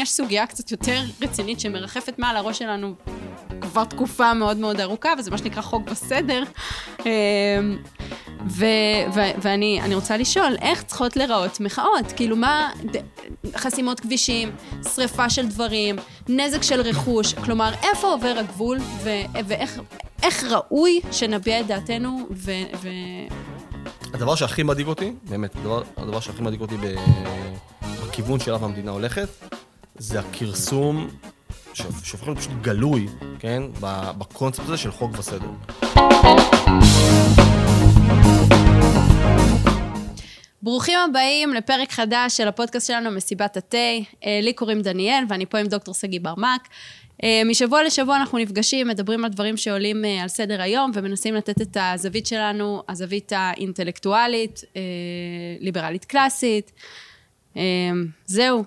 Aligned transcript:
יש 0.00 0.10
סוגיה 0.10 0.46
קצת 0.46 0.70
יותר 0.70 1.02
רצינית 1.20 1.60
שמרחפת 1.60 2.18
מעל 2.18 2.36
הראש 2.36 2.58
שלנו 2.58 2.94
כבר 3.60 3.84
תקופה 3.84 4.34
מאוד 4.34 4.56
מאוד 4.56 4.80
ארוכה, 4.80 5.12
וזה 5.18 5.30
מה 5.30 5.38
שנקרא 5.38 5.62
חוק 5.62 5.82
וסדר. 5.90 6.42
אמ, 7.06 7.78
ו- 8.46 8.64
ו- 9.14 9.40
ואני 9.42 9.94
רוצה 9.94 10.16
לשאול, 10.16 10.56
איך 10.62 10.82
צריכות 10.82 11.16
להיראות 11.16 11.60
מחאות? 11.60 12.12
כאילו, 12.16 12.36
מה... 12.36 12.70
חסימות 13.56 14.00
כבישים, 14.00 14.52
שריפה 14.94 15.30
של 15.30 15.46
דברים, 15.48 15.96
נזק 16.28 16.62
של 16.62 16.80
רכוש, 16.80 17.34
כלומר, 17.34 17.72
איפה 17.82 18.06
עובר 18.06 18.34
הגבול, 18.38 18.78
ו- 19.02 19.38
ואיך 19.46 20.44
ראוי 20.50 21.00
שנביע 21.12 21.60
את 21.60 21.66
דעתנו, 21.66 22.26
ו... 22.30 22.52
ו- 22.82 22.88
הדבר 24.14 24.34
שהכי 24.34 24.62
מדאיג 24.62 24.86
אותי, 24.86 25.12
באמת, 25.28 25.56
הדבר, 25.56 25.82
הדבר 25.96 26.20
שהכי 26.20 26.42
מדאיג 26.42 26.60
אותי 26.60 26.74
בכיוון 28.00 28.40
שאליו 28.40 28.64
המדינה 28.64 28.90
הולכת, 28.90 29.28
זה 30.00 30.20
הכרסום 30.20 31.08
שהופך 31.74 32.26
להיות 32.26 32.38
פשוט 32.38 32.52
גלוי, 32.62 33.06
כן, 33.38 33.62
בקונספט 34.18 34.64
הזה 34.64 34.76
של 34.76 34.90
חוק 34.90 35.18
וסדר. 35.18 35.50
ברוכים 40.62 40.98
הבאים 41.10 41.54
לפרק 41.54 41.92
חדש 41.92 42.36
של 42.36 42.48
הפודקאסט 42.48 42.86
שלנו, 42.86 43.10
מסיבת 43.10 43.56
התה. 43.56 43.76
אה, 44.24 44.40
לי 44.42 44.52
קוראים 44.52 44.82
דניאל 44.82 45.24
ואני 45.28 45.46
פה 45.46 45.58
עם 45.58 45.66
דוקטור 45.66 45.94
שגיא 45.94 46.20
ברמק. 46.20 46.68
אה, 47.24 47.42
משבוע 47.44 47.82
לשבוע 47.82 48.16
אנחנו 48.16 48.38
נפגשים, 48.38 48.88
מדברים 48.88 49.24
על 49.24 49.30
דברים 49.30 49.56
שעולים 49.56 50.04
אה, 50.04 50.22
על 50.22 50.28
סדר 50.28 50.62
היום 50.62 50.90
ומנסים 50.94 51.34
לתת 51.34 51.62
את 51.62 51.76
הזווית 51.80 52.26
שלנו, 52.26 52.82
הזווית 52.88 53.32
האינטלקטואלית, 53.36 54.64
ליברלית 55.60 56.04
קלאסית. 56.04 56.72
זהו. 58.26 58.64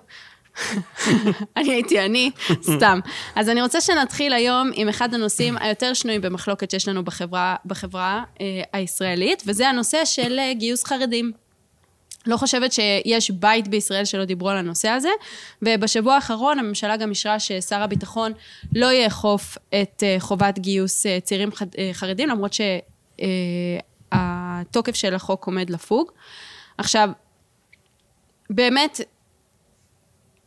אני 1.56 1.72
הייתי 1.72 2.00
אני, 2.04 2.30
סתם. 2.62 3.00
אז 3.34 3.48
אני 3.48 3.62
רוצה 3.62 3.80
שנתחיל 3.80 4.32
היום 4.32 4.70
עם 4.74 4.88
אחד 4.88 5.14
הנושאים 5.14 5.56
היותר 5.60 5.94
שנויים 5.94 6.20
במחלוקת 6.20 6.70
שיש 6.70 6.88
לנו 6.88 7.04
בחברה, 7.04 7.56
בחברה 7.66 8.22
אה, 8.40 8.62
הישראלית, 8.72 9.42
וזה 9.46 9.68
הנושא 9.68 10.04
של 10.04 10.38
אה, 10.38 10.54
גיוס 10.54 10.84
חרדים. 10.84 11.32
לא 12.26 12.36
חושבת 12.36 12.72
שיש 12.72 13.30
בית 13.30 13.68
בישראל 13.68 14.04
שלא 14.04 14.24
דיברו 14.24 14.48
על 14.50 14.56
הנושא 14.56 14.88
הזה, 14.88 15.08
ובשבוע 15.62 16.14
האחרון 16.14 16.58
הממשלה 16.58 16.96
גם 16.96 17.10
אישרה 17.10 17.40
ששר 17.40 17.82
הביטחון 17.82 18.32
לא 18.74 18.92
יאכוף 18.92 19.58
את 19.68 20.02
אה, 20.02 20.16
חובת 20.18 20.58
גיוס 20.58 21.06
אה, 21.06 21.18
צעירים 21.20 21.50
חרדים, 21.92 22.28
למרות 22.28 22.52
שהתוקף 24.12 24.94
של 24.94 25.14
החוק 25.14 25.46
עומד 25.46 25.70
לפוג. 25.70 26.10
עכשיו, 26.78 27.10
באמת, 28.50 29.00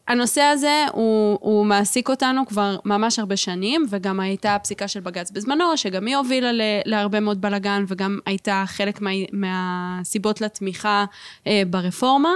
הנושא 0.08 0.42
הזה 0.42 0.86
הוא, 0.92 1.38
הוא 1.42 1.66
מעסיק 1.66 2.10
אותנו 2.10 2.46
כבר 2.46 2.78
ממש 2.86 3.20
הרבה 3.20 3.38
שנים, 3.38 3.86
וגם 3.90 4.20
הייתה 4.20 4.56
הפסיקה 4.56 4.88
של 4.88 5.00
בג"ץ 5.00 5.32
בזמנו, 5.32 5.78
שגם 5.78 6.06
היא 6.06 6.16
הובילה 6.16 6.52
ל, 6.52 6.62
להרבה 6.86 7.20
מאוד 7.20 7.42
בלאגן, 7.42 7.86
וגם 7.88 8.20
הייתה 8.26 8.64
חלק 8.68 9.02
מה, 9.02 9.10
מהסיבות 9.34 10.42
לתמיכה 10.42 11.06
אה, 11.48 11.62
ברפורמה. 11.70 12.30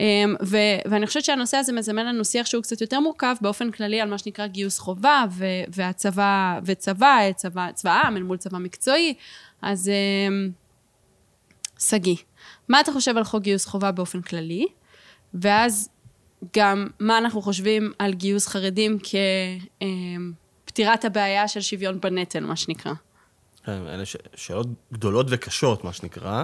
אה, 0.00 0.24
ו, 0.42 0.56
ואני 0.90 1.06
חושבת 1.06 1.24
שהנושא 1.24 1.56
הזה 1.56 1.72
מזמן 1.72 2.06
לנו 2.06 2.24
שיח 2.24 2.46
שהוא 2.46 2.62
קצת 2.62 2.80
יותר 2.80 3.00
מורכב 3.00 3.34
באופן 3.40 3.70
כללי 3.70 4.00
על 4.00 4.10
מה 4.10 4.18
שנקרא 4.18 4.46
גיוס 4.46 4.78
חובה, 4.78 5.24
ו, 5.30 5.44
והצבא, 5.68 6.60
וצבא, 6.64 7.32
צבא, 7.36 7.72
צבא 7.72 7.90
העם 7.90 8.16
אל 8.16 8.22
מול 8.22 8.36
צבא 8.36 8.58
מקצועי. 8.58 9.14
אז 9.62 9.88
אה, 9.88 10.46
שגיא, 11.78 12.16
מה 12.68 12.80
אתה 12.80 12.92
חושב 12.92 13.16
על 13.16 13.24
חוק 13.24 13.42
גיוס 13.42 13.66
חובה 13.66 13.92
באופן 13.92 14.22
כללי? 14.22 14.66
ואז 15.34 15.88
גם 16.56 16.86
מה 17.00 17.18
אנחנו 17.18 17.42
חושבים 17.42 17.92
על 17.98 18.14
גיוס 18.14 18.46
חרדים 18.48 18.98
כפתירת 20.64 21.04
הבעיה 21.04 21.48
של 21.48 21.60
שוויון 21.60 22.00
בנטל, 22.00 22.44
מה 22.44 22.56
שנקרא. 22.56 22.92
כן, 23.64 23.82
אלה 23.88 24.02
שאלות 24.34 24.66
גדולות 24.92 25.26
וקשות, 25.30 25.84
מה 25.84 25.92
שנקרא. 25.92 26.42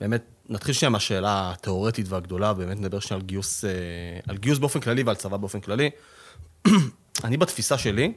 באמת, 0.00 0.24
נתחיל 0.48 0.74
שנייה 0.74 0.90
מהשאלה 0.90 1.50
התיאורטית 1.50 2.06
והגדולה, 2.08 2.54
באמת 2.54 2.76
נדבר 2.76 3.00
שנייה 3.00 3.20
על 3.20 3.26
גיוס, 3.26 3.64
אה, 3.64 3.70
על 4.26 4.36
גיוס 4.36 4.58
באופן 4.58 4.80
כללי 4.80 5.02
ועל 5.02 5.16
צבא 5.16 5.36
באופן 5.36 5.60
כללי. 5.60 5.90
אני 7.24 7.36
בתפיסה 7.36 7.78
שלי, 7.78 8.12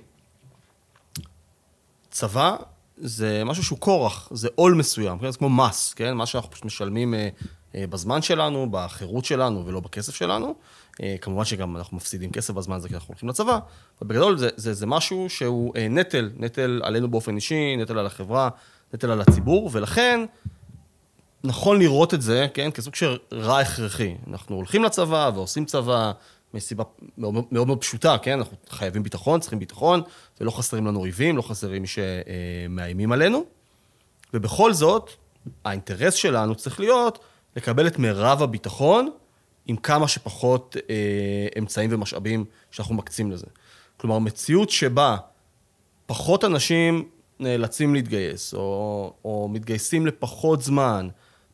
צבא 2.10 2.56
זה 2.98 3.44
משהו 3.46 3.64
שהוא 3.64 3.80
כורח, 3.80 4.30
זה 4.32 4.48
עול 4.56 4.74
מסוים, 4.74 5.20
כן? 5.20 5.32
זה 5.32 5.38
כמו 5.38 5.50
מס, 5.50 5.94
כן? 5.94 6.14
מה 6.14 6.26
שאנחנו 6.26 6.52
פשוט 6.52 6.66
משלמים 6.66 7.14
אה, 7.14 7.30
אה, 7.76 7.88
בזמן 7.88 8.22
שלנו, 8.22 8.68
בחירות 8.72 9.26
שלנו 9.26 9.66
ולא 9.66 9.80
בכסף 9.80 10.16
שלנו. 10.16 10.56
אה, 11.04 11.16
כמובן 11.22 11.46
שגם 11.46 11.78
אנחנו 11.78 11.98
מפסידים 11.98 12.32
כסף 12.32 12.54
בזמן 12.54 12.76
הזה 12.76 12.88
כי 12.88 12.96
אנחנו 12.96 13.08
הולכים 13.08 13.30
לצבא, 13.30 13.60
אבל 14.02 14.10
בגדול 14.10 14.38
זה, 14.38 14.50
זה, 14.56 14.74
זה 14.74 14.86
משהו 14.86 15.30
שהוא 15.30 15.74
אה, 15.76 15.88
נטל, 15.88 16.30
נטל 16.38 16.82
עלינו 16.84 17.12
באופן 17.12 17.36
אישי, 17.36 17.76
נטל 17.78 17.98
על 18.00 18.06
החברה, 18.06 18.50
נטל 18.94 19.12
על 19.12 19.22
הציבור, 19.22 19.70
ולכן 19.74 20.26
נכון 21.44 21.80
לראות 21.80 22.14
את 22.14 22.22
זה, 22.22 22.48
כן, 22.54 22.72
כסוג 22.72 22.96
של 22.96 23.18
רע 23.34 23.60
הכרחי. 23.60 24.16
אנחנו 24.28 24.56
הולכים 24.56 24.84
לצבא 24.84 25.32
ועושים 25.36 25.66
צבא 25.66 26.12
מסיבה 26.54 26.84
מאוד 27.18 27.34
מאוד, 27.34 27.68
מאוד 27.68 27.82
פשוטה, 27.82 28.18
כן, 28.18 28.38
אנחנו 28.38 28.58
חייבים 28.70 29.04
ביטחון, 29.04 29.40
צריכים 29.40 29.60
ביטחון, 29.60 30.02
ולא 30.42 30.52
חסרים 30.52 30.88
לנו 30.88 31.00
אויבים, 31.00 31.38
לא 31.38 31.42
חסרים 31.42 31.82
מי 31.82 31.88
שמאיימים 31.88 33.12
עלינו, 33.12 33.46
ובכל 34.34 34.74
זאת, 34.74 35.10
האינטרס 35.66 36.14
שלנו 36.14 36.56
צריך 36.56 36.80
להיות 36.80 37.20
לקבל 37.56 37.88
את 37.88 38.00
מירב 38.00 38.44
הביטחון 38.44 39.12
עם 39.66 39.78
כמה 39.78 40.08
שפחות 40.08 40.76
אה, 40.90 41.48
אמצעים 41.60 41.90
ומשאבים 41.94 42.46
שאנחנו 42.72 42.96
מקצים 42.96 43.32
לזה. 43.32 43.48
כלומר, 43.98 44.20
מציאות 44.20 44.70
שבה 44.70 45.18
פחות 46.06 46.46
אנשים 46.46 47.10
נאלצים 47.40 47.94
להתגייס, 47.94 48.54
או, 48.54 49.14
או 49.26 49.50
מתגייסים 49.52 50.08
לפחות 50.08 50.62
זמן, 50.62 51.08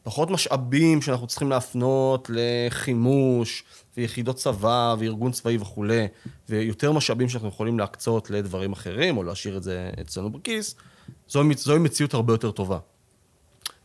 פחות 0.03 0.31
משאבים 0.31 1.01
שאנחנו 1.01 1.27
צריכים 1.27 1.49
להפנות 1.49 2.31
לחימוש, 2.33 3.63
ויחידות 3.97 4.35
צבא, 4.35 4.95
וארגון 4.99 5.31
צבאי 5.31 5.57
וכולי, 5.57 6.07
ויותר 6.49 6.91
משאבים 6.91 7.29
שאנחנו 7.29 7.47
יכולים 7.47 7.79
להקצות 7.79 8.29
לדברים 8.29 8.71
אחרים, 8.71 9.17
או 9.17 9.23
להשאיר 9.23 9.57
את 9.57 9.63
זה 9.63 9.89
אצלנו 10.01 10.29
בכיס, 10.29 10.75
זוהי, 11.29 11.53
זוהי 11.57 11.79
מציאות 11.79 12.13
הרבה 12.13 12.33
יותר 12.33 12.51
טובה. 12.51 12.79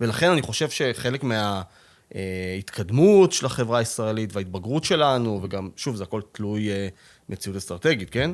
ולכן 0.01 0.31
אני 0.31 0.43
חושב 0.43 0.71
שחלק 0.71 1.23
מה... 1.23 1.63
ההתקדמות 2.55 3.33
של 3.33 3.47
החברה 3.47 3.79
הישראלית 3.79 4.37
וההתבגרות 4.37 4.85
שלנו, 4.85 5.41
וגם, 5.43 5.71
שוב, 5.77 5.97
זה 5.97 6.05
הכל 6.05 6.21
תלוי 6.33 6.71
אה, 6.71 6.89
מציאות 7.29 7.57
אסטרטגית, 7.57 8.11
כן? 8.11 8.31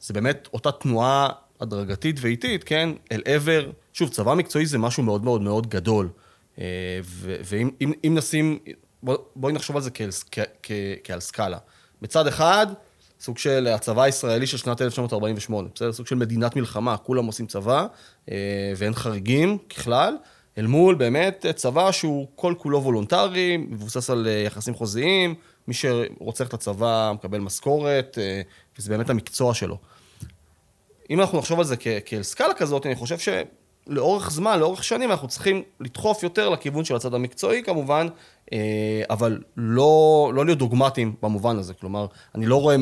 זה 0.00 0.14
באמת 0.14 0.48
אותה 0.52 0.72
תנועה 0.72 1.28
הדרגתית 1.60 2.16
ואיטית, 2.20 2.64
כן? 2.64 2.90
אל 3.12 3.22
עבר, 3.24 3.70
שוב, 3.92 4.08
צבא 4.10 4.34
מקצועי 4.34 4.66
זה 4.66 4.78
משהו 4.78 5.02
מאוד 5.02 5.24
מאוד 5.24 5.42
מאוד 5.42 5.66
גדול. 5.66 6.08
אה, 6.58 6.64
ואם 7.22 7.70
אם, 7.80 7.92
אם 8.06 8.14
נשים, 8.14 8.58
בוא, 9.02 9.16
בואי 9.36 9.52
נחשוב 9.52 9.76
על 9.76 9.82
זה 9.82 9.90
כעל, 9.90 10.10
כ, 10.32 10.38
כ, 10.62 10.72
כעל 11.04 11.20
סקאלה. 11.20 11.58
מצד 12.02 12.26
אחד, 12.26 12.66
סוג 13.20 13.38
של 13.38 13.66
הצבא 13.66 14.02
הישראלי 14.02 14.46
של 14.46 14.56
שנת 14.56 14.82
1948, 14.82 15.68
בסדר? 15.74 15.92
סוג 15.92 16.06
של 16.06 16.16
מדינת 16.16 16.56
מלחמה, 16.56 16.96
כולם 16.96 17.26
עושים 17.26 17.46
צבא, 17.46 17.86
אה, 18.30 18.72
ואין 18.76 18.94
חריגים 18.94 19.58
ככלל. 19.58 20.14
אל 20.58 20.66
מול 20.66 20.94
באמת 20.94 21.46
צבא 21.54 21.92
שהוא 21.92 22.26
כל 22.34 22.54
כולו 22.58 22.82
וולונטרי, 22.82 23.56
מבוסס 23.56 24.10
על 24.10 24.26
אה, 24.26 24.32
יחסים 24.32 24.74
חוזיים, 24.74 25.34
מי 25.68 25.74
שרוצה 25.74 26.44
את 26.44 26.54
הצבא 26.54 27.12
מקבל 27.14 27.38
משכורת, 27.38 28.18
אה, 28.20 28.40
וזה 28.78 28.90
באמת 28.90 29.10
המקצוע 29.10 29.54
שלו. 29.54 29.78
אם 31.10 31.20
אנחנו 31.20 31.38
נחשוב 31.38 31.58
על 31.58 31.64
זה 31.64 31.76
כעל 31.76 32.22
סקאלה 32.22 32.54
כזאת, 32.54 32.86
אני 32.86 32.94
חושב 32.94 33.16
שלאורך 33.18 34.30
זמן, 34.30 34.58
לאורך 34.58 34.84
שנים, 34.84 35.10
אנחנו 35.10 35.28
צריכים 35.28 35.62
לדחוף 35.80 36.22
יותר 36.22 36.48
לכיוון 36.48 36.84
של 36.84 36.96
הצד 36.96 37.14
המקצועי 37.14 37.62
כמובן, 37.62 38.06
אה, 38.52 39.02
אבל 39.10 39.42
לא, 39.56 40.32
לא 40.34 40.44
להיות 40.44 40.58
דוגמטיים 40.58 41.14
במובן 41.22 41.58
הזה. 41.58 41.74
כלומר, 41.74 42.06
אני 42.34 42.46
לא 42.46 42.60
רואה 42.60 42.76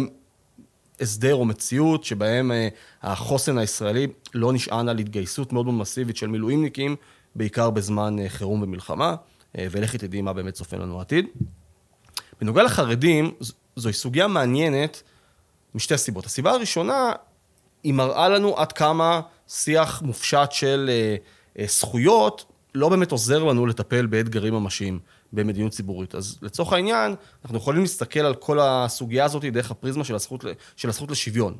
הסדר 1.01 1.35
או 1.35 1.45
מציאות 1.45 2.05
שבהם 2.05 2.53
החוסן 3.03 3.59
הישראלי 3.59 4.07
לא 4.35 4.53
נשען 4.53 4.89
על 4.89 4.99
התגייסות 4.99 5.53
מאוד 5.53 5.65
מאוד 5.65 5.75
מסיבית 5.75 6.17
של 6.17 6.27
מילואימניקים, 6.27 6.97
בעיקר 7.37 7.71
בזמן 7.71 8.19
אה, 8.19 8.29
חירום 8.29 8.63
ומלחמה, 8.63 9.15
אה, 9.59 9.67
ולכי 9.71 9.99
תדעי 9.99 10.23
מה 10.23 10.33
באמת 10.33 10.55
צופן 10.55 10.79
לנו 10.79 10.99
העתיד. 10.99 11.27
בנוגע 12.41 12.63
לחרדים, 12.63 13.35
זוהי 13.77 13.95
סוגיה 13.95 14.29
מעניינת 14.29 15.03
משתי 15.75 15.99
סיבות. 15.99 16.27
הסיבה 16.27 16.51
הראשונה, 16.51 17.13
היא 17.83 17.95
מראה 17.95 18.29
לנו 18.29 18.59
עד 18.59 18.73
כמה 18.73 19.21
שיח 19.49 20.03
מופשט 20.03 20.53
של 20.53 20.91
אה, 21.59 21.67
זכויות 21.67 22.45
לא 22.75 22.89
באמת 22.89 23.13
עוזר 23.13 23.45
לנו 23.45 23.67
לטפל 23.67 24.07
באתגרים 24.07 24.55
ממשיים 24.55 24.99
במדיניות 25.33 25.73
ציבורית. 25.73 26.15
אז 26.15 26.39
לצורך 26.43 26.73
העניין, 26.73 27.15
אנחנו 27.45 27.59
יכולים 27.59 27.83
להסתכל 27.83 28.21
על 28.21 28.35
כל 28.35 28.59
הסוגיה 28.61 29.25
הזאת 29.25 29.45
דרך 29.45 29.71
הפריזמה 29.71 30.05
של 30.05 30.15
הזכות, 30.15 30.45
של 30.77 30.89
הזכות 30.89 31.11
לשוויון. 31.11 31.57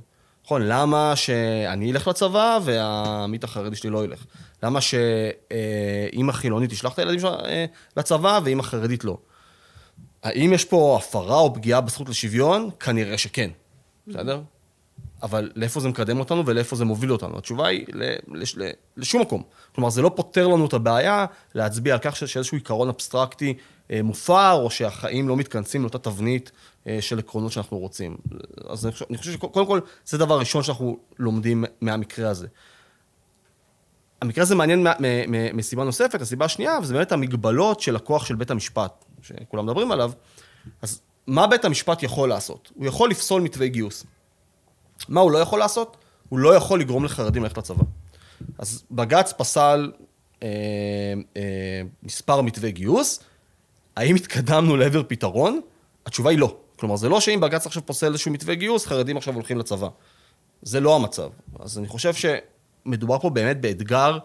נכון, 0.47 0.63
למה 0.63 1.17
שאני 1.17 1.93
אלך 1.93 2.09
לצבא 2.09 2.59
והעמית 2.65 3.45
החרדי 3.45 3.77
שלי 3.77 3.91
לא 3.91 4.05
ילך? 4.05 4.25
למה 4.63 4.81
שאימא 4.81 6.33
חילונית 6.33 6.71
תשלח 6.71 6.93
את 6.93 6.99
הילדים 6.99 7.21
שלה 7.21 7.31
אה, 7.45 7.65
לצבא 7.97 8.41
ואימא 8.45 8.63
חרדית 8.63 9.05
לא? 9.05 9.19
האם 10.23 10.53
יש 10.53 10.65
פה 10.65 10.99
הפרה 11.03 11.39
או 11.39 11.55
פגיעה 11.55 11.81
בזכות 11.81 12.09
לשוויון? 12.09 12.71
כנראה 12.81 13.19
שכן, 13.19 13.51
בסדר? 14.07 14.41
אבל 15.23 15.51
לאיפה 15.57 15.81
זה 15.81 15.89
מקדם 15.89 16.19
אותנו 16.19 16.47
ולאיפה 16.47 16.77
זה 16.77 16.85
מוביל 16.85 17.13
אותנו? 17.13 17.39
התשובה 17.39 17.67
היא 17.67 17.87
לש, 18.29 18.57
לשום 18.97 19.23
מקום. 19.23 19.43
כלומר, 19.75 19.91
זה 19.91 20.03
לא 20.03 20.11
פותר 20.15 20.49
לנו 20.49 20.67
את 20.67 20.73
הבעיה 20.73 21.27
להצביע 21.55 21.95
על 21.95 22.01
כך 22.03 22.17
שיש 22.17 22.37
איזשהו 22.37 22.57
עיקרון 22.57 22.89
אבסטרקטי 22.89 23.55
אה, 23.91 24.03
מופר, 24.03 24.53
או 24.53 24.71
שהחיים 24.71 25.29
לא 25.29 25.37
מתכנסים 25.37 25.83
לאותה 25.83 25.99
תבנית 25.99 26.53
של 27.01 27.19
עקרונות 27.19 27.53
שאנחנו 27.53 27.79
רוצים. 27.79 28.17
אז 28.69 28.87
אני 28.87 28.93
חושב, 28.93 29.05
אני 29.11 29.19
חושב 29.19 29.33
שקודם 29.33 29.67
כל, 29.67 29.81
זה 30.07 30.19
דבר 30.19 30.39
ראשון 30.39 30.63
שאנחנו 30.63 30.99
לומדים 31.19 31.65
מהמקרה 31.81 32.31
הזה. 32.31 32.47
המקרה 34.23 34.43
הזה 34.43 34.55
מעניין 34.55 34.87
מסיבה 35.55 35.85
נוספת, 35.85 36.21
הסיבה 36.21 36.45
השנייה, 36.45 36.79
וזה 36.83 36.95
באמת 36.95 37.13
המגבלות 37.13 37.81
של 37.81 37.97
הכוח 37.97 38.27
של 38.27 38.35
בית 38.35 38.51
המשפט, 38.51 39.05
שכולם 39.23 39.67
מדברים 39.67 39.93
עליו. 39.93 40.13
אז 40.83 41.01
מה 41.27 41.47
בית 41.47 41.65
המשפט 41.65 42.03
יכול 42.03 42.29
לעשות? 42.29 42.73
הוא 42.75 42.87
יכול 42.87 43.11
לפסול 43.11 43.43
מתווה 43.43 43.67
גיוס. 43.67 44.05
מה 45.09 45.21
הוא 45.21 45.31
לא 45.31 45.39
יכול 45.39 45.59
לעשות? 45.59 45.97
הוא 46.29 46.39
לא 46.39 46.55
יכול 46.55 46.81
לגרום 46.81 47.05
לחרדים 47.05 47.43
ללכת 47.43 47.59
לצבא. 47.59 47.85
אז 48.59 48.85
בג"ץ 48.91 49.33
פסל 49.33 49.93
אה, 50.43 50.49
אה, 51.37 51.83
מספר 52.03 52.41
מתווה 52.41 52.71
גיוס, 52.71 53.21
האם 53.97 54.15
התקדמנו 54.15 54.77
לעבר 54.77 55.03
פתרון? 55.09 55.61
התשובה 56.07 56.31
היא 56.31 56.39
לא. 56.39 56.57
כלומר, 56.77 56.97
זה 56.97 57.09
לא 57.09 57.21
שאם 57.21 57.41
בג"ץ 57.41 57.67
עכשיו 57.67 57.87
פוסל 57.87 58.07
איזשהו 58.07 58.33
מתווה 58.33 58.55
גיוס, 58.55 58.87
חרדים 58.87 59.17
עכשיו 59.17 59.35
הולכים 59.35 59.59
לצבא. 59.59 59.89
זה 60.63 60.81
לא 60.81 60.97
המצב. 60.97 61.29
אז 61.61 61.79
אני 61.79 61.89
חושב 61.89 62.13
שמדובר 62.15 63.19
פה 63.19 63.31
באמת 63.31 63.61
באתגר, 63.61 64.19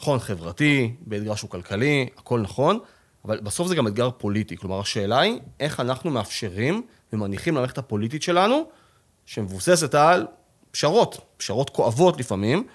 נכון, 0.00 0.18
חברתי, 0.18 0.94
באתגר 1.00 1.34
שהוא 1.34 1.50
כלכלי, 1.50 2.08
הכל 2.18 2.40
נכון, 2.40 2.78
אבל 3.24 3.40
בסוף 3.40 3.68
זה 3.68 3.74
גם 3.74 3.86
אתגר 3.86 4.10
פוליטי. 4.10 4.56
כלומר, 4.56 4.80
השאלה 4.80 5.20
היא 5.20 5.40
איך 5.60 5.80
אנחנו 5.80 6.10
מאפשרים 6.10 6.82
ומניחים 7.12 7.54
למערכת 7.54 7.78
הפוליטית 7.78 8.22
שלנו 8.22 8.62
שמבוססת 9.26 9.94
על 9.94 10.26
פשרות, 10.70 11.20
פשרות 11.36 11.70
כואבות 11.70 12.20
לפעמים, 12.20 12.66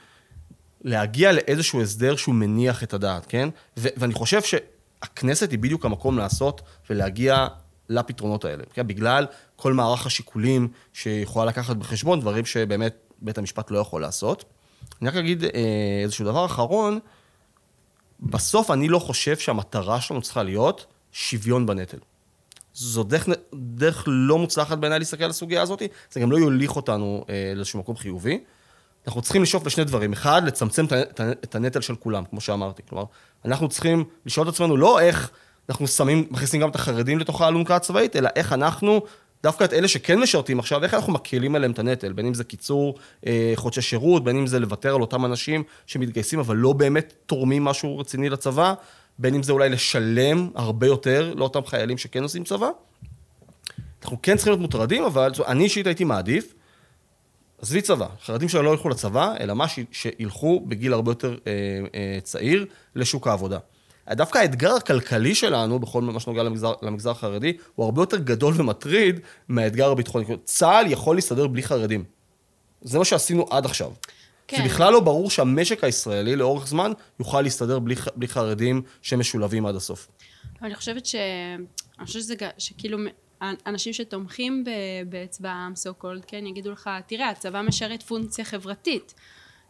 להגיע 0.81 1.31
לאיזשהו 1.31 1.81
הסדר 1.81 2.15
שהוא 2.15 2.35
מניח 2.35 2.83
את 2.83 2.93
הדעת, 2.93 3.25
כן? 3.25 3.49
ו- 3.77 3.87
ואני 3.97 4.13
חושב 4.13 4.41
שהכנסת 4.41 5.51
היא 5.51 5.59
בדיוק 5.59 5.85
המקום 5.85 6.17
לעשות 6.17 6.61
ולהגיע 6.89 7.47
לפתרונות 7.89 8.45
האלה, 8.45 8.63
כן? 8.73 8.87
בגלל 8.87 9.25
כל 9.55 9.73
מערך 9.73 10.05
השיקולים 10.05 10.67
שיכולה 10.93 11.45
לקחת 11.45 11.75
בחשבון, 11.75 12.19
דברים 12.19 12.45
שבאמת 12.45 12.95
בית 13.21 13.37
המשפט 13.37 13.71
לא 13.71 13.77
יכול 13.77 14.01
לעשות. 14.01 14.45
אני 15.01 15.09
רק 15.09 15.15
אגיד 15.15 15.43
אה, 15.43 15.49
איזשהו 16.03 16.25
דבר 16.25 16.45
אחרון, 16.45 16.99
בסוף 18.19 18.71
אני 18.71 18.89
לא 18.89 18.99
חושב 18.99 19.37
שהמטרה 19.37 20.01
שלנו 20.01 20.21
צריכה 20.21 20.43
להיות 20.43 20.85
שוויון 21.11 21.65
בנטל. 21.65 21.97
זו 22.73 23.03
דרך, 23.03 23.27
דרך 23.53 24.03
לא 24.07 24.37
מוצלחת 24.37 24.77
בעיניי 24.77 24.99
להסתכל 24.99 25.23
על 25.23 25.29
הסוגיה 25.29 25.61
הזאת, 25.61 25.81
זה 26.11 26.19
גם 26.19 26.31
לא 26.31 26.37
יוליך 26.37 26.75
אותנו 26.75 27.25
אה, 27.29 27.53
לאיזשהו 27.55 27.79
מקום 27.79 27.95
חיובי. 27.95 28.39
אנחנו 29.07 29.21
צריכים 29.21 29.43
לשאוף 29.43 29.65
לשני 29.65 29.83
דברים. 29.83 30.13
אחד, 30.13 30.41
לצמצם 30.45 30.85
את 31.19 31.55
הנטל 31.55 31.81
של 31.81 31.95
כולם, 31.95 32.25
כמו 32.25 32.41
שאמרתי. 32.41 32.81
כלומר, 32.89 33.05
אנחנו 33.45 33.69
צריכים 33.69 34.03
לשאול 34.25 34.49
את 34.49 34.53
עצמנו 34.53 34.77
לא 34.77 34.99
איך 34.99 35.31
אנחנו 35.69 35.87
שמים, 35.87 36.27
מכניסים 36.31 36.61
גם 36.61 36.69
את 36.69 36.75
החרדים 36.75 37.19
לתוך 37.19 37.41
האלונקה 37.41 37.75
הצבאית, 37.75 38.15
אלא 38.15 38.29
איך 38.35 38.53
אנחנו, 38.53 39.01
דווקא 39.43 39.63
את 39.63 39.73
אלה 39.73 39.87
שכן 39.87 40.19
משרתים 40.19 40.59
עכשיו, 40.59 40.83
איך 40.83 40.93
אנחנו 40.93 41.13
מקלים 41.13 41.55
עליהם 41.55 41.71
את 41.71 41.79
הנטל, 41.79 42.13
בין 42.13 42.25
אם 42.25 42.33
זה 42.33 42.43
קיצור 42.43 42.95
אה, 43.27 43.53
חודשי 43.55 43.81
שירות, 43.81 44.23
בין 44.23 44.37
אם 44.37 44.47
זה 44.47 44.59
לוותר 44.59 44.95
על 44.95 45.01
אותם 45.01 45.25
אנשים 45.25 45.63
שמתגייסים, 45.85 46.39
אבל 46.39 46.55
לא 46.55 46.73
באמת 46.73 47.13
תורמים 47.25 47.63
משהו 47.63 47.99
רציני 47.99 48.29
לצבא, 48.29 48.73
בין 49.19 49.35
אם 49.35 49.43
זה 49.43 49.51
אולי 49.51 49.69
לשלם 49.69 50.49
הרבה 50.55 50.87
יותר 50.87 51.33
לאותם 51.35 51.65
חיילים 51.65 51.97
שכן 51.97 52.23
עושים 52.23 52.43
צבא. 52.43 52.69
אנחנו 54.03 54.17
כן 54.21 54.35
צריכים 54.35 54.51
להיות 54.51 54.61
מוטרדים, 54.61 55.03
אבל 55.03 55.31
אני 55.47 55.63
אישית 55.63 55.87
הייתי 55.87 56.03
מעדיף, 56.03 56.53
עזבי 57.61 57.81
צבא, 57.81 58.07
חרדים 58.25 58.49
שלא 58.49 58.69
ילכו 58.69 58.89
לצבא, 58.89 59.33
אלא 59.39 59.53
מה 59.53 59.65
שילכו 59.91 60.63
בגיל 60.67 60.93
הרבה 60.93 61.11
יותר 61.11 61.37
אה, 61.47 61.51
אה, 61.95 62.19
צעיר 62.23 62.65
לשוק 62.95 63.27
העבודה. 63.27 63.57
דווקא 64.11 64.37
האתגר 64.37 64.73
הכלכלי 64.75 65.35
שלנו, 65.35 65.79
בכל 65.79 66.01
מה 66.01 66.19
שנוגע 66.19 66.43
למגזר, 66.43 66.73
למגזר 66.81 67.11
החרדי, 67.11 67.57
הוא 67.75 67.85
הרבה 67.85 68.01
יותר 68.01 68.17
גדול 68.17 68.53
ומטריד 68.57 69.19
מהאתגר 69.47 69.91
הביטחוני. 69.91 70.25
צה"ל 70.43 70.91
יכול 70.91 71.15
להסתדר 71.15 71.47
בלי 71.47 71.63
חרדים. 71.63 72.03
זה 72.81 72.97
מה 72.97 73.05
שעשינו 73.05 73.45
עד 73.49 73.65
עכשיו. 73.65 73.91
כן. 74.47 74.57
כי 74.57 74.63
בכלל 74.63 74.93
לא 74.93 74.99
ברור 74.99 75.29
שהמשק 75.29 75.83
הישראלי 75.83 76.35
לאורך 76.35 76.67
זמן 76.67 76.91
יוכל 77.19 77.41
להסתדר 77.41 77.79
בלי, 77.79 77.95
בלי 78.15 78.27
חרדים 78.27 78.81
שמשולבים 79.01 79.65
עד 79.65 79.75
הסוף. 79.75 80.07
אני 80.61 80.75
חושבת 80.75 81.05
ש... 81.05 81.15
אני 81.99 82.05
חושבת 82.05 82.21
שזה... 82.23 82.35
שכאילו 82.57 82.97
אנשים 83.65 83.93
שתומכים 83.93 84.63
בצבא 85.09 85.49
העם, 85.49 85.73
so 85.73 86.03
called, 86.03 86.25
כן, 86.27 86.45
יגידו 86.45 86.71
לך, 86.71 86.89
תראה, 87.07 87.29
הצבא 87.29 87.61
משרת 87.61 88.03
פונקציה 88.03 88.45
חברתית. 88.45 89.13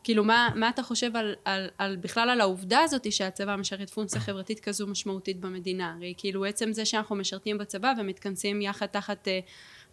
כאילו, 0.03 0.23
מה, 0.23 0.49
מה 0.55 0.69
אתה 0.69 0.83
חושב 0.83 1.15
על, 1.15 1.35
על, 1.45 1.67
על 1.77 1.95
בכלל 1.95 2.29
על 2.29 2.41
העובדה 2.41 2.79
הזאת 2.79 3.11
שהצבא 3.11 3.55
משרת 3.55 3.89
פונקציה 3.89 4.21
חברתית 4.21 4.59
כזו 4.59 4.87
משמעותית 4.87 5.39
במדינה? 5.39 5.93
הרי 5.97 6.13
כאילו, 6.17 6.45
עצם 6.45 6.73
זה 6.73 6.85
שאנחנו 6.85 7.15
משרתים 7.15 7.57
בצבא 7.57 7.93
ומתכנסים 7.97 8.61
יחד 8.61 8.85
תחת 8.85 9.27
uh, 9.27 9.31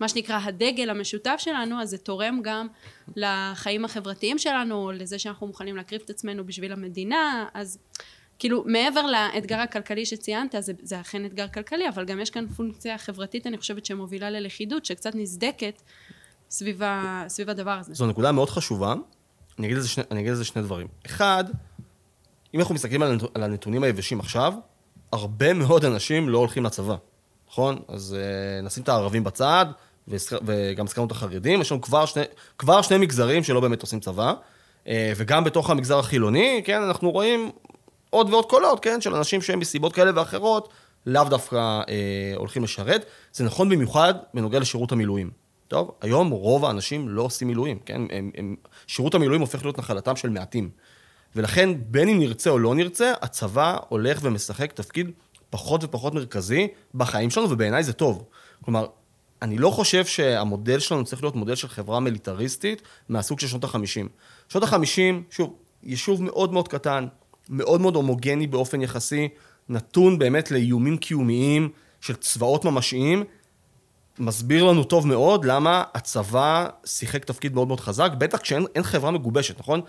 מה 0.01 0.09
שנקרא 0.09 0.39
הדגל 0.45 0.91
המשותף 0.91 1.37
שלנו, 1.39 1.83
אז 1.83 1.91
זה 1.91 1.99
תורם 1.99 2.41
גם 2.43 2.67
לחיים 3.17 3.85
החברתיים 3.85 4.39
שלנו, 4.39 4.93
לזה 4.93 5.19
שאנחנו 5.19 5.47
מוכנים 5.47 5.77
להקריב 5.77 6.03
את 6.05 6.11
עצמנו 6.11 6.47
בשביל 6.47 6.73
המדינה, 6.73 7.47
אז 7.55 7.79
כאילו 8.39 8.65
מעבר 8.67 9.07
לאתגר 9.07 9.59
הכלכלי 9.61 10.07
שציינת, 10.07 10.55
זה, 10.59 10.73
זה 10.83 11.01
אכן 11.01 11.25
אתגר 11.25 11.49
כלכלי, 11.49 11.89
אבל 11.89 12.05
גם 12.05 12.21
יש 12.21 12.31
כאן 12.31 12.49
פונקציה 12.49 12.99
חברתית, 12.99 13.47
אני 13.47 13.59
חושבת, 13.59 13.87
שמובילה 13.87 14.31
ללכידות, 14.31 14.85
שקצת 14.85 15.15
נסדקת 15.15 15.83
סביב, 16.51 16.83
ה, 16.83 17.25
סביב 17.29 17.51
הדבר 17.51 17.71
הזה. 17.71 17.95
זו 17.95 18.07
נקודה 18.07 18.33
מאוד 18.33 18.51
חשובה. 18.51 18.95
אני 19.61 19.67
אגיד 19.67 19.77
על 19.77 19.83
זה 19.83 19.89
שני, 19.89 20.29
על 20.29 20.35
זה 20.35 20.45
שני 20.45 20.63
דברים. 20.63 20.87
אחד, 21.07 21.45
אם 22.55 22.61
אנחנו 22.61 22.75
מסתכלים 22.75 23.03
על 23.03 23.43
הנתונים 23.43 23.83
היבשים 23.83 24.21
עכשיו, 24.21 24.55
הרבה 25.13 25.53
מאוד 25.53 25.85
אנשים 25.85 26.29
לא 26.29 26.39
הולכים 26.39 26.65
לצבא, 26.65 26.97
נכון? 27.51 27.79
אז 27.89 28.17
uh, 28.17 28.67
נשים 28.67 28.83
את 28.83 28.89
הערבים 28.89 29.25
בצד, 29.25 29.67
וגם 30.09 30.85
הזכרנו 30.87 31.07
את 31.07 31.13
החרדים, 31.13 31.61
יש 31.61 31.73
לנו 31.73 31.81
כבר 31.81 32.07
שני, 32.07 32.23
כבר 32.59 32.83
שני 32.83 32.99
מגזרים 32.99 33.43
שלא 33.43 33.61
באמת 33.61 33.83
עושים 33.83 34.01
צבא, 34.01 34.33
אה, 34.89 35.13
וגם 35.17 35.45
בתוך 35.45 35.71
המגזר 35.71 35.99
החילוני, 35.99 36.63
כן, 36.65 36.83
אנחנו 36.83 37.11
רואים 37.11 37.51
עוד 38.11 38.31
ועוד 38.31 38.47
קולות, 38.47 38.81
כן, 38.81 39.01
של 39.01 39.15
אנשים 39.15 39.43
שהם 39.43 39.59
מסיבות 39.59 39.93
כאלה 39.93 40.11
ואחרות, 40.15 40.69
לאו 41.07 41.25
דווקא 41.25 41.57
אה, 41.57 42.33
הולכים 42.37 42.65
לשרת. 42.65 43.05
זה 43.33 43.45
נכון 43.45 43.69
במיוחד 43.69 44.15
בנוגע 44.35 44.59
לשירות 44.59 44.93
המילואים. 44.93 45.40
טוב, 45.71 45.91
היום 46.01 46.31
רוב 46.31 46.65
האנשים 46.65 47.09
לא 47.09 47.23
עושים 47.23 47.49
מילואים, 47.49 47.79
כן? 47.87 48.03
הם, 48.11 48.31
הם, 48.37 48.57
שירות 48.87 49.15
המילואים 49.15 49.41
הופך 49.41 49.65
להיות 49.65 49.79
נחלתם 49.79 50.17
של 50.17 50.29
מעטים. 50.29 50.71
ולכן, 51.37 51.71
בין 51.87 52.09
אם 52.09 52.19
נרצה 52.19 52.51
או 52.51 52.59
לא 52.59 52.75
נרצה, 52.75 53.13
הצבא 53.23 53.79
הולך 53.89 54.19
ומשחק 54.23 54.73
תפקיד 54.73 55.11
פחות 55.51 55.85
ופחות 55.85 56.15
מרכזי 56.15 56.69
בחיים 56.95 57.31
שלנו, 57.31 57.51
ובעיניי 57.51 57.83
זה 57.83 57.93
טוב. 57.93 58.25
כלומר, 58.65 58.87
אני 59.43 59.59
לא 59.59 59.71
חושב 59.71 60.05
שהמודל 60.05 60.79
שלנו 60.79 61.05
צריך 61.05 61.23
להיות 61.23 61.37
מודל 61.37 61.55
של 61.55 61.69
חברה 61.69 62.01
מיליטריסטית 62.01 62.83
מהסוג 63.09 63.41
של 63.41 63.47
שנות 63.47 63.65
ה-50. 63.65 64.09
שנות 64.49 64.65
ה-50, 64.65 65.15
שוב, 65.31 65.57
יישוב 65.83 66.23
מאוד 66.23 66.53
מאוד 66.53 66.69
קטן, 66.69 67.07
מאוד 67.49 67.81
מאוד 67.81 67.97
הומוגני 67.97 68.47
באופן 68.47 68.83
יחסי, 68.83 69.29
נתון 69.69 70.19
באמת 70.19 70.51
לאיומים 70.51 70.97
קיומיים 70.97 71.69
של 72.01 72.15
צבאות 72.15 72.65
ממשיים, 72.65 73.25
מסביר 74.21 74.65
לנו 74.65 74.85
טוב 74.85 75.07
מאוד 75.07 75.45
למה 75.45 75.85
הצבא 75.95 76.69
שיחק 76.85 77.25
תפקיד 77.25 77.55
מאוד 77.55 77.69
מאוד 77.69 77.81
חזק, 77.81 78.11
בטח 78.19 78.39
כשאין 78.39 78.83
חברה 78.83 79.11
מגובשת, 79.11 79.61
נכון? 79.61 79.81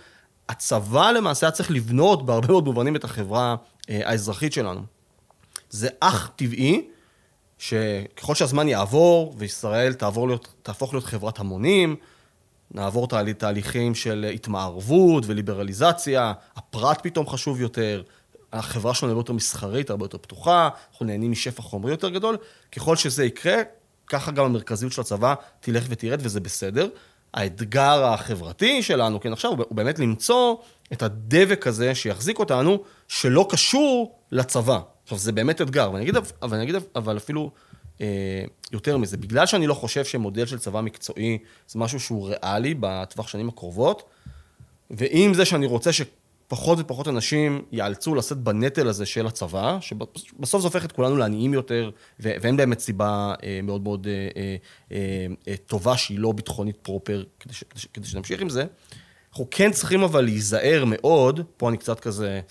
הצבא 0.49 1.11
למעשה 1.11 1.45
היה 1.45 1.51
צריך 1.51 1.71
לבנות 1.71 2.25
בהרבה 2.25 2.47
מאוד 2.47 2.65
מובנים 2.65 2.95
את 2.95 3.03
החברה 3.03 3.55
אה, 3.89 4.09
האזרחית 4.09 4.53
שלנו. 4.53 4.81
זה 5.69 5.89
אך 5.99 6.31
טבעי 6.35 6.87
שככל 7.57 8.35
שהזמן 8.35 8.67
יעבור 8.67 9.35
וישראל 9.37 9.93
תעבור 9.93 10.27
להיות, 10.27 10.53
תהפוך 10.63 10.93
להיות 10.93 11.05
חברת 11.05 11.39
המונים, 11.39 11.95
נעבור 12.71 13.07
תהליך, 13.07 13.37
תהליכים 13.37 13.95
של 13.95 14.31
התמערבות 14.33 15.23
וליברליזציה, 15.27 16.33
הפרט 16.55 16.99
פתאום 17.03 17.27
חשוב 17.27 17.61
יותר, 17.61 18.03
החברה 18.53 18.93
שלנו 18.93 19.11
הרבה 19.11 19.19
יותר 19.19 19.33
מסחרית, 19.33 19.89
הרבה 19.89 20.05
יותר 20.05 20.17
פתוחה, 20.17 20.69
אנחנו 20.91 21.05
נהנים 21.05 21.31
משפע 21.31 21.61
חומרי 21.61 21.91
יותר 21.91 22.09
גדול. 22.09 22.37
ככל 22.71 22.95
שזה 22.95 23.25
יקרה, 23.25 23.61
ככה 24.11 24.31
גם 24.31 24.45
המרכזיות 24.45 24.91
של 24.91 25.01
הצבא 25.01 25.33
תלך 25.59 25.85
ותרד, 25.89 26.19
וזה 26.23 26.39
בסדר. 26.39 26.89
האתגר 27.33 28.03
החברתי 28.05 28.83
שלנו, 28.83 29.19
כן, 29.19 29.33
עכשיו, 29.33 29.51
הוא 29.51 29.65
באמת 29.71 29.99
למצוא 29.99 30.55
את 30.93 31.03
הדבק 31.03 31.67
הזה 31.67 31.95
שיחזיק 31.95 32.39
אותנו, 32.39 32.83
שלא 33.07 33.47
קשור 33.49 34.19
לצבא. 34.31 34.79
עכשיו, 35.03 35.17
זה 35.17 35.31
באמת 35.31 35.61
אתגר, 35.61 35.91
ואני 35.93 36.03
אגיד, 36.03 36.15
אבל, 36.41 36.57
אני 36.57 36.63
אגיד, 36.63 36.75
אבל 36.95 37.17
אפילו 37.17 37.51
אה, 38.01 38.43
יותר 38.71 38.97
מזה, 38.97 39.17
בגלל 39.17 39.45
שאני 39.45 39.67
לא 39.67 39.73
חושב 39.73 40.05
שמודל 40.05 40.45
של 40.45 40.59
צבא 40.59 40.81
מקצועי 40.81 41.37
זה 41.67 41.79
משהו 41.79 41.99
שהוא 41.99 42.29
ריאלי 42.29 42.75
בטווח 42.79 43.27
שנים 43.27 43.49
הקרובות, 43.49 44.03
ועם 44.91 45.33
זה 45.33 45.45
שאני 45.45 45.65
רוצה 45.65 45.89
פחות 46.51 46.79
ופחות 46.81 47.07
אנשים 47.07 47.61
ייאלצו 47.71 48.15
לשאת 48.15 48.37
בנטל 48.37 48.87
הזה 48.87 49.05
של 49.05 49.27
הצבא, 49.27 49.77
שבסוף 49.81 50.61
זה 50.61 50.67
הופך 50.67 50.85
את 50.85 50.91
כולנו 50.91 51.17
לעניים 51.17 51.53
יותר, 51.53 51.91
ואין 52.19 52.57
באמת 52.57 52.79
סיבה 52.79 53.33
אה, 53.43 53.59
מאוד 53.63 53.83
מאוד 53.83 54.07
אה, 54.07 54.55
אה, 55.47 55.55
טובה 55.65 55.97
שהיא 55.97 56.19
לא 56.19 56.31
ביטחונית 56.31 56.77
פרופר, 56.81 57.23
כדי, 57.39 57.53
ש, 57.53 57.63
כדי 57.93 58.07
שנמשיך 58.07 58.41
עם 58.41 58.49
זה. 58.49 58.65
אנחנו 59.29 59.47
כן 59.51 59.71
צריכים 59.71 60.03
אבל 60.03 60.21
להיזהר 60.23 60.83
מאוד, 60.85 61.41
פה 61.57 61.69
אני 61.69 61.77
קצת 61.77 61.99
כזה 61.99 62.41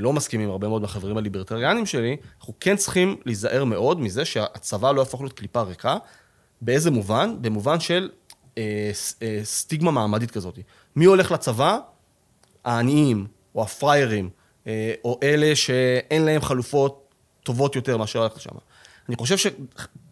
לא 0.00 0.12
מסכים 0.12 0.40
עם 0.40 0.50
הרבה 0.50 0.68
מאוד 0.68 0.82
מהחברים 0.82 1.16
הליברטריאנים 1.16 1.86
שלי, 1.86 2.16
אנחנו 2.38 2.54
כן 2.60 2.76
צריכים 2.76 3.16
להיזהר 3.26 3.64
מאוד 3.64 4.00
מזה 4.00 4.24
שהצבא 4.24 4.92
לא 4.92 5.00
יהפוך 5.00 5.20
להיות 5.20 5.32
קליפה 5.32 5.62
ריקה. 5.62 5.96
באיזה 6.60 6.90
מובן? 6.90 7.36
במובן 7.40 7.80
של 7.80 8.10
סטיגמה 9.42 9.90
מעמדית 9.90 10.30
כזאת. 10.30 10.58
מי 10.96 11.04
הולך 11.04 11.32
לצבא? 11.32 11.78
העניים, 12.64 13.26
או 13.54 13.62
הפריירים, 13.62 14.30
אה, 14.66 14.94
או 15.04 15.18
אלה 15.22 15.56
שאין 15.56 16.22
להם 16.24 16.42
חלופות 16.42 17.14
טובות 17.42 17.76
יותר 17.76 17.96
מאשר 17.96 18.22
ללכת 18.22 18.36
לשם. 18.36 18.50
אני 19.08 19.16
חושב 19.16 19.36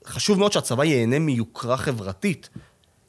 שחשוב 0.05 0.39
מאוד 0.39 0.53
שהצבא 0.53 0.85
ייהנה 0.85 1.19
מיוקרה 1.19 1.77
חברתית. 1.77 2.49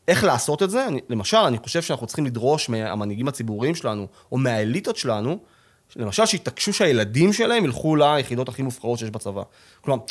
איך 0.08 0.24
לעשות 0.24 0.64
את 0.64 0.70
זה? 0.70 0.88
אני, 0.88 1.00
למשל, 1.10 1.38
אני 1.38 1.58
חושב 1.58 1.82
שאנחנו 1.82 2.08
צריכים 2.08 2.26
לדרוש 2.26 2.70
מהמנהיגים 2.70 3.28
הציבוריים 3.28 3.76
שלנו, 3.76 4.08
או 4.32 4.38
מהאליטות 4.38 4.98
שלנו, 4.98 5.40
למשל, 5.96 6.26
שיתעקשו 6.26 6.74
שהילדים 6.74 7.34
שלהם 7.34 7.66
ילכו 7.66 7.96
ליחידות 7.96 8.50
הכי 8.50 8.62
מובחרות 8.62 9.00
שיש 9.00 9.10
בצבא. 9.10 9.44
כלומר, 9.82 10.04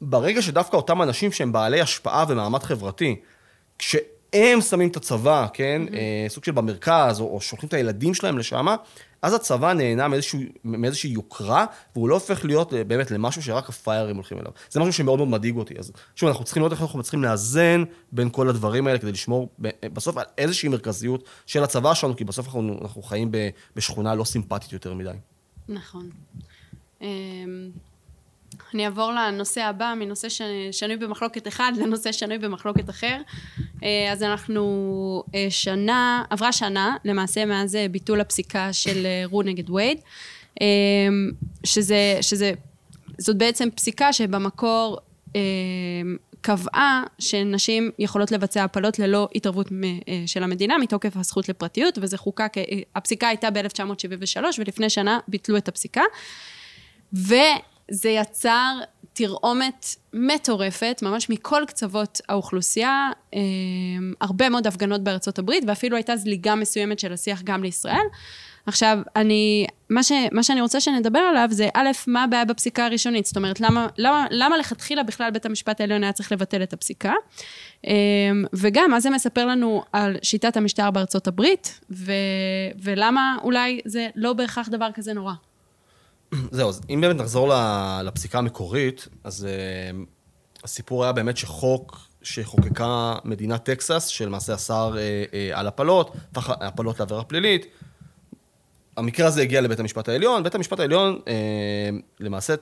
ברגע 0.00 0.42
שדווקא 0.42 0.76
אותם 0.76 1.02
אנשים 1.02 1.32
שהם 1.32 1.52
בעלי 1.52 1.80
השפעה 1.80 2.24
ומעמד 2.28 2.62
חברתי, 2.62 3.16
כש... 3.78 3.96
הם 4.34 4.60
שמים 4.60 4.88
את 4.88 4.96
הצבא, 4.96 5.46
כן, 5.52 5.82
mm-hmm. 5.86 6.28
סוג 6.28 6.44
של 6.44 6.52
במרכז, 6.52 7.20
או, 7.20 7.34
או 7.34 7.40
שולחים 7.40 7.68
את 7.68 7.74
הילדים 7.74 8.14
שלהם 8.14 8.38
לשם, 8.38 8.66
אז 9.22 9.34
הצבא 9.34 9.72
נהנה 9.72 10.08
מאיזשהו, 10.08 10.40
מאיזושהי 10.64 11.10
יוקרה, 11.10 11.66
והוא 11.96 12.08
לא 12.08 12.14
הופך 12.14 12.44
להיות 12.44 12.74
אה, 12.74 12.84
באמת 12.84 13.10
למשהו 13.10 13.42
שרק 13.42 13.68
הפריירים 13.68 14.16
הולכים 14.16 14.38
אליו. 14.38 14.52
זה 14.70 14.80
משהו 14.80 14.92
שמאוד 14.92 15.18
מאוד 15.18 15.28
מדאיג 15.28 15.56
אותי. 15.56 15.74
אז 15.78 15.92
שוב, 16.16 16.28
אנחנו 16.28 16.44
צריכים 16.44 16.60
לראות 16.60 16.72
איך 16.72 16.82
אנחנו 16.82 17.02
צריכים 17.02 17.22
לאזן 17.22 17.84
בין 18.12 18.30
כל 18.30 18.48
הדברים 18.48 18.86
האלה, 18.86 18.98
כדי 18.98 19.12
לשמור 19.12 19.48
אה, 19.64 19.70
בסוף 19.92 20.16
על 20.16 20.24
איזושהי 20.38 20.68
מרכזיות 20.68 21.24
של 21.46 21.64
הצבא 21.64 21.94
שלנו, 21.94 22.16
כי 22.16 22.24
בסוף 22.24 22.46
אנחנו, 22.46 22.78
אנחנו 22.82 23.02
חיים 23.02 23.30
בשכונה 23.76 24.14
לא 24.14 24.24
סימפטית 24.24 24.72
יותר 24.72 24.94
מדי. 24.94 25.10
נכון. 25.68 26.10
אני 28.74 28.86
אעבור 28.86 29.12
לנושא 29.12 29.62
הבא, 29.62 29.94
מנושא 29.96 30.28
שנוי 30.72 30.96
במחלוקת 30.96 31.48
אחד 31.48 31.72
לנושא 31.82 32.12
שנוי 32.12 32.38
במחלוקת 32.38 32.90
אחר. 32.90 33.20
אה, 33.82 34.12
אז 34.12 34.22
אנחנו 34.22 35.24
אה, 35.34 35.46
שנה, 35.50 36.24
עברה 36.30 36.52
שנה, 36.52 36.96
למעשה 37.04 37.44
מאז 37.44 37.76
אה, 37.76 37.86
ביטול 37.88 38.20
הפסיקה 38.20 38.72
של 38.72 39.06
רו 39.24 39.42
נגד 39.42 39.70
וייד, 39.70 39.98
שזה, 41.64 42.18
שזה, 42.20 42.52
זאת 43.18 43.36
בעצם 43.36 43.68
פסיקה 43.70 44.12
שבמקור 44.12 44.98
קבעה 46.40 47.02
שנשים 47.18 47.90
יכולות 47.98 48.32
לבצע 48.32 48.64
הפלות 48.64 48.98
ללא 48.98 49.28
התערבות 49.34 49.68
של 50.26 50.42
המדינה 50.42 50.78
מתוקף 50.78 51.16
הזכות 51.16 51.48
לפרטיות, 51.48 51.98
וזה 52.02 52.18
חוקק, 52.18 52.52
הפסיקה 52.94 53.28
הייתה 53.28 53.50
ב-1973 53.50 54.42
ולפני 54.58 54.90
שנה 54.90 55.18
ביטלו 55.28 55.56
את 55.56 55.68
הפסיקה. 55.68 56.02
ו... 57.14 57.34
זה 57.90 58.08
יצר 58.08 58.78
תרעומת 59.12 59.86
מטורפת, 60.12 61.00
ממש 61.02 61.30
מכל 61.30 61.62
קצוות 61.66 62.20
האוכלוסייה, 62.28 63.10
אה, 63.34 63.40
הרבה 64.20 64.48
מאוד 64.48 64.66
הפגנות 64.66 65.04
בארצות 65.04 65.38
הברית, 65.38 65.64
ואפילו 65.66 65.96
הייתה 65.96 66.16
זליגה 66.16 66.54
מסוימת 66.54 66.98
של 66.98 67.12
השיח 67.12 67.42
גם 67.42 67.62
לישראל. 67.62 68.06
עכשיו, 68.66 68.98
אני, 69.16 69.66
מה, 69.90 70.02
ש, 70.02 70.12
מה 70.32 70.42
שאני 70.42 70.60
רוצה 70.60 70.80
שנדבר 70.80 71.18
עליו 71.18 71.48
זה, 71.50 71.68
א', 71.74 71.88
מה 72.06 72.24
הבעיה 72.24 72.44
בפסיקה 72.44 72.86
הראשונית? 72.86 73.26
זאת 73.26 73.36
אומרת, 73.36 73.60
למה, 73.60 73.86
למה, 73.98 74.26
למה 74.30 74.58
לכתחילה 74.58 75.02
בכלל 75.02 75.30
בית 75.30 75.46
המשפט 75.46 75.80
העליון 75.80 76.02
היה 76.04 76.12
צריך 76.12 76.32
לבטל 76.32 76.62
את 76.62 76.72
הפסיקה? 76.72 77.12
אה, 77.86 77.92
וגם, 78.52 78.90
מה 78.90 79.00
זה 79.00 79.10
מספר 79.10 79.46
לנו 79.46 79.82
על 79.92 80.16
שיטת 80.22 80.56
המשטר 80.56 80.90
בארצות 80.90 81.26
הברית, 81.26 81.80
ו, 81.90 82.12
ולמה 82.82 83.36
אולי 83.42 83.80
זה 83.84 84.08
לא 84.14 84.32
בהכרח 84.32 84.68
דבר 84.68 84.88
כזה 84.94 85.12
נורא. 85.12 85.32
זהו, 86.50 86.68
אז 86.68 86.80
אם 86.90 87.00
באמת 87.00 87.16
נחזור 87.16 87.52
לפסיקה 88.04 88.38
המקורית, 88.38 89.08
אז 89.24 89.46
uh, 89.46 90.64
הסיפור 90.64 91.04
היה 91.04 91.12
באמת 91.12 91.36
שחוק 91.36 91.98
שחוקקה 92.22 93.14
מדינת 93.24 93.64
טקסס, 93.64 94.06
שלמעשה 94.06 94.54
אסר 94.54 94.94
uh, 94.94 94.96
uh, 95.30 95.58
על 95.58 95.66
הפלות, 95.66 96.16
הפך 96.30 96.50
הפלות 96.60 97.00
לעבירה 97.00 97.24
פלילית. 97.24 97.66
המקרה 98.96 99.26
הזה 99.26 99.42
הגיע 99.42 99.60
לבית 99.60 99.80
המשפט 99.80 100.08
העליון, 100.08 100.42
בית 100.42 100.54
המשפט 100.54 100.80
העליון 100.80 101.20
למעשה, 102.20 102.54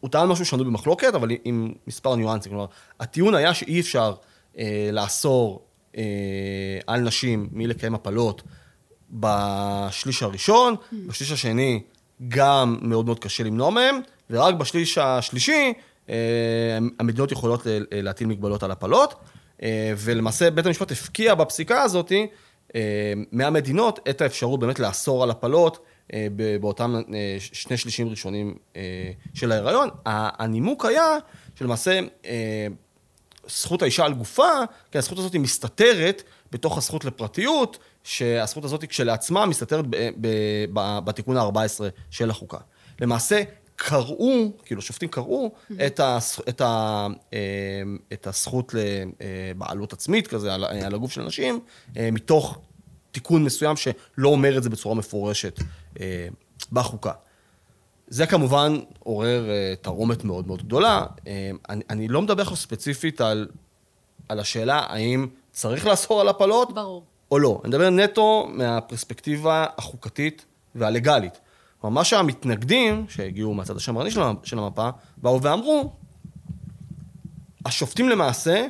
הוא 0.00 0.10
טען 0.10 0.28
משהו 0.28 0.44
שנוי 0.44 0.64
במחלוקת, 0.64 1.14
אבל 1.14 1.28
עם 1.44 1.72
מספר 1.86 2.16
ניואנסים. 2.16 2.52
כלומר, 2.52 2.66
הטיעון 3.00 3.34
היה 3.34 3.54
שאי 3.54 3.80
אפשר 3.80 4.14
uh, 4.54 4.58
לאסור 4.92 5.66
uh, 5.92 5.96
על 6.86 7.00
נשים 7.00 7.48
מלקיים 7.52 7.94
הפלות 7.94 8.42
בשליש 9.10 10.22
הראשון. 10.22 10.74
בשליש 11.06 11.32
השני 11.32 11.82
גם 12.28 12.78
מאוד 12.82 13.06
מאוד 13.06 13.18
קשה 13.18 13.44
למנוע 13.44 13.70
מהם, 13.70 14.00
ורק 14.30 14.54
בשליש 14.54 14.98
השלישי 14.98 15.72
אה, 16.08 16.78
המדינות 16.98 17.32
יכולות 17.32 17.66
להטיל 17.92 18.26
מגבלות 18.26 18.62
על 18.62 18.70
הפלות, 18.70 19.14
אה, 19.62 19.92
ולמעשה 19.96 20.50
בית 20.50 20.66
המשפט 20.66 20.92
הפקיע 20.92 21.34
בפסיקה 21.34 21.82
הזאת 21.82 22.12
אה, 22.74 23.12
מהמדינות 23.32 24.08
את 24.10 24.20
האפשרות 24.20 24.60
באמת 24.60 24.78
לאסור 24.78 25.22
על 25.22 25.30
הפלות 25.30 25.78
באותם 26.60 27.02
שני 27.38 27.76
שלישים 27.76 28.08
ראשונים 28.08 28.54
של 29.34 29.52
ההיריון. 29.52 29.88
הנימוק 30.06 30.84
היה 30.84 31.16
שלמעשה 31.54 32.00
זכות 33.46 33.82
האישה 33.82 34.04
על 34.04 34.14
גופה, 34.14 34.50
כי 34.92 34.98
הזכות 34.98 35.18
הזאת 35.18 35.34
מסתתרת 35.34 36.22
בתוך 36.54 36.78
הזכות 36.78 37.04
לפרטיות, 37.04 37.78
שהזכות 38.04 38.64
הזאת 38.64 38.84
כשלעצמה 38.84 39.46
מסתתרת 39.46 39.84
בתיקון 41.04 41.36
ה-14 41.36 41.80
של 42.10 42.30
החוקה. 42.30 42.58
למעשה, 43.00 43.42
קראו, 43.76 44.52
כאילו 44.64 44.82
שופטים 44.82 45.08
קראו 45.08 45.50
mm-hmm. 45.52 45.74
את, 45.86 46.00
הס, 46.00 46.40
את, 46.48 46.60
ה, 46.60 47.06
אה, 47.32 47.38
את 48.12 48.26
הזכות 48.26 48.74
לבעלות 48.74 49.92
עצמית 49.92 50.26
כזה 50.26 50.54
על, 50.54 50.64
על 50.64 50.94
הגוף 50.94 51.12
של 51.12 51.20
אנשים, 51.20 51.60
אה, 51.96 52.08
מתוך 52.12 52.58
תיקון 53.10 53.44
מסוים 53.44 53.76
שלא 53.76 54.28
אומר 54.28 54.58
את 54.58 54.62
זה 54.62 54.70
בצורה 54.70 54.94
מפורשת 54.94 55.60
אה, 56.00 56.28
בחוקה. 56.72 57.12
זה 58.08 58.26
כמובן 58.26 58.80
עורר 58.98 59.44
תרעומת 59.80 60.24
מאוד 60.24 60.46
מאוד 60.46 60.62
גדולה. 60.62 61.06
אני, 61.68 61.82
אני 61.90 62.08
לא 62.08 62.22
מדבר 62.22 62.42
עכשיו 62.42 62.56
ספציפית 62.56 63.20
על, 63.20 63.48
על 64.28 64.40
השאלה 64.40 64.78
האם 64.88 65.26
צריך 65.54 65.86
לאסור 65.86 66.20
על 66.20 66.28
הפלות, 66.28 66.74
ברור. 66.74 67.04
או 67.30 67.38
לא. 67.38 67.60
אני 67.64 67.68
מדבר 67.68 67.90
נטו 67.90 68.48
מהפרספקטיבה 68.52 69.66
החוקתית 69.78 70.44
והלגלית. 70.74 71.40
כלומר, 71.80 71.94
מה 71.94 72.04
שהמתנגדים, 72.04 73.06
שהגיעו 73.08 73.54
מהצד 73.54 73.76
השמרני 73.76 74.10
של 74.42 74.58
המפה, 74.58 74.88
באו 75.16 75.42
ואמרו, 75.42 75.92
השופטים 77.66 78.08
למעשה 78.08 78.66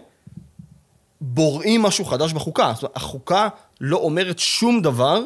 בוראים 1.21 1.83
משהו 1.83 2.05
חדש 2.05 2.33
בחוקה. 2.33 2.73
זאת 2.75 2.83
אומרת, 2.83 2.97
החוקה 2.97 3.49
לא 3.81 3.97
אומרת 3.97 4.39
שום 4.39 4.83
דבר 4.83 5.23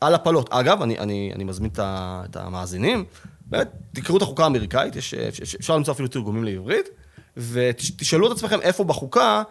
על 0.00 0.14
הפלות. 0.14 0.52
אגב, 0.52 0.82
אני, 0.82 0.98
אני, 0.98 1.32
אני 1.34 1.44
מזמין 1.44 1.70
את 1.80 2.36
המאזינים, 2.36 3.04
באמת, 3.46 3.68
תקראו 3.92 4.16
את 4.16 4.22
החוקה 4.22 4.44
האמריקאית, 4.44 4.96
יש, 4.96 5.14
אפשר 5.60 5.76
למצוא 5.76 5.94
אפילו 5.94 6.08
תרגומים 6.08 6.44
לעברית, 6.44 6.88
ותשאלו 7.36 8.26
את 8.26 8.32
עצמכם 8.32 8.60
איפה 8.60 8.84
בחוקה 8.84 9.42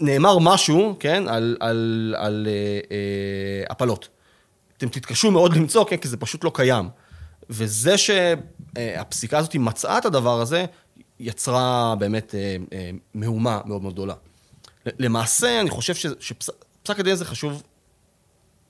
נאמר 0.00 0.38
משהו, 0.38 0.96
כן, 1.00 1.28
על, 1.28 1.56
על, 1.60 2.14
על 2.18 2.46
אה, 2.50 2.52
אה, 2.90 3.64
הפלות. 3.70 4.08
אתם 4.76 4.88
תתקשו 4.88 5.30
מאוד 5.30 5.56
למצוא, 5.56 5.84
כן, 5.84 5.96
כי 5.96 6.08
זה 6.08 6.16
פשוט 6.16 6.44
לא 6.44 6.50
קיים. 6.54 6.88
וזה 7.50 7.94
שהפסיקה 7.98 9.38
הזאת 9.38 9.54
מצאה 9.54 9.98
את 9.98 10.04
הדבר 10.04 10.40
הזה, 10.40 10.64
יצרה 11.20 11.94
באמת 11.98 12.34
אה, 12.34 12.56
אה, 12.72 12.90
מהומה 13.14 13.60
מאוד 13.64 13.82
מאוד 13.82 13.92
גדולה. 13.92 14.14
למעשה, 14.86 15.60
אני 15.60 15.70
חושב 15.70 15.94
שפסק 16.20 17.00
הדין 17.00 17.12
הזה 17.12 17.24
חשוב 17.24 17.62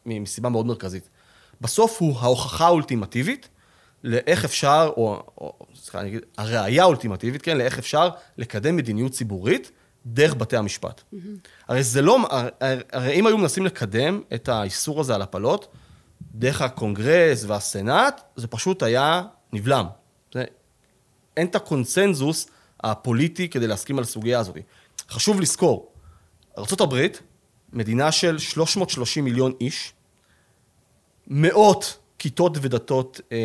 מסיבה 0.07 0.49
מאוד 0.49 0.67
מרכזית. 0.67 1.09
בסוף 1.61 2.01
הוא 2.01 2.17
ההוכחה 2.21 2.67
האולטימטיבית 2.67 3.49
לאיך 4.05 4.45
אפשר, 4.45 4.91
או 4.97 5.23
סליחה, 5.75 6.01
אני 6.01 6.09
אגיד, 6.09 6.21
הראייה 6.39 6.83
האולטימטיבית, 6.83 7.43
כן, 7.43 7.59
לאיך 7.59 7.79
אפשר 7.79 8.09
לקדם 8.39 8.77
מדיניות 8.77 9.13
ציבורית 9.13 9.71
דרך 10.07 10.35
בתי 10.35 10.57
המשפט. 10.57 11.01
Mm-hmm. 11.01 11.17
הרי 11.69 11.83
זה 11.83 12.03
לא, 12.03 12.19
הרי 12.93 13.15
אם 13.15 13.27
היו 13.27 13.39
מנסים 13.39 13.67
לקדם 13.67 14.21
את 14.35 14.49
האיסור 14.49 15.01
הזה 15.01 15.15
על 15.15 15.23
הפלות, 15.23 15.69
דרך 16.35 16.63
הקונגרס 16.63 17.45
והסנאט, 17.45 18.21
זה 18.37 18.47
פשוט 18.47 18.83
היה 18.83 19.23
נבלם. 19.53 19.87
זה, 20.35 20.45
אין 21.37 21.47
את 21.47 21.55
הקונצנזוס 21.55 22.49
הפוליטי 22.81 23.49
כדי 23.49 23.67
להסכים 23.67 23.99
על 23.99 24.05
הסוגיה 24.05 24.41
הזאת. 24.41 24.57
חשוב 25.11 25.41
לזכור, 25.41 25.93
ארה"ב, 26.59 27.07
מדינה 27.73 28.13
של 28.13 28.39
330 28.39 29.25
מיליון 29.25 29.53
איש, 29.61 29.93
מאות 31.27 31.99
כיתות 32.19 32.59
ודתות 32.61 33.21
אה, 33.33 33.37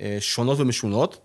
אה, 0.00 0.16
שונות 0.20 0.60
ומשונות, 0.60 1.20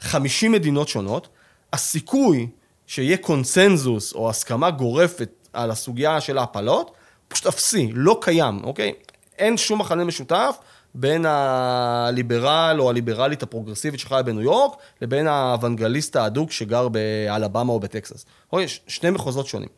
50 0.00 0.52
מדינות 0.52 0.88
שונות, 0.88 1.28
הסיכוי 1.72 2.48
שיהיה 2.92 3.16
קונצנזוס 3.16 4.14
או 4.14 4.30
הסכמה 4.30 4.70
גורפת 4.70 5.48
על 5.52 5.70
הסוגיה 5.70 6.20
של 6.20 6.38
ההפלות, 6.38 6.90
פשוט 7.28 7.46
אפסי, 7.46 7.90
לא 7.92 8.18
קיים, 8.20 8.64
אוקיי? 8.64 8.92
אין 9.38 9.56
שום 9.56 9.80
מחנה 9.80 10.04
משותף 10.04 10.56
בין 10.94 11.26
הליברל 11.26 12.76
או 12.78 12.90
הליברלית 12.90 13.42
הפרוגרסיבית 13.42 14.00
שחיה 14.00 14.22
בניו 14.22 14.40
יורק, 14.42 14.76
לבין 15.02 15.26
האוונגליסט 15.26 16.16
האדוק 16.16 16.50
שגר 16.50 16.88
באלבמה 16.88 17.72
או 17.72 17.80
בטקסס. 17.80 18.26
אוקיי, 18.52 18.66
שני 18.86 19.10
מחוזות 19.10 19.46
שונים. 19.46 19.68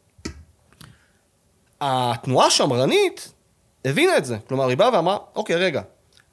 התנועה 1.80 2.46
השמרנית 2.46 3.32
הבינה 3.84 4.16
את 4.16 4.24
זה. 4.24 4.38
כלומר, 4.48 4.68
היא 4.68 4.76
באה 4.76 4.94
ואמרה, 4.94 5.16
אוקיי, 5.34 5.56
רגע, 5.56 5.82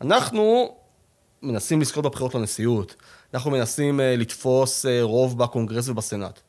אנחנו 0.02 0.76
מנסים 1.42 1.82
לזכות 1.82 2.04
בבחירות 2.04 2.36
לנשיאות, 2.36 2.96
אנחנו 3.34 3.52
מנסים 3.52 4.00
uh, 4.00 4.04
לתפוס 4.04 4.86
uh, 4.86 4.90
רוב 5.02 5.38
בקונגרס 5.38 5.90
ובסנאט. 5.90 6.40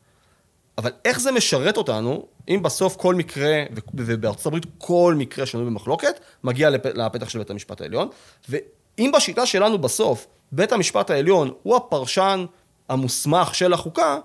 אבל 0.78 0.90
איך 1.04 1.20
זה 1.20 1.32
משרת 1.32 1.76
אותנו, 1.76 2.26
אם 2.48 2.62
בסוף 2.62 2.96
כל 2.96 3.14
מקרה, 3.14 3.62
ובארצות 3.94 4.46
הברית 4.46 4.66
כל 4.78 5.14
מקרה 5.18 5.46
שנוי 5.46 5.64
במחלוקת, 5.64 6.20
מגיע 6.44 6.70
לפ, 6.70 6.86
לפתח 6.86 7.28
של 7.28 7.38
בית 7.38 7.50
המשפט 7.50 7.80
העליון, 7.80 8.08
ואם 8.48 9.12
בשיטה 9.14 9.46
שלנו 9.46 9.78
בסוף, 9.78 10.26
בית 10.52 10.72
המשפט 10.72 11.10
העליון 11.10 11.52
הוא 11.62 11.76
הפרשן 11.76 12.44
המוסמך 12.88 13.54
של 13.54 13.72
החוקה, 13.72 14.18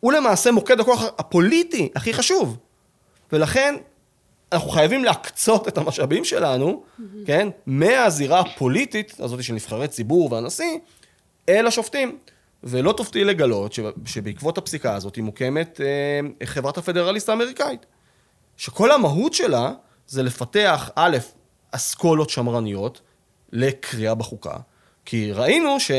הוא 0.00 0.12
למעשה 0.12 0.50
מוקד 0.50 0.80
הכוח 0.80 1.02
הפוליטי 1.18 1.88
הכי 1.94 2.12
חשוב. 2.14 2.56
ולכן 3.32 3.74
אנחנו 4.52 4.70
חייבים 4.70 5.04
להקצות 5.04 5.68
את 5.68 5.78
המשאבים 5.78 6.24
שלנו, 6.24 6.82
mm-hmm. 6.82 7.02
כן, 7.26 7.48
מהזירה 7.66 8.40
הפוליטית 8.40 9.20
הזאת 9.20 9.42
של 9.42 9.52
נבחרי 9.54 9.88
ציבור 9.88 10.32
והנשיא, 10.32 10.78
אל 11.48 11.66
השופטים. 11.66 12.18
ולא 12.64 12.92
תופתעי 12.92 13.24
לגלות 13.24 13.74
שבעקבות 14.04 14.58
הפסיקה 14.58 14.94
הזאת 14.94 15.16
היא 15.16 15.24
מוקמת 15.24 15.80
אה, 15.80 16.46
חברת 16.46 16.78
הפדרליסט 16.78 17.28
האמריקאית. 17.28 17.86
שכל 18.56 18.90
המהות 18.90 19.34
שלה 19.34 19.72
זה 20.06 20.22
לפתח, 20.22 20.90
א', 20.94 21.16
אסכולות 21.70 22.30
שמרניות 22.30 23.00
לקריאה 23.52 24.14
בחוקה. 24.14 24.56
כי 25.04 25.32
ראינו 25.32 25.80
ש... 25.80 25.90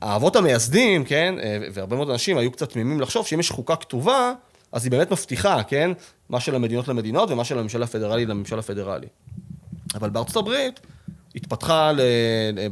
האבות 0.00 0.36
המייסדים, 0.36 1.04
כן, 1.04 1.34
אה, 1.42 1.58
והרבה 1.72 1.96
מאוד 1.96 2.10
אנשים 2.10 2.38
היו 2.38 2.52
קצת 2.52 2.72
תמימים 2.72 3.00
לחשוב 3.00 3.26
שאם 3.26 3.40
יש 3.40 3.50
חוקה 3.50 3.76
כתובה, 3.76 4.32
אז 4.72 4.84
היא 4.84 4.90
באמת 4.90 5.10
מבטיחה, 5.10 5.62
כן, 5.62 5.90
מה 6.28 6.40
של 6.40 6.54
המדינות 6.54 6.88
למדינות 6.88 7.30
ומה 7.30 7.44
של 7.44 7.58
הממשל 7.58 7.82
הפדרלי 7.82 8.26
לממשל 8.26 8.58
הפדרלי. 8.58 9.06
אבל 9.94 10.10
בארצות 10.10 10.36
הברית 10.36 10.80
התפתחה 11.36 11.92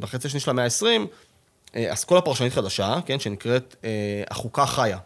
בחצי 0.00 0.26
השני 0.26 0.40
של 0.40 0.50
המאה 0.50 0.64
ה-20 0.64 0.85
אה, 0.87 1.04
אסכולה 1.76 2.20
פרשנית 2.20 2.52
חדשה, 2.52 2.98
כן, 3.06 3.20
שנקראת 3.20 3.76
אה, 3.84 4.22
החוקה 4.30 4.66
חיה. 4.66 4.98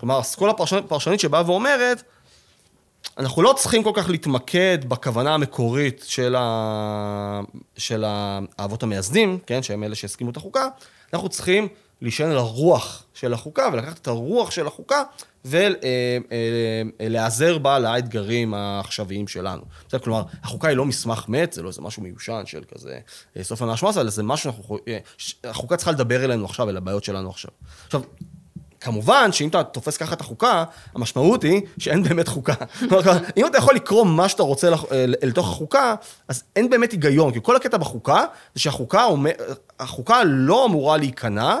כלומר, 0.00 0.20
אסכולה 0.20 0.52
פרשנית, 0.52 0.84
פרשנית 0.88 1.20
שבאה 1.20 1.42
ואומרת, 1.46 2.02
אנחנו 3.18 3.42
לא 3.42 3.54
צריכים 3.56 3.82
כל 3.82 3.92
כך 3.94 4.10
להתמקד 4.10 4.78
בכוונה 4.88 5.34
המקורית 5.34 6.04
של, 6.06 6.36
ה... 6.38 7.40
של 7.76 8.04
האבות 8.06 8.82
המייסדים, 8.82 9.38
כן, 9.46 9.62
שהם 9.62 9.84
אלה 9.84 9.94
שהסכימו 9.94 10.30
את 10.30 10.36
החוקה, 10.36 10.68
אנחנו 11.12 11.28
צריכים 11.28 11.68
להישען 12.02 12.30
על 12.30 12.36
הרוח 12.36 13.04
של 13.14 13.32
החוקה 13.32 13.68
ולקחת 13.72 13.98
את 13.98 14.06
הרוח 14.06 14.50
של 14.50 14.66
החוקה 14.66 15.02
ולהיעזר 17.00 17.52
אה, 17.52 17.58
בה 17.58 17.78
לאתגרים 17.78 18.54
העכשוויים 18.54 19.28
שלנו. 19.28 19.62
בסדר, 19.88 20.00
כלומר, 20.00 20.22
החוקה 20.42 20.68
היא 20.68 20.76
לא 20.76 20.84
מסמך 20.84 21.24
מת, 21.28 21.52
זה 21.52 21.62
לא 21.62 21.68
איזה 21.68 21.82
משהו 21.82 22.02
מיושן 22.02 22.42
של 22.46 22.62
כזה 22.74 22.98
אה, 23.36 23.44
סוף 23.44 23.62
המאה 23.62 23.74
ה-18, 23.74 24.00
אלא 24.00 24.10
זה 24.10 24.22
משהו 24.22 24.52
שאנחנו... 24.52 24.78
אה, 24.88 24.98
החוקה 25.44 25.76
צריכה 25.76 25.92
לדבר 25.92 26.24
אלינו 26.24 26.44
עכשיו, 26.44 26.70
אל 26.70 26.76
הבעיות 26.76 27.04
שלנו 27.04 27.30
עכשיו. 27.30 27.50
עכשיו, 27.86 28.02
כמובן 28.82 29.32
שאם 29.32 29.48
אתה 29.48 29.64
תופס 29.64 29.96
ככה 29.96 30.14
את 30.14 30.20
החוקה, 30.20 30.64
המשמעות 30.94 31.42
היא 31.42 31.62
שאין 31.78 32.02
באמת 32.02 32.28
חוקה. 32.28 32.54
אם 33.36 33.46
אתה 33.46 33.58
יכול 33.58 33.74
לקרוא 33.74 34.04
מה 34.04 34.28
שאתה 34.28 34.42
רוצה 34.42 34.68
אל 35.22 35.32
תוך 35.34 35.48
החוקה, 35.48 35.94
אז 36.28 36.42
אין 36.56 36.70
באמת 36.70 36.92
היגיון, 36.92 37.32
כי 37.32 37.38
כל 37.42 37.56
הקטע 37.56 37.76
בחוקה, 37.76 38.24
זה 38.54 38.60
שהחוקה 38.60 39.06
החוקה 39.80 40.24
לא 40.24 40.66
אמורה 40.66 40.96
להיכנע 40.96 41.58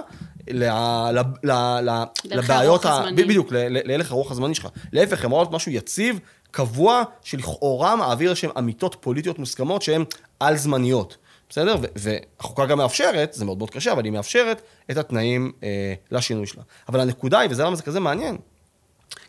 לבעיות, 2.24 2.86
בדיוק, 3.16 3.48
להלך 3.52 4.10
הרוח 4.10 4.30
הזמני 4.30 4.54
שלך. 4.54 4.68
להפך, 4.92 5.24
הם 5.24 5.30
אמורות 5.30 5.50
משהו 5.50 5.72
יציב, 5.72 6.20
קבוע, 6.50 7.02
שלכאורה 7.22 7.96
מעביר 7.96 8.30
איזשהן 8.30 8.50
אמיתות 8.58 8.96
פוליטיות 9.00 9.38
מוסכמות 9.38 9.82
שהן 9.82 10.04
על-זמניות. 10.40 11.16
בסדר? 11.48 11.76
והחוקה 11.96 12.66
גם 12.66 12.78
מאפשרת, 12.78 13.32
זה 13.32 13.44
מאוד 13.44 13.58
מאוד 13.58 13.70
קשה, 13.70 13.92
אבל 13.92 14.04
היא 14.04 14.12
מאפשרת 14.12 14.62
את 14.90 14.96
התנאים 14.96 15.52
אה, 15.62 15.94
לשינוי 16.10 16.46
שלה. 16.46 16.62
אבל 16.88 17.00
הנקודה 17.00 17.38
היא, 17.38 17.50
וזה 17.50 17.62
למה 17.62 17.76
זה 17.76 17.82
כזה 17.82 18.00
מעניין, 18.00 18.36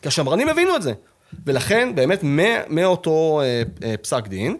כי 0.02 0.08
השמרנים 0.08 0.48
הבינו 0.48 0.76
את 0.76 0.82
זה. 0.82 0.92
ולכן, 1.46 1.94
באמת, 1.94 2.20
מאותו 2.68 3.40
אה, 3.40 3.62
אה, 3.82 3.96
פסק 3.96 4.26
דין, 4.28 4.56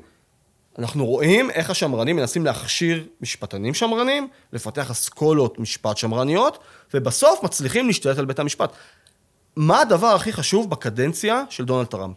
אנחנו 0.78 1.06
רואים 1.06 1.50
איך 1.50 1.70
השמרנים 1.70 2.16
מנסים 2.16 2.44
להכשיר 2.44 3.04
משפטנים 3.20 3.74
שמרנים, 3.74 4.28
לפתח 4.52 4.90
אסכולות 4.90 5.58
משפט 5.58 5.96
שמרניות, 5.96 6.58
ובסוף 6.94 7.42
מצליחים 7.42 7.87
להשתלט 7.87 8.18
על 8.18 8.24
בית 8.24 8.38
המשפט. 8.38 8.72
מה 9.56 9.80
הדבר 9.80 10.06
הכי 10.06 10.32
חשוב 10.32 10.70
בקדנציה 10.70 11.44
של 11.50 11.64
דונלד 11.64 11.87
טראמפ? 11.87 12.16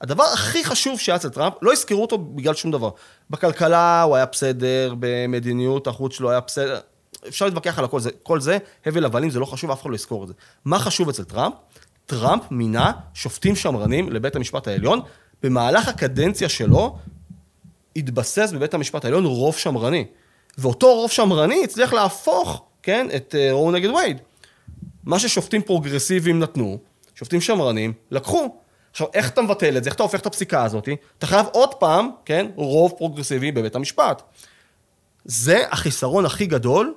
הדבר 0.00 0.24
הכי 0.24 0.64
חשוב 0.64 0.98
שהיה 0.98 1.16
אצל 1.16 1.28
טראמפ, 1.28 1.54
לא 1.62 1.72
הזכירו 1.72 2.02
אותו 2.02 2.18
בגלל 2.18 2.54
שום 2.54 2.70
דבר. 2.70 2.90
בכלכלה 3.30 4.02
הוא 4.02 4.16
היה 4.16 4.26
בסדר, 4.26 4.94
במדיניות 4.98 5.86
החוץ 5.86 6.14
שלו 6.14 6.30
היה 6.30 6.40
בסדר, 6.40 6.80
אפשר 7.28 7.44
להתווכח 7.44 7.78
על 7.78 7.84
הכל 7.84 8.00
זה, 8.00 8.10
כל 8.22 8.40
זה, 8.40 8.58
הבל 8.86 9.04
הבלים, 9.04 9.30
זה 9.30 9.40
לא 9.40 9.44
חשוב, 9.46 9.70
אף 9.70 9.82
אחד 9.82 9.90
לא 9.90 9.94
יזכור 9.94 10.22
את 10.22 10.28
זה. 10.28 10.34
מה 10.64 10.78
חשוב 10.78 11.08
אצל 11.08 11.24
טראמפ? 11.24 11.54
טראמפ 12.06 12.42
מינה 12.50 12.92
שופטים 13.14 13.56
שמרנים 13.56 14.12
לבית 14.12 14.36
המשפט 14.36 14.68
העליון, 14.68 15.00
במהלך 15.42 15.88
הקדנציה 15.88 16.48
שלו, 16.48 16.98
התבסס 17.96 18.52
בבית 18.52 18.74
המשפט 18.74 19.04
העליון 19.04 19.24
רוב 19.24 19.56
שמרני. 19.56 20.04
ואותו 20.58 20.94
רוב 20.94 21.10
שמרני 21.10 21.64
הצליח 21.64 21.92
להפוך, 21.92 22.64
כן, 22.82 23.06
את 23.16 23.34
אה, 23.38 23.52
רו 23.52 23.70
נגד 23.70 23.90
וייד. 23.90 24.20
מה 25.04 25.18
ששופטים 25.18 25.62
פרוגרסיביים 25.62 26.38
נתנו, 26.38 26.78
שופטים 27.14 27.40
שמרנים, 27.40 27.92
לקחו. 28.10 28.56
עכשיו, 28.90 29.06
איך 29.14 29.30
אתה 29.30 29.42
מבטל 29.42 29.76
את 29.76 29.84
זה? 29.84 29.88
איך 29.88 29.94
אתה 29.94 30.02
הופך 30.02 30.20
את 30.20 30.26
הפסיקה 30.26 30.64
הזאת? 30.64 30.88
אתה 31.18 31.26
חייב 31.26 31.46
עוד 31.52 31.74
פעם, 31.74 32.10
כן, 32.24 32.46
רוב 32.54 32.94
פרוגרסיבי 32.98 33.52
בבית 33.52 33.74
המשפט. 33.74 34.22
זה 35.24 35.64
החיסרון 35.70 36.26
הכי 36.26 36.46
גדול 36.46 36.94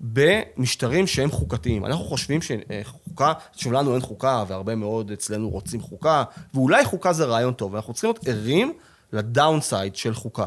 במשטרים 0.00 1.06
שהם 1.06 1.30
חוקתיים. 1.30 1.86
אנחנו 1.86 2.04
חושבים 2.04 2.40
שחוקה, 2.42 3.32
שלנו 3.56 3.92
אין 3.94 4.00
חוקה, 4.00 4.44
והרבה 4.48 4.74
מאוד 4.74 5.10
אצלנו 5.10 5.50
רוצים 5.50 5.80
חוקה, 5.80 6.24
ואולי 6.54 6.84
חוקה 6.84 7.12
זה 7.12 7.24
רעיון 7.24 7.54
טוב, 7.54 7.72
ואנחנו 7.72 7.92
צריכים 7.94 8.10
להיות 8.10 8.28
ערים 8.28 8.72
לדאונסייד 9.12 9.96
של 9.96 10.14
חוקה. 10.14 10.46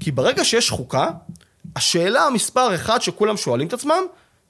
כי 0.00 0.10
ברגע 0.10 0.44
שיש 0.44 0.70
חוקה, 0.70 1.10
השאלה 1.76 2.22
המספר 2.26 2.74
אחד 2.74 3.02
שכולם 3.02 3.36
שואלים 3.36 3.68
את 3.68 3.72
עצמם, 3.72 4.02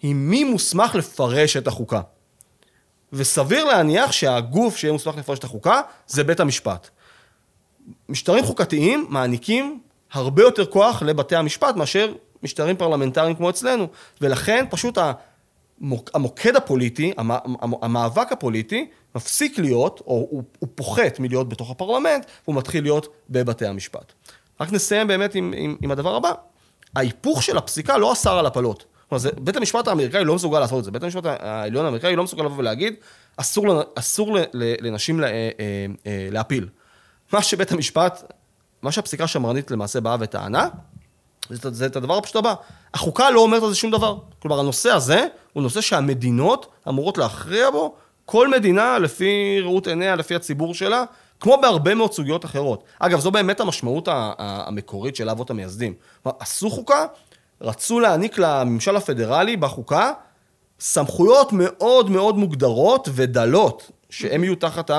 היא 0.03 0.15
מי 0.15 0.45
מוסמך 0.45 0.95
לפרש 0.95 1.57
את 1.57 1.67
החוקה. 1.67 2.01
וסביר 3.13 3.65
להניח 3.65 4.13
שהגוף 4.13 4.77
שיהיה 4.77 4.93
מוסמך 4.93 5.17
לפרש 5.17 5.39
את 5.39 5.45
החוקה 5.45 5.81
זה 6.07 6.25
בית 6.25 6.41
המשפט. 6.41 6.89
משטרים 8.09 8.45
חוקתיים 8.45 9.07
מעניקים 9.09 9.81
הרבה 10.13 10.43
יותר 10.43 10.67
כוח 10.67 11.03
לבתי 11.03 11.37
המשפט 11.37 11.77
מאשר 11.77 12.15
משטרים 12.43 12.77
פרלמנטריים 12.77 13.37
כמו 13.37 13.51
אצלנו, 13.51 13.87
ולכן 14.21 14.65
פשוט 14.71 14.99
המוקד 16.15 16.57
הפוליטי, 16.57 17.13
המאבק 17.83 18.33
הפוליטי, 18.33 18.91
מפסיק 19.15 19.59
להיות, 19.59 20.03
או 20.07 20.27
הוא, 20.31 20.43
הוא 20.59 20.69
פוחת 20.75 21.19
מלהיות 21.19 21.49
בתוך 21.49 21.71
הפרלמנט, 21.71 22.27
והוא 22.45 22.57
מתחיל 22.57 22.85
להיות 22.85 23.09
בבתי 23.31 23.67
המשפט. 23.67 24.13
רק 24.61 24.73
נסיים 24.73 25.07
באמת 25.07 25.35
עם, 25.35 25.55
עם, 25.57 25.77
עם 25.83 25.91
הדבר 25.91 26.15
הבא. 26.15 26.33
ההיפוך 26.97 27.43
של 27.43 27.59
הפסיקה 27.59 27.99
לא 27.99 28.13
אסר 28.13 28.39
על 28.39 28.47
הפלות. 28.47 28.85
כלומר, 29.09 29.25
בית 29.39 29.57
המשפט 29.57 29.89
האמריקאי 29.89 30.25
לא 30.25 30.35
מסוגל 30.35 30.61
לעשות 30.61 30.79
את 30.79 30.85
זה. 30.85 30.91
בית 30.91 31.03
המשפט 31.03 31.23
העליון 31.25 31.85
האמריקאי 31.85 32.17
לא 32.17 32.25
מסוגל 32.25 32.45
לבוא 32.45 32.59
ולהגיד, 32.59 32.95
אסור, 33.37 33.83
אסור 33.95 34.37
לנשים 34.55 35.21
לה, 35.21 35.27
אה, 35.27 35.51
אה, 35.61 35.87
אה, 36.07 36.29
להפיל. 36.31 36.69
מה 37.33 37.43
שבית 37.43 37.73
המשפט, 37.73 38.33
מה 38.83 38.93
שהפסיקה 38.93 39.25
השמרנית 39.25 39.71
למעשה 39.71 40.01
באה 40.01 40.17
וטענה, 40.21 40.69
זה, 41.51 41.71
זה 41.71 41.87
את 41.87 41.97
הדבר 41.97 42.17
הפשוט 42.17 42.37
הבא. 42.37 42.55
החוקה 42.95 43.31
לא 43.31 43.41
אומרת 43.41 43.63
על 43.63 43.69
זה 43.69 43.75
שום 43.75 43.91
דבר. 43.91 44.17
כלומר, 44.43 44.61
הנושא 44.61 44.91
הזה 44.91 45.27
הוא 45.53 45.63
נושא 45.63 45.81
שהמדינות 45.81 46.67
אמורות 46.89 47.19
להכריע 47.19 47.71
בו, 47.71 47.95
כל 48.33 48.49
מדינה 48.49 48.99
לפי 48.99 49.61
ראות 49.63 49.87
עיניה, 49.87 50.17
לפי 50.17 50.35
הציבור 50.35 50.75
שלה, 50.75 51.05
כמו 51.41 51.59
בהרבה 51.63 51.95
מאוד 51.95 52.13
סוגיות 52.13 52.45
אחרות. 52.45 52.85
אגב, 52.99 53.21
זו 53.21 53.31
באמת 53.31 53.61
המשמעות 53.61 54.09
המקורית 54.39 55.17
של 55.17 55.29
האבות 55.29 55.51
המייסדים. 55.51 55.95
עשו 56.25 56.71
חוקה, 56.71 57.07
רצו 57.61 58.01
להעניק 58.01 58.39
לממשל 58.39 58.97
הפדרלי 58.97 59.57
בחוקה 59.57 60.13
סמכויות 60.81 61.53
מאוד 61.53 62.11
מאוד 62.11 62.39
מוגדרות 62.39 63.09
ודלות, 63.13 63.91
שהם 64.11 64.45
יהיו 64.45 64.55
תחת 64.55 64.91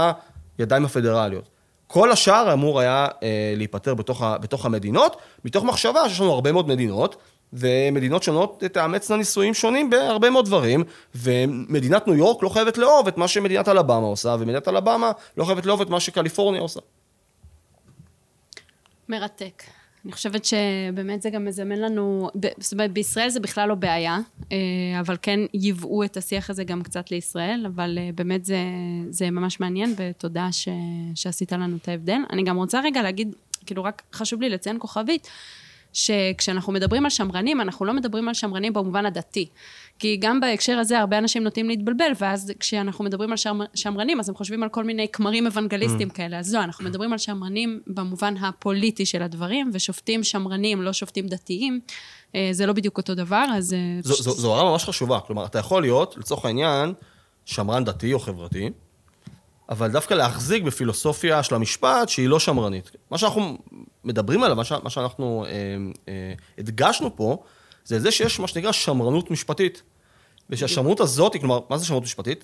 הידיים 0.58 0.86
הפדרליות. 0.86 1.50
כל 1.88 2.12
השאר 2.12 2.54
אמור 2.54 2.80
היה 2.80 3.08
אה, 3.24 3.54
להיפטר 3.58 3.94
בתוך, 3.94 4.24
בתוך 4.42 4.66
המדינות, 4.66 5.18
מתוך 5.46 5.64
מחשבה 5.64 6.10
שיש 6.10 6.20
לנו 6.20 6.32
הרבה 6.32 6.52
מאוד 6.52 6.68
מדינות, 6.68 7.16
ומדינות 7.54 8.24
שונות 8.24 8.64
תאמצנה 8.72 9.18
ניסויים 9.18 9.54
שונים 9.54 9.90
בהרבה 9.90 10.30
מאוד 10.30 10.46
דברים, 10.46 10.84
ומדינת 11.16 12.08
ניו 12.08 12.16
יורק 12.16 12.44
לא 12.44 12.50
חייבת 12.50 12.78
לאהוב 12.78 13.08
את 13.08 13.18
מה 13.18 13.28
שמדינת 13.28 13.68
אלבמה 13.68 14.08
עושה, 14.08 14.36
ומדינת 14.40 14.68
אלבמה 14.68 15.12
לא 15.38 15.46
חייבת 15.46 15.66
לאהוב 15.66 15.82
את 15.82 15.90
מה 15.90 16.00
שקליפורניה 16.00 16.62
עושה. 16.62 16.80
מרתק. 19.10 19.64
אני 20.06 20.12
חושבת 20.12 20.46
שבאמת 20.46 21.22
זה 21.22 21.30
גם 21.30 21.46
מזמן 21.46 21.80
לנו, 21.80 22.30
זאת 22.58 22.74
אומרת, 22.74 22.92
בישראל 22.92 23.30
זה 23.30 23.40
בכלל 23.40 23.70
לא 23.70 23.76
בעיה, 23.76 24.20
אה, 24.52 24.58
אבל 25.00 25.18
כן 25.22 25.40
ייבאו 25.54 26.04
את 26.04 26.18
השיח 26.18 26.50
הזה 26.50 26.64
גם 26.64 26.84
קצת 26.84 27.12
לישראל, 27.12 27.66
אבל 27.76 27.98
אה, 28.02 28.10
באמת 28.16 28.46
זה, 28.46 28.58
זה 29.10 29.30
ממש 29.30 29.60
מעניין, 29.60 29.96
ותודה 29.98 30.52
ש, 30.52 30.70
שעשית 31.16 31.52
לנו 31.52 31.78
את 31.82 31.88
ההבדל. 31.88 32.18
אני 32.30 32.44
גם 32.44 32.58
רוצה 32.58 32.82
רגע 32.84 33.02
להגיד, 33.02 33.36
כאילו 33.66 33.84
רק 33.84 34.02
חשוב 34.14 34.42
לי 34.42 34.50
לציין 34.50 34.78
כוכבית, 34.80 35.28
שכשאנחנו 35.94 36.74
מדברים 36.74 37.04
על 37.04 37.10
שמרנים, 37.10 37.62
אנחנו 37.62 37.86
לא 37.86 37.94
מדברים 37.94 38.28
על 38.28 38.34
שמרנים 38.34 38.74
במובן 38.74 39.06
הדתי. 39.06 39.48
כי 40.00 40.18
גם 40.18 40.40
בהקשר 40.40 40.78
הזה 40.78 41.00
הרבה 41.00 41.18
אנשים 41.18 41.44
נוטים 41.44 41.70
להתבלבל, 41.70 42.12
ואז 42.20 42.52
כשאנחנו 42.60 43.04
מדברים 43.04 43.32
על 43.32 43.38
שמר, 43.38 43.66
שמרנים, 43.76 44.20
אז 44.20 44.30
הם 44.30 44.36
חושבים 44.36 44.64
על 44.64 44.70
כל 44.70 44.84
מיני 44.84 45.08
כמרים 45.14 45.48
אוונגליסטים 45.48 46.10
mm. 46.10 46.14
כאלה. 46.14 46.40
אז 46.40 46.54
לא, 46.54 46.64
אנחנו 46.64 46.86
מדברים 46.86 47.12
על 47.12 47.18
שמרנים 47.18 47.80
במובן 47.88 48.38
הפוליטי 48.38 49.06
של 49.06 49.22
הדברים, 49.22 49.70
ושופטים 49.74 50.24
שמרנים, 50.24 50.82
לא 50.82 50.94
שופטים 50.94 51.28
דתיים. 51.28 51.80
אה, 52.36 52.50
זה 52.52 52.66
לא 52.66 52.74
בדיוק 52.74 52.98
אותו 52.98 53.16
דבר, 53.16 53.46
אז... 53.54 53.74
אה, 53.74 53.80
זו, 54.02 54.14
זו, 54.14 54.32
זו 54.32 54.56
הערה 54.56 54.72
ממש 54.72 54.84
חשובה. 54.84 55.20
כלומר, 55.20 55.46
אתה 55.46 55.60
יכול 55.60 55.82
להיות, 55.82 56.18
לצורך 56.18 56.46
העניין, 56.46 56.94
שמרן 57.46 57.84
דתי 57.84 58.14
או 58.14 58.20
חברתי, 58.20 58.70
אבל 59.70 59.92
דווקא 59.92 60.14
להחזיק 60.14 60.64
בפילוסופיה 60.64 61.44
של 61.44 61.56
המשפט 61.56 62.10
שהיא 62.10 62.30
לא 62.30 62.40
שמרנית. 62.40 62.92
מה 63.12 63.18
שאנחנו 63.18 63.58
מדברים 64.04 64.44
עליו, 64.44 64.56
מה, 64.56 64.64
ש, 64.64 64.72
מה 64.72 64.90
שאנחנו 64.90 65.46
אה, 65.46 65.52
אה, 66.10 66.34
הדגשנו 66.58 67.16
פה, 67.16 67.44
זה 67.86 68.00
זה 68.00 68.12
שיש 68.12 68.40
מה 68.40 68.48
שנקרא 68.48 68.72
שמרנות 68.72 69.32
משפטית. 69.32 69.82
ושהשמרנות 70.50 71.00
הזאת, 71.00 71.36
כלומר, 71.40 71.60
מה 71.70 71.78
זה 71.78 71.86
שמרנות 71.86 72.04
משפטית? 72.04 72.44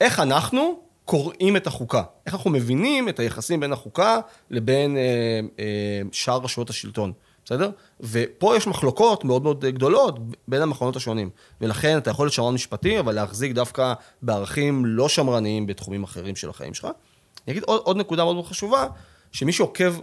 איך 0.00 0.20
אנחנו 0.20 0.80
קוראים 1.04 1.56
את 1.56 1.66
החוקה. 1.66 2.02
איך 2.26 2.34
אנחנו 2.34 2.50
מבינים 2.50 3.08
את 3.08 3.18
היחסים 3.18 3.60
בין 3.60 3.72
החוקה 3.72 4.20
לבין 4.50 4.96
אה, 4.96 5.40
אה, 5.58 6.02
שאר 6.12 6.38
רשויות 6.38 6.70
השלטון, 6.70 7.12
בסדר? 7.44 7.70
ופה 8.00 8.56
יש 8.56 8.66
מחלוקות 8.66 9.24
מאוד 9.24 9.42
מאוד 9.42 9.64
גדולות 9.64 10.18
בין 10.48 10.62
המכונות 10.62 10.96
השונים. 10.96 11.30
ולכן 11.60 11.98
אתה 11.98 12.10
יכול 12.10 12.24
להיות 12.26 12.32
שמרן 12.32 12.54
משפטי, 12.54 12.98
אבל 12.98 13.14
להחזיק 13.14 13.52
דווקא 13.52 13.94
בערכים 14.22 14.86
לא 14.86 15.08
שמרניים 15.08 15.66
בתחומים 15.66 16.02
אחרים 16.02 16.36
של 16.36 16.50
החיים 16.50 16.74
שלך. 16.74 16.84
אני 16.84 17.52
אגיד 17.52 17.62
עוד, 17.62 17.80
עוד 17.84 17.96
נקודה 17.96 18.24
מאוד 18.24 18.34
מאוד 18.34 18.46
חשובה, 18.46 18.86
שמי 19.32 19.52
שעוקב 19.52 19.94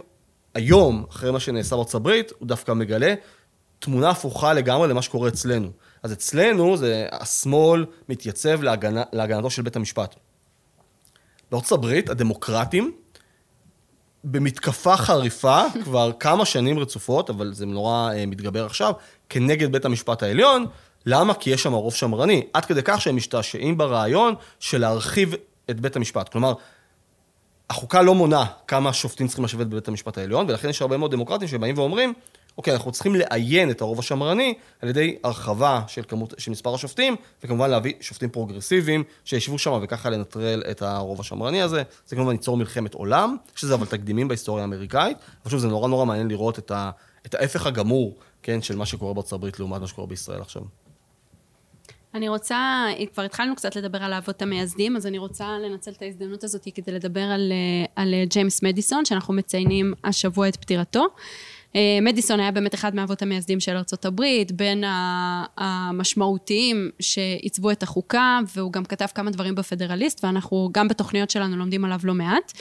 היום 0.54 1.04
אחרי 1.10 1.30
מה 1.30 1.40
שנעשה 1.40 1.76
בארצות 1.76 1.94
הברית, 1.94 2.32
הוא 2.38 2.48
דווקא 2.48 2.72
מגלה 2.72 3.14
תמונה 3.78 4.10
הפוכה 4.10 4.52
לגמרי 4.52 4.88
למה 4.88 5.02
שקורה 5.02 5.28
אצלנו. 5.28 5.70
אז 6.02 6.12
אצלנו 6.12 6.76
זה 6.76 7.06
השמאל 7.12 7.86
מתייצב 8.08 8.62
להגנה, 8.62 9.02
להגנתו 9.12 9.50
של 9.50 9.62
בית 9.62 9.76
המשפט. 9.76 10.14
בארצות 11.50 11.78
הברית, 11.78 12.10
הדמוקרטים, 12.10 12.92
במתקפה 14.24 14.96
חריפה 14.96 15.62
כבר 15.84 16.12
כמה 16.20 16.44
שנים 16.44 16.78
רצופות, 16.78 17.30
אבל 17.30 17.52
זה 17.52 17.66
נורא 17.66 18.10
אה, 18.14 18.26
מתגבר 18.26 18.66
עכשיו, 18.66 18.92
כנגד 19.28 19.72
בית 19.72 19.84
המשפט 19.84 20.22
העליון. 20.22 20.66
למה? 21.06 21.34
כי 21.34 21.50
יש 21.50 21.62
שם 21.62 21.72
רוב 21.72 21.94
שמרני. 21.94 22.46
עד 22.52 22.64
כדי 22.64 22.80
כך 22.84 23.00
שהם 23.00 23.16
משתעשעים 23.16 23.78
ברעיון 23.78 24.34
של 24.60 24.80
להרחיב 24.80 25.34
את 25.70 25.80
בית 25.80 25.96
המשפט. 25.96 26.28
כלומר, 26.28 26.54
החוקה 27.72 28.02
לא 28.02 28.14
מונה 28.14 28.44
כמה 28.66 28.92
שופטים 28.92 29.26
צריכים 29.26 29.44
לשבת 29.44 29.66
בבית 29.66 29.88
המשפט 29.88 30.18
העליון, 30.18 30.46
ולכן 30.48 30.68
יש 30.68 30.82
הרבה 30.82 30.96
מאוד 30.96 31.10
דמוקרטים 31.10 31.48
שבאים 31.48 31.78
ואומרים, 31.78 32.12
אוקיי, 32.58 32.74
אנחנו 32.74 32.92
צריכים 32.92 33.14
לאיין 33.14 33.70
את 33.70 33.80
הרוב 33.80 33.98
השמרני 33.98 34.54
על 34.82 34.88
ידי 34.88 35.16
הרחבה 35.24 35.82
של, 35.86 36.02
כמות, 36.08 36.34
של 36.38 36.50
מספר 36.50 36.74
השופטים, 36.74 37.16
וכמובן 37.44 37.70
להביא 37.70 37.92
שופטים 38.00 38.30
פרוגרסיביים 38.30 39.04
שישבו 39.24 39.58
שם 39.58 39.78
וככה 39.82 40.10
לנטרל 40.10 40.62
את 40.70 40.82
הרוב 40.82 41.20
השמרני 41.20 41.62
הזה. 41.62 41.82
זה 42.06 42.16
כמובן 42.16 42.32
ייצור 42.32 42.56
מלחמת 42.56 42.94
עולם, 42.94 43.36
יש 43.56 43.64
לזה 43.64 43.74
אבל 43.74 43.86
תקדימים 43.86 44.28
בהיסטוריה 44.28 44.64
האמריקאית. 44.64 45.16
ופשוט 45.42 45.60
זה 45.60 45.68
נורא 45.68 45.88
נורא 45.88 46.04
מעניין 46.04 46.28
לראות 46.28 46.58
את, 46.58 46.70
ה, 46.70 46.90
את 47.26 47.34
ההפך 47.34 47.66
הגמור, 47.66 48.16
כן, 48.42 48.62
של 48.62 48.76
מה 48.76 48.86
שקורה 48.86 49.14
בארצות 49.14 49.32
הברית 49.32 49.58
לעומת 49.58 49.80
מה 49.80 49.86
שקורה 49.86 50.06
בישראל 50.06 50.40
עכשיו. 50.40 50.62
אני 52.14 52.28
רוצה, 52.28 52.86
כבר 53.12 53.22
התחלנו 53.22 53.56
קצת 53.56 53.76
לדבר 53.76 54.02
על 54.02 54.12
האבות 54.12 54.42
המייסדים, 54.42 54.96
אז 54.96 55.06
אני 55.06 55.18
רוצה 55.18 55.58
לנצל 55.58 55.90
את 55.90 56.02
ההזדמנות 56.02 56.44
הזאת 56.44 56.68
כדי 56.74 56.92
לדבר 56.92 57.20
על, 57.20 57.52
על 57.96 58.14
ג'יימס 58.24 58.62
מדיסון, 58.62 59.04
שאנחנו 59.04 59.34
מציינים 59.34 59.94
השבוע 60.04 60.48
את 60.48 60.56
פטירתו. 60.56 61.06
אה, 61.76 61.98
מדיסון 62.02 62.40
היה 62.40 62.50
באמת 62.50 62.74
אחד 62.74 62.94
מהאבות 62.94 63.22
המייסדים 63.22 63.60
של 63.60 63.76
הברית, 64.04 64.52
בין 64.52 64.84
המשמעותיים 65.56 66.90
שעיצבו 67.00 67.70
את 67.70 67.82
החוקה, 67.82 68.38
והוא 68.56 68.72
גם 68.72 68.84
כתב 68.84 69.06
כמה 69.14 69.30
דברים 69.30 69.54
בפדרליסט, 69.54 70.24
ואנחנו 70.24 70.68
גם 70.72 70.88
בתוכניות 70.88 71.30
שלנו 71.30 71.56
לומדים 71.56 71.84
עליו 71.84 72.00
לא 72.04 72.14
מעט. 72.14 72.52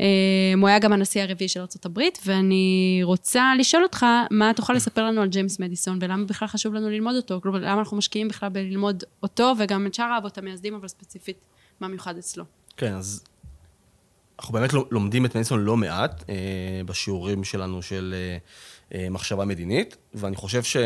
אה, 0.00 0.06
הוא 0.60 0.68
היה 0.68 0.78
גם 0.78 0.92
הנשיא 0.92 1.22
הרביעי 1.22 1.48
של 1.48 1.60
הברית, 1.84 2.18
ואני 2.26 3.00
רוצה 3.02 3.52
לשאול 3.58 3.82
אותך, 3.82 4.06
מה 4.30 4.52
תוכל 4.56 4.72
לספר 4.72 5.04
לנו 5.04 5.22
על 5.22 5.28
ג'יימס 5.28 5.60
מדיסון, 5.60 5.98
ולמה 6.00 6.24
בכלל 6.24 6.48
חשוב 6.48 6.74
לנו 6.74 6.90
ללמוד 6.90 7.16
אותו? 7.16 7.40
כלומר, 7.42 7.58
למה 7.58 7.78
אנחנו 7.78 7.96
משקיעים 7.96 8.28
בכלל 8.28 8.48
בללמוד 8.48 9.04
אותו, 9.22 9.52
וגם 9.58 9.86
את 9.86 9.94
שאר 9.94 10.04
האבות 10.04 10.38
המייסדים, 10.38 10.74
אבל 10.74 10.88
ספציפית, 10.88 11.36
מה 11.80 11.88
מיוחד 11.88 12.18
אצלו? 12.18 12.44
כן, 12.76 12.92
אז 12.92 13.24
אנחנו 14.38 14.52
באמת 14.52 14.70
לומדים 14.90 15.26
את 15.26 15.34
מדיסון 15.34 15.60
לא 15.60 15.76
מעט 15.76 16.24
אה, 16.28 16.34
בשיעורים 16.86 17.44
שלנו 17.44 17.82
של 17.82 18.14
אה, 18.16 18.36
אה, 18.94 19.10
מחשבה 19.10 19.44
מדינית, 19.44 19.96
ואני 20.14 20.36
חושב 20.36 20.62
ש... 20.62 20.76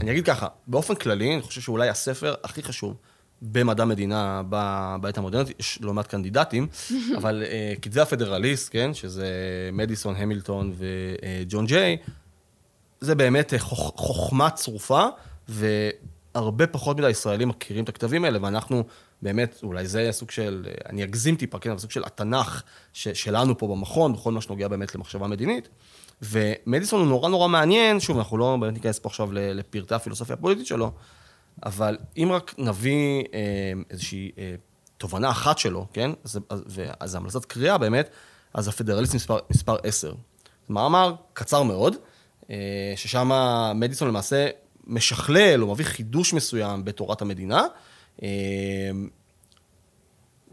אני 0.00 0.10
אגיד 0.10 0.26
ככה, 0.26 0.46
באופן 0.66 0.94
כללי, 0.94 1.34
אני 1.34 1.42
חושב 1.42 1.60
שאולי 1.60 1.88
הספר 1.88 2.34
הכי 2.44 2.62
חשוב 2.62 2.96
במדע 3.42 3.84
מדינה 3.84 4.42
בעת 5.00 5.18
המודרנית, 5.18 5.60
יש 5.60 5.78
לא 5.82 5.94
מעט 5.94 6.06
קנדידטים, 6.06 6.66
אבל 7.18 7.42
uh, 7.46 7.80
כתבי 7.80 8.00
הפדרליסט, 8.00 8.68
כן, 8.72 8.94
שזה 8.94 9.30
מדיסון, 9.72 10.16
המילטון 10.16 10.72
וג'ון 10.76 11.66
ג'יי, 11.66 11.96
זה 13.00 13.14
באמת 13.14 13.54
חוכ, 13.58 13.92
חוכמה 13.96 14.50
צרופה, 14.50 15.06
והרבה 15.48 16.66
פחות 16.66 16.96
מדי 16.98 17.10
ישראלים 17.10 17.48
מכירים 17.48 17.84
את 17.84 17.88
הכתבים 17.88 18.24
האלה, 18.24 18.38
ואנחנו 18.42 18.84
באמת, 19.22 19.60
אולי 19.62 19.86
זה 19.86 20.08
סוג 20.12 20.30
של, 20.30 20.66
אני 20.88 21.04
אגזים 21.04 21.36
טיפה, 21.36 21.58
כן, 21.58 21.70
אבל 21.70 21.78
סוג 21.78 21.90
של 21.90 22.04
התנ"ך 22.04 22.62
ש, 22.92 23.08
שלנו 23.08 23.58
פה 23.58 23.68
במכון, 23.68 24.12
בכל 24.12 24.32
מה 24.32 24.40
שנוגע 24.40 24.68
באמת 24.68 24.94
למחשבה 24.94 25.26
מדינית. 25.26 25.68
ומדיסון 26.22 27.00
הוא 27.00 27.08
נורא 27.08 27.28
נורא 27.28 27.48
מעניין, 27.48 28.00
שוב, 28.00 28.18
אנחנו 28.18 28.38
לא 28.38 28.56
באמת 28.60 28.74
ניכנס 28.74 28.98
פה 28.98 29.08
עכשיו 29.08 29.28
לפרטי 29.32 29.94
הפילוסופיה 29.94 30.34
הפוליטית 30.34 30.66
שלו, 30.66 30.92
אבל 31.66 31.98
אם 32.16 32.28
רק 32.32 32.54
נביא 32.58 33.24
אה, 33.34 33.72
איזושהי 33.90 34.30
אה, 34.38 34.54
תובנה 34.98 35.30
אחת 35.30 35.58
שלו, 35.58 35.86
כן? 35.92 36.10
אז, 36.24 36.38
אז 37.00 37.14
המלצת 37.14 37.44
קריאה 37.44 37.78
באמת, 37.78 38.10
אז 38.54 38.68
הפדרליסט 38.68 39.14
מספר, 39.14 39.38
מספר 39.50 39.76
10. 39.82 40.14
מאמר 40.68 41.14
קצר 41.32 41.62
מאוד, 41.62 41.96
אה, 42.50 42.92
ששם 42.96 43.30
מדיסון 43.74 44.08
למעשה 44.08 44.48
משכלל 44.86 45.62
או 45.62 45.72
מביא 45.72 45.84
חידוש 45.84 46.34
מסוים 46.34 46.84
בתורת 46.84 47.22
המדינה. 47.22 47.62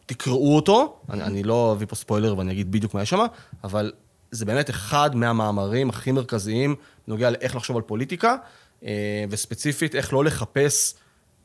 תקראו 0.05 0.55
אותו, 0.55 0.99
אני, 1.09 1.23
אני 1.23 1.43
לא 1.43 1.71
אביא 1.71 1.87
פה 1.87 1.95
ספוילר 1.95 2.37
ואני 2.37 2.51
אגיד 2.51 2.71
בדיוק 2.71 2.93
מה 2.93 3.01
יש 3.01 3.09
שם, 3.09 3.19
אבל 3.63 3.91
זה 4.31 4.45
באמת 4.45 4.69
אחד 4.69 5.15
מהמאמרים 5.15 5.89
הכי 5.89 6.11
מרכזיים 6.11 6.75
בנוגע 7.07 7.29
לאיך 7.29 7.55
לחשוב 7.55 7.77
על 7.77 7.81
פוליטיקה, 7.81 8.31
אה, 8.31 8.37
וספציפית 9.29 9.95
איך 9.95 10.13
לא 10.13 10.23
לחפש 10.23 10.93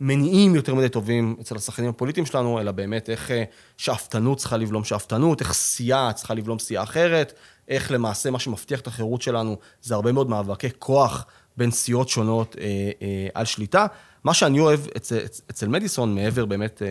מניעים 0.00 0.54
יותר 0.54 0.74
מדי 0.74 0.88
טובים 0.88 1.36
אצל 1.40 1.56
השחקנים 1.56 1.90
הפוליטיים 1.90 2.26
שלנו, 2.26 2.60
אלא 2.60 2.72
באמת 2.72 3.10
איך 3.10 3.30
אה, 3.30 3.44
שאפתנות 3.76 4.38
צריכה 4.38 4.56
לבלום 4.56 4.84
שאפתנות, 4.84 5.40
איך 5.40 5.52
סיעה 5.52 6.12
צריכה 6.12 6.34
לבלום 6.34 6.58
סיעה 6.58 6.82
אחרת, 6.82 7.32
איך 7.68 7.90
למעשה 7.90 8.30
מה 8.30 8.38
שמבטיח 8.38 8.80
את 8.80 8.86
החירות 8.86 9.22
שלנו 9.22 9.56
זה 9.82 9.94
הרבה 9.94 10.12
מאוד 10.12 10.30
מאבקי 10.30 10.68
כוח 10.78 11.26
בין 11.56 11.70
סיעות 11.70 12.08
שונות 12.08 12.56
אה, 12.60 12.64
אה, 13.02 13.28
על 13.34 13.44
שליטה. 13.44 13.86
מה 14.24 14.34
שאני 14.34 14.60
אוהב 14.60 14.80
אצל, 14.96 15.18
אצל 15.50 15.68
מדיסון, 15.68 16.14
מעבר 16.14 16.44
באמת, 16.44 16.82
אה, 16.82 16.88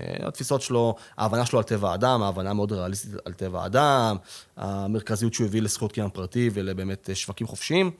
אה, 0.00 0.28
התפיסות 0.28 0.62
שלו, 0.62 0.94
ההבנה 1.18 1.46
שלו 1.46 1.58
על 1.58 1.64
טבע 1.64 1.90
האדם, 1.90 2.22
ההבנה 2.22 2.52
מאוד 2.52 2.72
ריאליסטית 2.72 3.12
על 3.24 3.32
טבע 3.32 3.62
האדם, 3.62 4.16
המרכזיות 4.56 5.34
שהוא 5.34 5.46
הביא 5.46 5.62
לזכות 5.62 5.92
קניין 5.92 6.10
פרטי 6.10 6.50
ולבאמת 6.52 7.10
אה, 7.10 7.14
שווקים 7.14 7.46
חופשיים, 7.46 7.90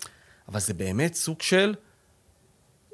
אבל 0.48 0.60
זה 0.60 0.74
באמת 0.74 1.14
סוג 1.14 1.42
של 1.42 1.74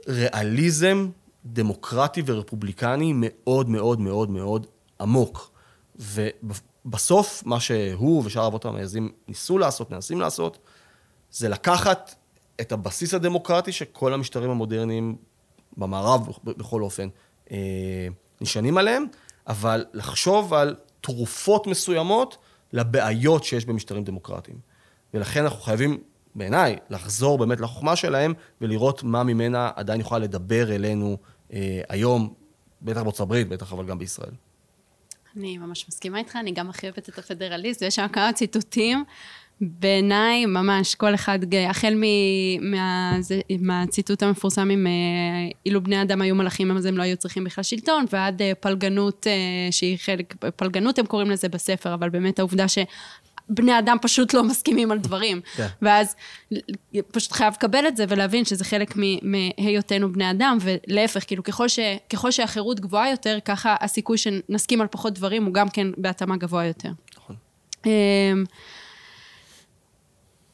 ריאליזם 0.08 1.08
דמוקרטי 1.44 2.22
ורפובליקני 2.26 3.12
מאוד 3.16 3.68
מאוד 3.68 4.00
מאוד 4.00 4.30
מאוד 4.30 4.66
עמוק. 5.00 5.50
ובסוף, 5.96 7.42
מה 7.46 7.60
שהוא 7.60 8.22
ושאר 8.24 8.42
האבות 8.42 8.64
המייסדים 8.64 9.12
ניסו 9.28 9.58
לעשות, 9.58 9.90
מנסים 9.90 10.20
לעשות, 10.20 10.58
זה 11.30 11.48
לקחת 11.48 12.14
את 12.60 12.72
הבסיס 12.72 13.14
הדמוקרטי 13.14 13.72
שכל 13.72 14.14
המשטרים 14.14 14.50
המודרניים 14.50 15.16
במערב 15.76 16.28
בכל 16.44 16.82
אופן 16.82 17.08
אה, 17.50 18.08
נשענים 18.40 18.78
עליהם, 18.78 19.04
אבל 19.46 19.84
לחשוב 19.92 20.54
על 20.54 20.76
תרופות 21.00 21.66
מסוימות 21.66 22.36
לבעיות 22.72 23.44
שיש 23.44 23.64
במשטרים 23.64 24.04
דמוקרטיים. 24.04 24.58
ולכן 25.14 25.44
אנחנו 25.44 25.60
חייבים, 25.60 25.98
בעיניי, 26.38 26.76
לחזור 26.90 27.38
באמת 27.38 27.60
לחוכמה 27.60 27.96
שלהם 27.96 28.34
ולראות 28.60 29.02
מה 29.02 29.22
ממנה 29.22 29.70
עדיין 29.76 30.00
יכולה 30.00 30.24
לדבר 30.24 30.74
אלינו 30.74 31.16
אה, 31.52 31.80
היום, 31.88 32.34
בטח 32.82 33.02
בארצות 33.02 33.20
הברית, 33.20 33.48
בטח 33.48 33.72
אבל 33.72 33.86
גם 33.86 33.98
בישראל. 33.98 34.30
אני 35.36 35.58
ממש 35.58 35.88
מסכימה 35.88 36.18
איתך, 36.18 36.36
אני 36.36 36.52
גם 36.52 36.70
הכי 36.70 36.86
אוהבת 36.86 37.08
את 37.08 37.18
הפדרליסט, 37.18 37.82
ויש 37.82 37.94
שם 37.96 38.06
כמה 38.12 38.32
ציטוטים. 38.32 39.04
בעיניי, 39.60 40.46
ממש, 40.46 40.94
כל 40.94 41.14
אחד, 41.14 41.38
החל 41.68 42.02
מה, 42.60 43.16
זה, 43.20 43.40
מהציטוט 43.60 44.22
המפורסם 44.22 44.70
עם 44.70 44.86
אילו 45.66 45.82
בני 45.82 46.02
אדם 46.02 46.22
היו 46.22 46.34
מלאכים, 46.34 46.76
אז 46.76 46.86
הם 46.86 46.98
לא 46.98 47.02
היו 47.02 47.16
צריכים 47.16 47.44
בכלל 47.44 47.64
שלטון, 47.64 48.04
ועד 48.12 48.42
פלגנות, 48.60 49.26
שהיא 49.70 49.98
חלק, 49.98 50.34
פלגנות 50.56 50.98
הם 50.98 51.06
קוראים 51.06 51.30
לזה 51.30 51.48
בספר, 51.48 51.94
אבל 51.94 52.08
באמת 52.10 52.38
העובדה 52.38 52.68
ש... 52.68 52.78
בני 53.48 53.78
אדם 53.78 53.96
פשוט 54.02 54.34
לא 54.34 54.44
מסכימים 54.44 54.92
על 54.92 54.98
דברים. 54.98 55.40
כן. 55.56 55.66
ואז 55.82 56.16
פשוט 57.12 57.32
חייב 57.32 57.54
לקבל 57.54 57.88
את 57.88 57.96
זה 57.96 58.04
ולהבין 58.08 58.44
שזה 58.44 58.64
חלק 58.64 58.94
מהיותנו 59.22 60.12
בני 60.12 60.30
אדם, 60.30 60.58
ולהפך, 60.60 61.24
כאילו 61.26 61.42
ככל, 61.42 61.68
ש, 61.68 61.78
ככל 62.10 62.30
שהחירות 62.30 62.80
גבוהה 62.80 63.10
יותר, 63.10 63.38
ככה 63.44 63.76
הסיכוי 63.80 64.18
שנסכים 64.18 64.80
על 64.80 64.86
פחות 64.90 65.14
דברים 65.14 65.44
הוא 65.44 65.54
גם 65.54 65.68
כן 65.68 65.86
בהתאמה 65.96 66.36
גבוה 66.36 66.64
יותר. 66.64 66.90
נכון. 67.16 67.36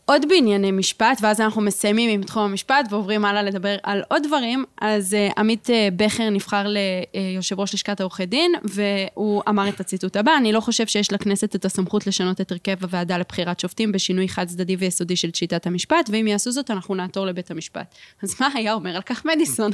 עוד 0.06 0.22
בענייני 0.28 0.70
משפט, 0.70 1.18
ואז 1.20 1.40
אנחנו 1.40 1.62
מסיימים 1.62 2.10
עם 2.10 2.22
תחום 2.22 2.42
המשפט 2.42 2.86
ועוברים 2.90 3.24
הלאה 3.24 3.42
לדבר 3.42 3.76
על 3.82 4.02
עוד 4.08 4.22
דברים. 4.26 4.64
אז 4.80 5.16
uh, 5.30 5.32
עמית 5.38 5.66
uh, 5.66 5.72
בכר 5.96 6.30
נבחר 6.30 6.66
ליושב 7.14 7.60
ראש 7.60 7.74
לשכת 7.74 8.00
עורכי 8.00 8.26
דין, 8.26 8.52
והוא 8.64 9.42
אמר 9.48 9.68
את 9.68 9.80
הציטוט 9.80 10.16
הבא, 10.16 10.36
אני 10.36 10.52
לא 10.52 10.60
חושב 10.60 10.86
שיש 10.86 11.12
לכנסת 11.12 11.54
את 11.54 11.64
הסמכות 11.64 12.06
לשנות 12.06 12.40
את 12.40 12.52
הרכב 12.52 12.82
הוועדה 12.82 13.18
לבחירת 13.18 13.60
שופטים 13.60 13.92
בשינוי 13.92 14.28
חד 14.28 14.46
צדדי 14.48 14.76
ויסודי 14.76 15.16
של 15.16 15.30
שיטת 15.34 15.66
המשפט, 15.66 16.10
ואם 16.12 16.26
יעשו 16.26 16.52
זאת 16.52 16.70
אנחנו 16.70 16.94
נעתור 16.94 17.26
לבית 17.26 17.50
המשפט. 17.50 17.94
אז 18.22 18.36
מה 18.40 18.48
היה 18.54 18.74
אומר 18.74 18.96
על 18.96 19.02
כך 19.02 19.24
מדיסון? 19.24 19.70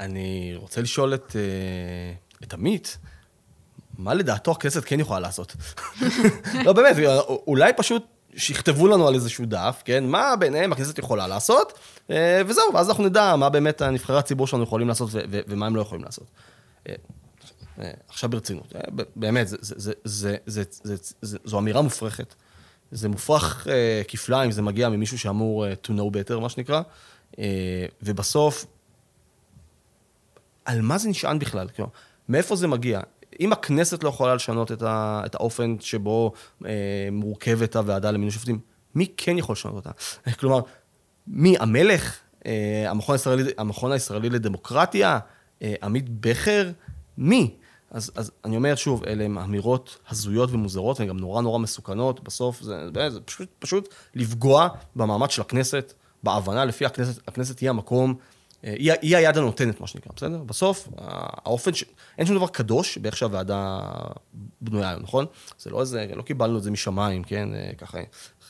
אני 0.00 0.52
רוצה 0.56 0.80
לשאול 0.80 1.14
את, 1.14 1.30
uh, 1.30 2.44
את 2.44 2.52
עמית, 2.52 2.98
מה 3.98 4.14
לדעתו 4.14 4.50
הכנסת 4.50 4.84
כן 4.84 5.00
יכולה 5.00 5.20
לעשות? 5.20 5.56
לא, 6.64 6.72
באמת, 6.72 6.96
אולי 7.46 7.72
פשוט 7.76 8.13
שיכתבו 8.36 8.88
לנו 8.88 9.08
על 9.08 9.14
איזשהו 9.14 9.46
דף, 9.46 9.82
כן? 9.84 10.04
מה 10.06 10.36
ביניהם 10.38 10.72
הכנסת 10.72 10.98
יכולה 10.98 11.26
לעשות, 11.26 11.78
אה, 12.10 12.42
וזהו, 12.46 12.64
ואז 12.74 12.88
אנחנו 12.88 13.04
נדע 13.04 13.36
מה 13.36 13.48
באמת 13.48 13.80
הנבחרי 13.80 14.18
הציבור 14.18 14.46
שלנו 14.46 14.62
יכולים 14.62 14.88
לעשות 14.88 15.08
ומה 15.30 15.66
הם 15.66 15.76
לא 15.76 15.80
יכולים 15.80 16.04
לעשות. 16.04 16.26
אה, 16.88 16.94
אה, 17.80 17.90
עכשיו 18.08 18.30
ברצינות, 18.30 18.72
באמת, 19.16 19.46
זו 21.22 21.58
אמירה 21.58 21.82
מופרכת. 21.82 22.34
זה 22.90 23.08
מופרך 23.08 23.66
כפליים, 24.08 24.50
זה 24.50 24.62
מגיע 24.62 24.88
ממישהו 24.88 25.18
שאמור 25.18 25.66
to 25.66 25.88
know 25.88 26.30
better, 26.30 26.40
מה 26.40 26.48
שנקרא, 26.48 26.80
ובסוף, 28.02 28.66
על 30.64 30.82
מה 30.82 30.98
זה 30.98 31.08
נשען 31.08 31.38
בכלל? 31.38 31.68
מאיפה 32.28 32.56
זה 32.56 32.66
מגיע? 32.66 33.00
אם 33.40 33.52
הכנסת 33.52 34.04
לא 34.04 34.08
יכולה 34.08 34.34
לשנות 34.34 34.72
את, 34.72 34.82
ה, 34.82 35.22
את 35.26 35.34
האופן 35.34 35.76
שבו 35.80 36.32
אה, 36.66 36.70
מורכבת 37.12 37.76
הוועדה 37.76 38.10
למינוי 38.10 38.30
שופטים, 38.30 38.58
מי 38.94 39.06
כן 39.16 39.38
יכול 39.38 39.52
לשנות 39.52 39.74
אותה? 39.74 39.90
כלומר, 40.40 40.60
מי, 41.26 41.56
המלך? 41.60 42.16
אה, 42.46 42.90
המכון, 42.90 43.14
הישראלי, 43.14 43.52
המכון 43.58 43.92
הישראלי 43.92 44.30
לדמוקרטיה? 44.30 45.18
אה, 45.62 45.74
עמית 45.82 46.08
בכר? 46.08 46.70
מי? 47.18 47.54
אז, 47.90 48.10
אז 48.14 48.30
אני 48.44 48.56
אומר 48.56 48.74
שוב, 48.74 49.04
אלה 49.04 49.24
הן 49.24 49.38
אמירות 49.38 49.98
הזויות 50.08 50.50
ומוזרות, 50.52 51.00
והן 51.00 51.08
גם 51.08 51.16
נורא 51.16 51.42
נורא 51.42 51.58
מסוכנות. 51.58 52.24
בסוף 52.24 52.62
זה, 52.62 52.88
זה, 53.10 53.20
פשוט, 53.20 53.48
פשוט 53.58 53.94
לפגוע 54.14 54.68
במעמד 54.96 55.30
של 55.30 55.42
הכנסת, 55.42 55.92
בהבנה 56.22 56.64
לפי 56.64 56.86
הכנסת, 56.86 57.28
הכנסת 57.28 57.58
היא 57.58 57.70
המקום 57.70 58.14
היא, 58.64 58.92
היא 59.02 59.16
היד 59.16 59.38
הנותנת, 59.38 59.80
מה 59.80 59.86
שנקרא, 59.86 60.12
בסדר? 60.16 60.38
בסוף, 60.38 60.88
האופן 60.96 61.74
ש... 61.74 61.84
אין 62.18 62.26
שום 62.26 62.36
דבר 62.36 62.46
קדוש 62.46 62.98
באיך 62.98 63.16
שהוועדה 63.16 63.80
בנויה 64.60 64.90
היום, 64.90 65.02
נכון? 65.02 65.26
זה 65.58 65.70
לא 65.70 65.80
איזה, 65.80 66.06
לא 66.14 66.22
קיבלנו 66.22 66.58
את 66.58 66.62
זה 66.62 66.70
משמיים, 66.70 67.22
כן? 67.22 67.48
ככה, 67.78 67.98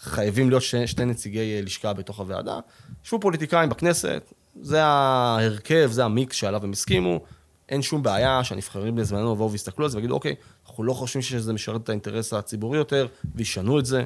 חייבים 0.01 0.49
להיות 0.49 0.63
שני, 0.63 0.87
שני 0.87 1.05
נציגי 1.05 1.63
לשכה 1.63 1.93
בתוך 1.93 2.21
הוועדה. 2.21 2.59
ישבו 3.05 3.21
פוליטיקאים 3.21 3.69
בכנסת, 3.69 4.33
זה 4.61 4.85
ההרכב, 4.85 5.91
זה 5.93 6.05
המיקס 6.05 6.37
שעליו 6.37 6.65
הם 6.65 6.73
הסכימו. 6.73 7.21
אין 7.69 7.83
שום 7.83 8.03
בעיה 8.03 8.45
שהנבחרים 8.45 8.95
בזמנו 8.95 9.33
יבואו 9.33 9.53
ויסתכלו 9.53 9.85
על 9.85 9.91
זה 9.91 9.97
ויגידו, 9.97 10.15
אוקיי, 10.15 10.35
אנחנו 10.67 10.85
לא 10.85 10.93
חושבים 10.93 11.23
שזה 11.23 11.53
משרת 11.53 11.83
את 11.83 11.89
האינטרס 11.89 12.33
הציבורי 12.33 12.79
יותר, 12.79 13.07
וישנו 13.35 13.79
את 13.79 13.87
זה. 13.87 14.05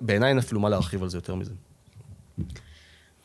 בעיניי 0.00 0.28
אין 0.28 0.38
אפילו 0.38 0.60
מה 0.60 0.68
להרחיב 0.68 1.02
על 1.02 1.08
זה 1.08 1.18
יותר 1.18 1.34
מזה. 1.34 1.52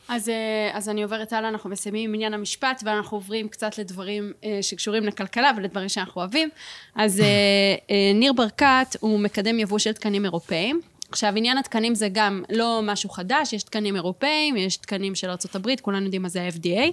אז, 0.08 0.28
אה, 0.28 0.70
אז 0.72 0.88
אני 0.88 1.02
עוברת 1.02 1.32
הלאה, 1.32 1.48
אנחנו 1.48 1.70
מסיימים 1.70 2.10
עם 2.10 2.14
עניין 2.14 2.34
המשפט, 2.34 2.82
ואנחנו 2.84 3.16
עוברים 3.16 3.48
קצת 3.48 3.78
לדברים 3.78 4.32
אה, 4.44 4.58
שקשורים 4.62 5.04
לכלכלה 5.04 5.50
ולדברים 5.56 5.88
שאנחנו 5.88 6.20
אוהבים. 6.20 6.48
אז 6.94 7.20
אה, 7.20 8.12
ניר 8.14 8.32
ברקת 8.32 8.96
הוא 9.00 9.20
מקדם 9.20 9.58
יבוא 9.58 9.78
של 9.78 9.92
תקנים 9.92 10.24
אירופאיים. 10.24 10.80
עכשיו, 11.10 11.32
עניין 11.36 11.58
התקנים 11.58 11.94
זה 11.94 12.08
גם 12.12 12.42
לא 12.50 12.80
משהו 12.82 13.10
חדש, 13.10 13.52
יש 13.52 13.62
תקנים 13.62 13.96
אירופאים, 13.96 14.56
יש 14.56 14.76
תקנים 14.76 15.14
של 15.14 15.28
ארה"ב, 15.28 15.74
כולנו 15.82 16.04
יודעים 16.04 16.22
מה 16.22 16.28
זה 16.28 16.42
ה-FDA, 16.42 16.90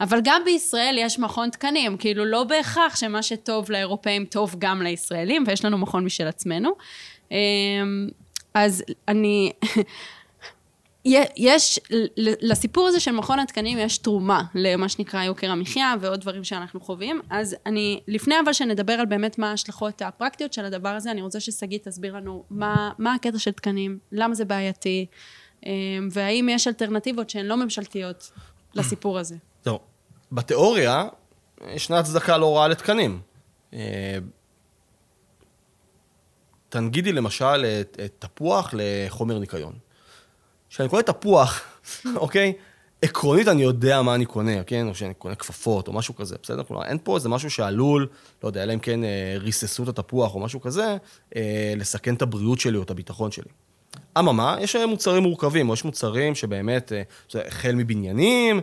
אבל 0.00 0.20
גם 0.24 0.42
בישראל 0.44 0.96
יש 0.98 1.18
מכון 1.18 1.50
תקנים, 1.50 1.96
כאילו 1.96 2.24
לא 2.24 2.44
בהכרח 2.44 2.96
שמה 2.96 3.22
שטוב 3.22 3.70
לאירופאים 3.70 4.24
טוב 4.24 4.54
גם 4.58 4.82
לישראלים, 4.82 5.44
ויש 5.46 5.64
לנו 5.64 5.78
מכון 5.78 6.04
משל 6.04 6.26
עצמנו. 6.26 6.70
אז 8.54 8.84
אני... 9.08 9.52
יש, 11.04 11.80
לסיפור 12.16 12.88
הזה 12.88 13.00
של 13.00 13.12
מכון 13.12 13.38
התקנים 13.38 13.78
יש 13.78 13.98
תרומה 13.98 14.42
למה 14.54 14.88
שנקרא 14.88 15.24
יוקר 15.24 15.50
המחיה 15.50 15.94
ועוד 16.00 16.20
דברים 16.20 16.44
שאנחנו 16.44 16.80
חווים. 16.80 17.20
אז 17.30 17.56
אני, 17.66 18.00
לפני 18.08 18.34
אבל 18.44 18.52
שנדבר 18.52 18.92
על 18.92 19.06
באמת 19.06 19.38
מה 19.38 19.50
ההשלכות 19.50 20.02
הפרקטיות 20.02 20.52
של 20.52 20.64
הדבר 20.64 20.88
הזה, 20.88 21.10
אני 21.10 21.22
רוצה 21.22 21.40
ששגית 21.40 21.88
תסביר 21.88 22.16
לנו 22.16 22.44
מה, 22.50 22.90
מה 22.98 23.14
הקטע 23.14 23.38
של 23.38 23.50
תקנים, 23.50 23.98
למה 24.12 24.34
זה 24.34 24.44
בעייתי, 24.44 25.06
אמ, 25.66 26.08
והאם 26.12 26.48
יש 26.50 26.68
אלטרנטיבות 26.68 27.30
שהן 27.30 27.46
לא 27.46 27.56
ממשלתיות 27.56 28.30
לסיפור 28.74 29.18
הזה. 29.18 29.36
טוב, 29.62 29.78
בתיאוריה 30.32 31.04
ישנה 31.74 31.98
הצדקה 31.98 32.38
לא 32.38 32.56
רעה 32.56 32.68
לתקנים. 32.68 33.20
אה, 33.72 34.18
תנגידי 36.68 37.12
למשל 37.12 37.64
את, 37.80 38.00
את 38.04 38.12
תפוח 38.18 38.74
לחומר 38.76 39.38
ניקיון. 39.38 39.72
כשאני 40.72 40.88
קונה 40.88 41.02
תפוח, 41.02 41.60
אוקיי? 42.16 42.52
עקרונית 43.02 43.48
אני 43.48 43.62
יודע 43.62 44.02
מה 44.02 44.14
אני 44.14 44.26
קונה, 44.26 44.64
כן? 44.64 44.88
או 44.88 44.94
שאני 44.94 45.14
קונה 45.14 45.34
כפפות 45.34 45.88
או 45.88 45.92
משהו 45.92 46.16
כזה, 46.16 46.36
בסדר? 46.42 46.64
כלומר, 46.64 46.84
אין 46.84 46.98
פה 47.02 47.16
איזה 47.16 47.28
משהו 47.28 47.50
שעלול, 47.50 48.08
לא 48.42 48.48
יודע, 48.48 48.62
אלא 48.62 48.74
אם 48.74 48.78
כן 48.78 49.04
אה, 49.04 49.34
ריססו 49.36 49.82
את 49.82 49.88
התפוח 49.88 50.34
או 50.34 50.40
משהו 50.40 50.60
כזה, 50.60 50.96
אה, 51.36 51.74
לסכן 51.76 52.14
את 52.14 52.22
הבריאות 52.22 52.60
שלי 52.60 52.76
או 52.76 52.82
את 52.82 52.90
הביטחון 52.90 53.30
שלי. 53.30 53.48
אממה, 54.18 54.56
יש 54.60 54.76
אה, 54.76 54.86
מוצרים 54.86 55.22
מורכבים, 55.22 55.68
או 55.68 55.74
יש 55.74 55.84
מוצרים 55.84 56.34
שבאמת, 56.34 56.92
החל 57.34 57.72
מבניינים, 57.74 58.60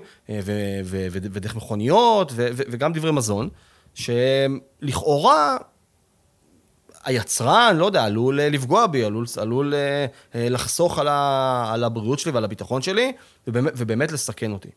ודרך 1.06 1.56
מכוניות, 1.56 2.32
וגם 2.36 2.94
דברי 2.94 3.12
מזון, 3.12 3.50
שלכאורה 3.94 5.58
היצרן, 7.10 7.76
לא 7.78 7.86
יודע, 7.86 8.04
עלול 8.04 8.40
אה, 8.40 8.50
לפגוע 8.50 8.88
בי, 8.88 9.04
עלול, 9.04 9.26
עלול 9.38 9.74
אה, 9.74 10.06
אה, 10.36 10.50
לחסוך 10.50 11.00
על, 11.00 11.08
ה, 11.08 11.72
על 11.74 11.84
הבריאות 11.84 12.20
שלי 12.20 12.32
ועל 12.32 12.44
הביטחון 12.44 12.82
שלי, 12.82 13.12
ובאמת, 13.48 13.74
ובאמת 13.76 14.12
לסכן 14.12 14.52
אותי. 14.52 14.70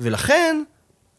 ולכן, 0.00 0.62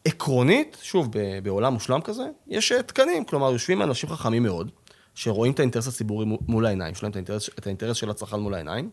עקרונית, 0.05 0.77
שוב, 0.81 1.09
בעולם 1.43 1.73
מושלם 1.73 2.01
כזה, 2.01 2.23
יש 2.47 2.71
תקנים, 2.71 3.25
כלומר, 3.25 3.51
יושבים 3.51 3.81
אנשים 3.81 4.09
חכמים 4.09 4.43
מאוד, 4.43 4.71
שרואים 5.15 5.53
את 5.53 5.59
האינטרס 5.59 5.87
הציבורי 5.87 6.25
מול 6.47 6.65
העיניים, 6.65 6.91
יש 6.91 7.03
להם 7.03 7.11
את 7.11 7.15
האינטרס, 7.15 7.49
את 7.59 7.65
האינטרס 7.65 7.97
של 7.97 8.09
הצרכן 8.09 8.39
מול 8.39 8.53
העיניים, 8.53 8.89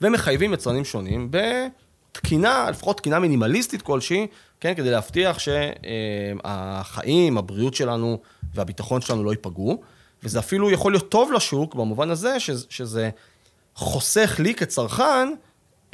ומחייבים 0.00 0.54
יצרנים 0.54 0.84
שונים 0.84 1.30
בתקינה, 1.30 2.70
לפחות 2.70 2.96
תקינה 2.96 3.18
מינימליסטית 3.18 3.82
כלשהי, 3.82 4.26
כן, 4.60 4.74
כדי 4.74 4.90
להבטיח 4.90 5.38
שהחיים, 5.38 7.38
הבריאות 7.38 7.74
שלנו 7.74 8.18
והביטחון 8.54 9.00
שלנו 9.00 9.24
לא 9.24 9.30
ייפגעו. 9.30 9.82
וזה 10.22 10.38
אפילו 10.38 10.70
יכול 10.70 10.92
להיות 10.92 11.08
טוב 11.08 11.32
לשוק, 11.32 11.74
במובן 11.74 12.10
הזה 12.10 12.40
שזה, 12.40 12.66
שזה 12.68 13.10
חוסך 13.74 14.36
לי 14.38 14.54
כצרכן 14.54 15.28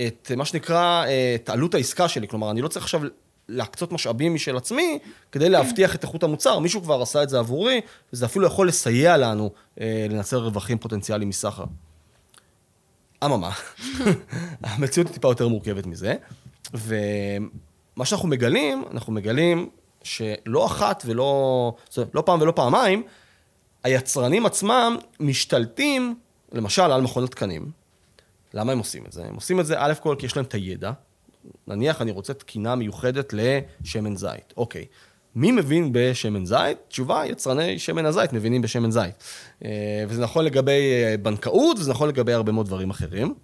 את 0.06 0.32
מה 0.36 0.44
שנקרא, 0.44 1.04
את 1.34 1.48
עלות 1.48 1.74
העסקה 1.74 2.08
שלי. 2.08 2.28
כלומר, 2.28 2.50
אני 2.50 2.60
לא 2.60 2.68
צריך 2.68 2.84
עכשיו 2.84 3.02
להקצות 3.48 3.92
משאבים 3.92 4.34
משל 4.34 4.56
עצמי 4.56 4.98
כדי 5.32 5.48
להבטיח 5.48 5.94
את 5.94 6.02
איכות 6.02 6.22
המוצר. 6.22 6.58
מישהו 6.58 6.82
כבר 6.82 7.02
עשה 7.02 7.22
את 7.22 7.28
זה 7.28 7.38
עבורי, 7.38 7.80
וזה 8.12 8.26
אפילו 8.26 8.46
יכול 8.46 8.68
לסייע 8.68 9.16
לנו 9.16 9.50
אה, 9.80 10.06
לנצל 10.10 10.36
רווחים 10.36 10.78
פוטנציאליים 10.78 11.28
מסחר. 11.28 11.64
אממה, 13.24 13.50
המציאות 14.62 15.06
היא 15.06 15.14
טיפה 15.14 15.28
יותר 15.28 15.48
מורכבת 15.48 15.86
מזה, 15.86 16.14
ומה 16.74 18.04
שאנחנו 18.04 18.28
מגלים, 18.28 18.84
אנחנו 18.90 19.12
מגלים 19.12 19.70
שלא 20.02 20.66
אחת 20.66 21.02
ולא, 21.06 21.72
זאת 21.88 21.96
אומרת, 21.96 22.14
לא 22.14 22.22
פעם 22.26 22.40
ולא 22.40 22.52
פעמיים, 22.52 23.02
היצרנים 23.84 24.46
עצמם 24.46 24.96
משתלטים, 25.20 26.14
למשל, 26.52 26.82
על 26.82 27.00
מכון 27.00 27.24
התקנים. 27.24 27.70
למה 28.54 28.72
הם 28.72 28.78
עושים 28.78 29.06
את 29.06 29.12
זה? 29.12 29.24
הם 29.24 29.34
עושים 29.34 29.60
את 29.60 29.66
זה, 29.66 29.74
א' 29.78 29.92
כל, 30.00 30.16
כי 30.18 30.26
יש 30.26 30.36
להם 30.36 30.44
את 30.44 30.54
הידע. 30.54 30.92
נניח 31.66 32.02
אני 32.02 32.10
רוצה 32.10 32.34
תקינה 32.34 32.74
מיוחדת 32.74 33.32
לשמן 33.32 34.16
זית. 34.16 34.54
אוקיי. 34.56 34.84
מי 35.34 35.52
מבין 35.52 35.90
בשמן 35.92 36.46
זית? 36.46 36.78
תשובה, 36.88 37.26
יצרני 37.26 37.78
שמן 37.78 38.06
הזית 38.06 38.32
מבינים 38.32 38.62
בשמן 38.62 38.90
זית. 38.90 39.14
אה, 39.64 40.04
וזה 40.08 40.22
נכון 40.22 40.44
לגבי 40.44 41.04
אה, 41.04 41.16
בנקאות, 41.22 41.78
וזה 41.78 41.90
נכון 41.90 42.08
לגבי 42.08 42.32
הרבה 42.32 42.52
מאוד 42.52 42.66
דברים 42.66 42.90
אחרים. 42.90 43.34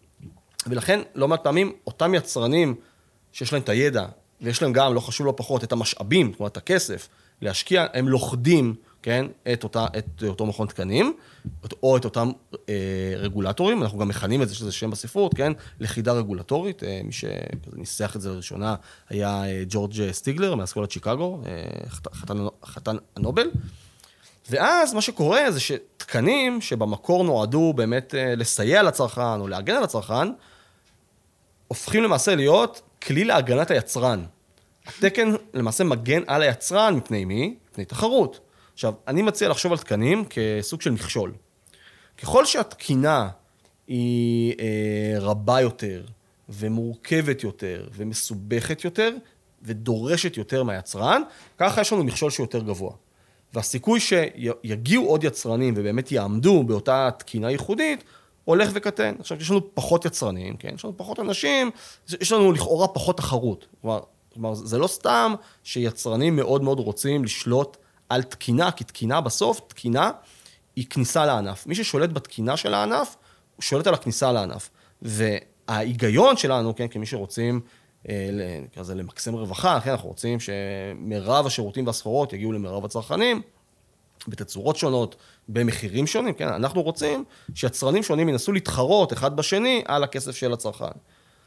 ולכן, 0.67 1.01
לא 1.15 1.29
מעט 1.29 1.45
פעמים, 1.45 1.73
אותם 1.87 2.15
יצרנים 2.15 2.75
שיש 3.33 3.53
להם 3.53 3.63
את 3.63 3.69
הידע, 3.69 4.07
ויש 4.41 4.63
להם 4.63 4.73
גם, 4.73 4.95
לא 4.95 5.01
חשוב 5.01 5.27
לא 5.27 5.35
פחות, 5.37 5.65
את 5.65 5.73
המשאבים, 5.73 6.33
אומרת, 6.39 6.53
את 6.53 6.57
הכסף, 6.57 7.09
להשקיע, 7.43 7.87
הם 7.93 8.09
לוכדים, 8.09 8.75
כן, 9.05 9.27
את, 9.53 9.65
אותה, 9.65 9.87
את 9.99 10.23
אותו 10.23 10.47
מכון 10.47 10.67
תקנים, 10.67 11.15
או 11.83 11.97
את 11.97 12.05
אותם 12.05 12.31
אה, 12.69 13.15
רגולטורים, 13.17 13.83
אנחנו 13.83 13.99
גם 13.99 14.09
מכנים 14.09 14.43
את 14.43 14.49
זה, 14.49 14.55
שזה 14.55 14.73
שם 14.73 14.91
בספרות, 14.91 15.35
כן, 15.35 15.53
לכידה 15.81 16.13
רגולטורית, 16.13 16.85
אה, 16.85 17.01
מי 17.05 17.13
שניסח 17.13 18.17
את 18.17 18.21
זה 18.21 18.31
לראשונה 18.31 18.75
היה 19.09 19.45
אה, 19.45 19.63
ג'ורג' 19.69 20.11
סטיגלר 20.13 20.55
מאסכולת 20.55 20.91
שיקגו, 20.91 21.41
אה, 21.47 21.89
חתן, 22.15 22.37
חתן 22.65 22.97
הנובל. 23.17 23.51
ואז 24.51 24.95
מה 24.95 25.01
שקורה 25.01 25.51
זה 25.51 25.61
שתקנים 25.61 26.61
שבמקור 26.61 27.25
נועדו 27.25 27.73
באמת 27.73 28.15
אה, 28.15 28.35
לסייע 28.37 28.83
לצרכן 28.83 29.41
או 29.41 29.49
להגן 29.49 29.75
על 29.75 29.85
הצרכן, 29.85 30.29
הופכים 31.69 32.03
למעשה 32.03 32.35
להיות 32.35 32.81
כלי 33.03 33.25
להגנת 33.25 33.71
היצרן. 33.71 34.25
התקן 34.87 35.35
למעשה 35.55 35.85
מגן 35.85 36.23
על 36.27 36.43
היצרן 36.43 36.95
מפני 36.95 37.25
מי? 37.25 37.55
מפני 37.71 37.85
תחרות. 37.85 38.41
עכשיו, 38.75 38.95
אני 39.09 39.23
מציע 39.23 39.49
לחשוב 39.49 39.73
על 39.73 39.79
תקנים 39.79 40.25
כסוג 40.31 40.81
של 40.81 40.91
מכשול. 40.91 41.33
ככל 42.19 42.45
שהתקינה 42.45 43.29
היא 43.87 44.55
אה, 44.61 45.21
רבה 45.21 45.61
יותר, 45.61 46.05
ומורכבת 46.49 47.43
יותר, 47.43 47.89
ומסובכת 47.93 48.85
יותר, 48.85 49.11
ודורשת 49.63 50.37
יותר 50.37 50.63
מהיצרן, 50.63 51.23
ככה 51.59 51.81
יש 51.81 51.93
לנו 51.93 52.05
מכשול 52.05 52.31
שהוא 52.31 52.45
יותר 52.45 52.63
גבוה. 52.63 52.93
והסיכוי 53.55 54.01
שיגיעו 54.01 55.07
עוד 55.07 55.25
יצרנים 55.25 55.75
ובאמת 55.77 56.13
יעמדו 56.13 56.63
באותה 56.63 57.09
תקינה 57.19 57.51
ייחודית, 57.51 58.05
הולך 58.45 58.71
וקטן. 58.73 59.15
עכשיו, 59.19 59.41
יש 59.41 59.51
לנו 59.51 59.75
פחות 59.75 60.05
יצרנים, 60.05 60.57
כן? 60.57 60.75
יש 60.75 60.85
לנו 60.85 60.95
פחות 60.97 61.21
אנשים, 61.21 61.71
יש 62.21 62.33
לנו 62.33 62.53
לכאורה 62.53 62.89
פחות 62.89 63.17
תחרות. 63.17 63.67
כלומר, 63.81 64.01
כלומר, 64.35 64.55
זה 64.55 64.79
לא 64.79 64.87
סתם 64.87 65.35
שיצרנים 65.63 66.37
מאוד 66.37 66.63
מאוד 66.63 66.79
רוצים 66.79 67.25
לשלוט 67.25 67.77
על 68.15 68.23
תקינה, 68.23 68.71
כי 68.71 68.85
תקינה 68.85 69.21
בסוף, 69.21 69.61
תקינה 69.69 70.11
היא 70.77 70.87
כניסה 70.91 71.27
לענף. 71.27 71.67
מי 71.67 71.75
ששולט 71.75 72.11
בתקינה 72.11 72.57
של 72.57 72.75
הענף, 72.75 73.17
הוא 73.57 73.63
שולט 73.63 73.87
על 73.87 73.95
הכניסה 73.95 74.33
לענף. 74.33 74.71
וההיגיון 75.03 76.37
שלנו, 76.37 76.77
כן, 76.77 76.89
כמי 76.89 77.07
שרוצים, 77.07 77.61
אה, 78.09 78.29
נקרא 78.63 78.83
לזה 78.83 78.95
למקסם 78.95 79.35
רווחה, 79.35 79.81
כן, 79.85 79.91
אנחנו 79.91 80.09
רוצים 80.09 80.39
שמרב 80.41 81.47
השירותים 81.47 81.87
והסחורות 81.87 82.33
יגיעו 82.33 82.53
למרב 82.53 82.85
הצרכנים, 82.85 83.43
בתצורות 84.29 84.77
שונות, 84.77 85.17
במחירים 85.49 86.07
שונים, 86.07 86.35
כן, 86.35 86.49
אנחנו 86.49 86.83
רוצים 86.83 87.25
שיצרנים 87.55 88.03
שונים 88.03 88.29
ינסו 88.29 88.53
להתחרות 88.53 89.13
אחד 89.13 89.37
בשני 89.37 89.83
על 89.87 90.05
הכסף 90.05 90.37
של 90.37 90.53
הצרכן. 90.53 90.99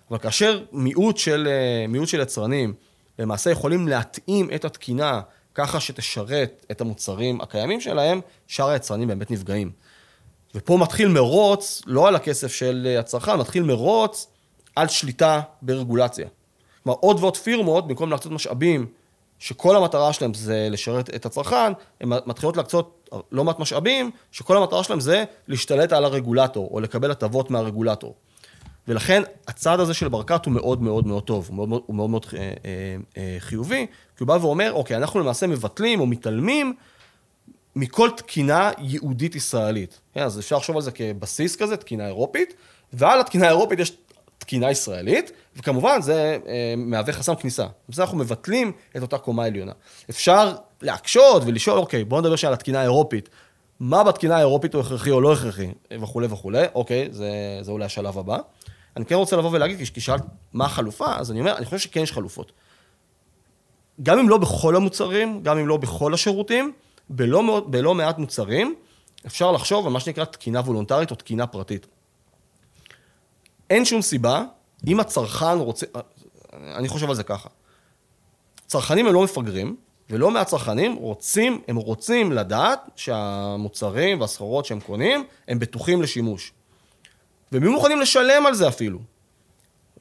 אבל 0.10 0.18
כאשר 0.18 0.64
מיעוט 0.72 1.18
של, 1.18 1.48
אה, 1.48 1.88
מיעוט 1.88 2.08
של 2.08 2.20
יצרנים 2.20 2.74
למעשה 3.20 3.50
יכולים 3.50 3.88
להתאים 3.88 4.50
את 4.56 4.66
התקינה 4.66 5.22
ככה 5.58 5.80
שתשרת 5.80 6.66
את 6.72 6.82
המוצרים 6.82 7.42
הקיימים 7.42 7.82
שלהם, 7.82 8.22
שאר 8.48 8.70
היצרנים 8.70 9.08
באמת 9.08 9.32
נפגעים. 9.32 9.72
ופה 10.56 10.78
מתחיל 10.78 11.08
מרוץ, 11.08 11.82
לא 11.86 12.08
על 12.08 12.16
הכסף 12.16 12.52
של 12.54 12.96
הצרכן, 13.00 13.36
מתחיל 13.36 13.64
מרוץ 13.64 14.28
על 14.76 14.88
שליטה 14.88 15.42
ברגולציה. 15.62 16.28
כלומר, 16.84 16.98
עוד 17.00 17.20
ועוד 17.20 17.38
פירמות, 17.38 17.88
במקום 17.88 18.12
להקצות 18.12 18.32
משאבים 18.32 18.86
שכל 19.40 19.76
המטרה 19.76 20.14
שלהם 20.14 20.34
זה 20.34 20.68
לשרת 20.72 21.10
את 21.16 21.26
הצרכן, 21.26 21.74
הן 22.02 22.10
מתחילות 22.26 22.58
להקצות 22.58 23.10
לא 23.32 23.44
מעט 23.44 23.60
משאבים, 23.60 24.12
שכל 24.32 24.58
המטרה 24.58 24.84
שלהם 24.84 25.00
זה 25.00 25.24
להשתלט 25.48 25.94
על 25.94 26.06
הרגולטור, 26.06 26.70
או 26.72 26.80
לקבל 26.80 27.12
הטבות 27.12 27.52
מהרגולטור. 27.52 28.16
ולכן 28.88 29.24
הצעד 29.48 29.80
הזה 29.80 29.94
של 29.94 30.08
ברקת 30.08 30.46
הוא 30.46 30.54
מאוד 30.54 30.82
מאוד 30.82 31.08
מאוד 31.08 31.24
טוב, 31.24 31.48
הוא 31.50 31.68
מאוד 31.68 31.82
הוא 31.86 31.96
מאוד, 31.96 32.10
מאוד 32.10 32.26
אה, 32.34 32.40
אה, 32.40 32.96
אה, 33.18 33.36
חיובי, 33.40 33.86
כי 34.18 34.24
הוא 34.24 34.28
בא 34.28 34.38
ואומר, 34.42 34.74
אוקיי, 34.74 34.98
אנחנו 34.98 35.20
למעשה 35.20 35.48
מבטלים 35.48 36.00
או 36.00 36.06
מתעלמים 36.06 36.76
מכל 37.76 38.10
תקינה 38.18 38.72
ייעודית 38.78 39.36
ישראלית. 39.36 40.00
כן, 40.14 40.22
אז 40.22 40.40
אפשר 40.40 40.58
לחשוב 40.58 40.76
על 40.76 40.82
זה 40.82 40.92
כבסיס 40.92 41.56
כזה, 41.56 41.78
תקינה 41.78 42.08
אירופית, 42.08 42.54
ועל 42.94 43.20
התקינה 43.20 43.46
האירופית 43.46 43.80
יש 43.80 43.98
תקינה 44.38 44.72
ישראלית, 44.72 45.32
וכמובן 45.56 46.02
זה 46.02 46.38
אה, 46.48 46.74
מהווה 46.78 47.14
חסם 47.14 47.36
כניסה. 47.36 47.66
בזה 47.90 48.02
אנחנו 48.02 48.18
מבטלים 48.18 48.72
את 48.98 49.02
אותה 49.02 49.18
קומה 49.18 49.46
עליונה. 49.46 49.72
אפשר 50.10 50.56
להקשות 50.82 51.44
ולשאול, 51.46 51.80
אוקיי, 51.80 52.04
בואו 52.04 52.22
נדבר 52.22 52.36
שנייה 52.36 52.50
על 52.50 52.54
התקינה 52.54 52.80
האירופית. 52.80 53.30
מה 53.80 54.04
בתקינה 54.04 54.36
האירופית 54.36 54.74
הוא 54.74 54.82
הכרחי 54.82 55.12
או 55.12 55.22
לא 55.22 55.34
הכרחי, 55.34 55.68
וכולי 56.02 56.28
וכולי, 56.28 56.66
אוקיי, 56.76 57.08
זה, 57.12 57.30
זה 57.62 57.72
אולי 57.72 57.86
השלב 57.86 58.18
הבא. 58.18 58.38
אני 58.98 59.06
כן 59.06 59.16
רוצה 59.16 59.36
לבוא 59.36 59.50
ולהגיד, 59.54 59.90
כי 59.94 60.02
שאלת 60.02 60.22
מה 60.54 60.66
החלופה, 60.66 61.16
אז 61.16 61.32
אני 61.32 61.40
אומר, 61.40 61.58
אני 61.58 61.66
חושב 61.66 61.78
שכן 61.78 62.00
יש 62.00 62.12
חלופות. 62.12 62.52
גם 64.04 64.20
אם 64.20 64.30
לא 64.30 64.38
בכל 64.38 64.76
המוצרים, 64.76 65.44
גם 65.44 65.58
אם 65.58 65.68
לא 65.68 65.78
בכל 65.78 66.14
השירותים, 66.14 66.74
בלא, 67.10 67.62
בלא 67.68 67.96
מעט 67.96 68.18
מוצרים, 68.18 68.76
אפשר 69.26 69.52
לחשוב 69.52 69.86
על 69.86 69.94
מה 69.94 70.00
שנקרא 70.00 70.26
תקינה 70.26 70.60
וולונטרית 70.60 71.12
או 71.12 71.16
תקינה 71.16 71.48
פרטית. 71.48 71.88
אין 73.70 73.86
שום 73.86 74.02
סיבה, 74.02 74.44
אם 74.88 75.00
הצרכן 75.00 75.58
רוצה, 75.58 75.86
אני 76.54 76.88
חושב 76.88 77.10
על 77.10 77.16
זה 77.16 77.24
ככה, 77.24 77.50
צרכנים 78.66 79.08
הם 79.08 79.14
לא 79.14 79.24
מפגרים, 79.24 79.76
ולא 80.10 80.32
מעט 80.32 80.48
צרכנים 80.48 80.96
רוצים, 80.96 81.62
הם 81.68 81.76
רוצים 81.76 82.32
לדעת 82.32 82.90
שהמוצרים 82.96 84.22
והסחורות 84.22 84.66
שהם 84.66 84.80
קונים, 84.80 85.26
הם 85.48 85.60
בטוחים 85.60 86.02
לשימוש. 86.02 86.54
והם 87.52 87.64
יהיו 87.64 87.72
מוכנים 87.72 88.02
לשלם 88.02 88.46
על 88.46 88.54
זה 88.54 88.68
אפילו. 88.68 89.00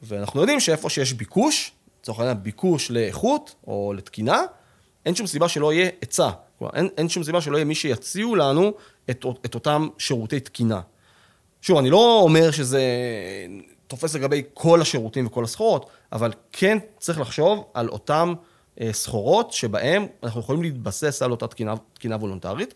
ואנחנו 0.02 0.40
יודעים 0.40 0.60
שאיפה 0.60 0.90
שיש 0.90 1.12
ביקוש, 1.12 1.72
לצורך 2.00 2.18
העניין 2.18 2.42
ביקוש 2.42 2.90
לאיכות 2.90 3.54
או 3.66 3.92
לתקינה, 3.96 4.42
אין 5.06 5.14
שום 5.14 5.26
סיבה 5.26 5.48
שלא 5.48 5.72
יהיה 5.72 5.90
היצע. 6.00 6.30
כלומר, 6.58 6.74
אין, 6.74 6.88
אין 6.96 7.08
שום 7.08 7.24
סיבה 7.24 7.40
שלא 7.40 7.56
יהיה 7.56 7.64
מי 7.64 7.74
שיציעו 7.74 8.36
לנו 8.36 8.72
את, 9.10 9.24
את 9.44 9.54
אותם 9.54 9.88
שירותי 9.98 10.40
תקינה. 10.40 10.80
שוב, 11.62 11.78
אני 11.78 11.90
לא 11.90 12.20
אומר 12.22 12.50
שזה 12.50 12.82
תופס 13.86 14.14
לגבי 14.14 14.42
כל 14.54 14.80
השירותים 14.80 15.26
וכל 15.26 15.44
הסחורות, 15.44 15.90
אבל 16.12 16.32
כן 16.52 16.78
צריך 16.98 17.20
לחשוב 17.20 17.64
על 17.74 17.88
אותם 17.88 18.34
אה, 18.80 18.92
סחורות 18.92 19.52
שבהם 19.52 20.06
אנחנו 20.22 20.40
יכולים 20.40 20.62
להתבסס 20.62 21.22
על 21.22 21.30
אותה 21.30 21.46
תקינה, 21.46 21.74
תקינה 21.92 22.16
וולונטרית. 22.16 22.74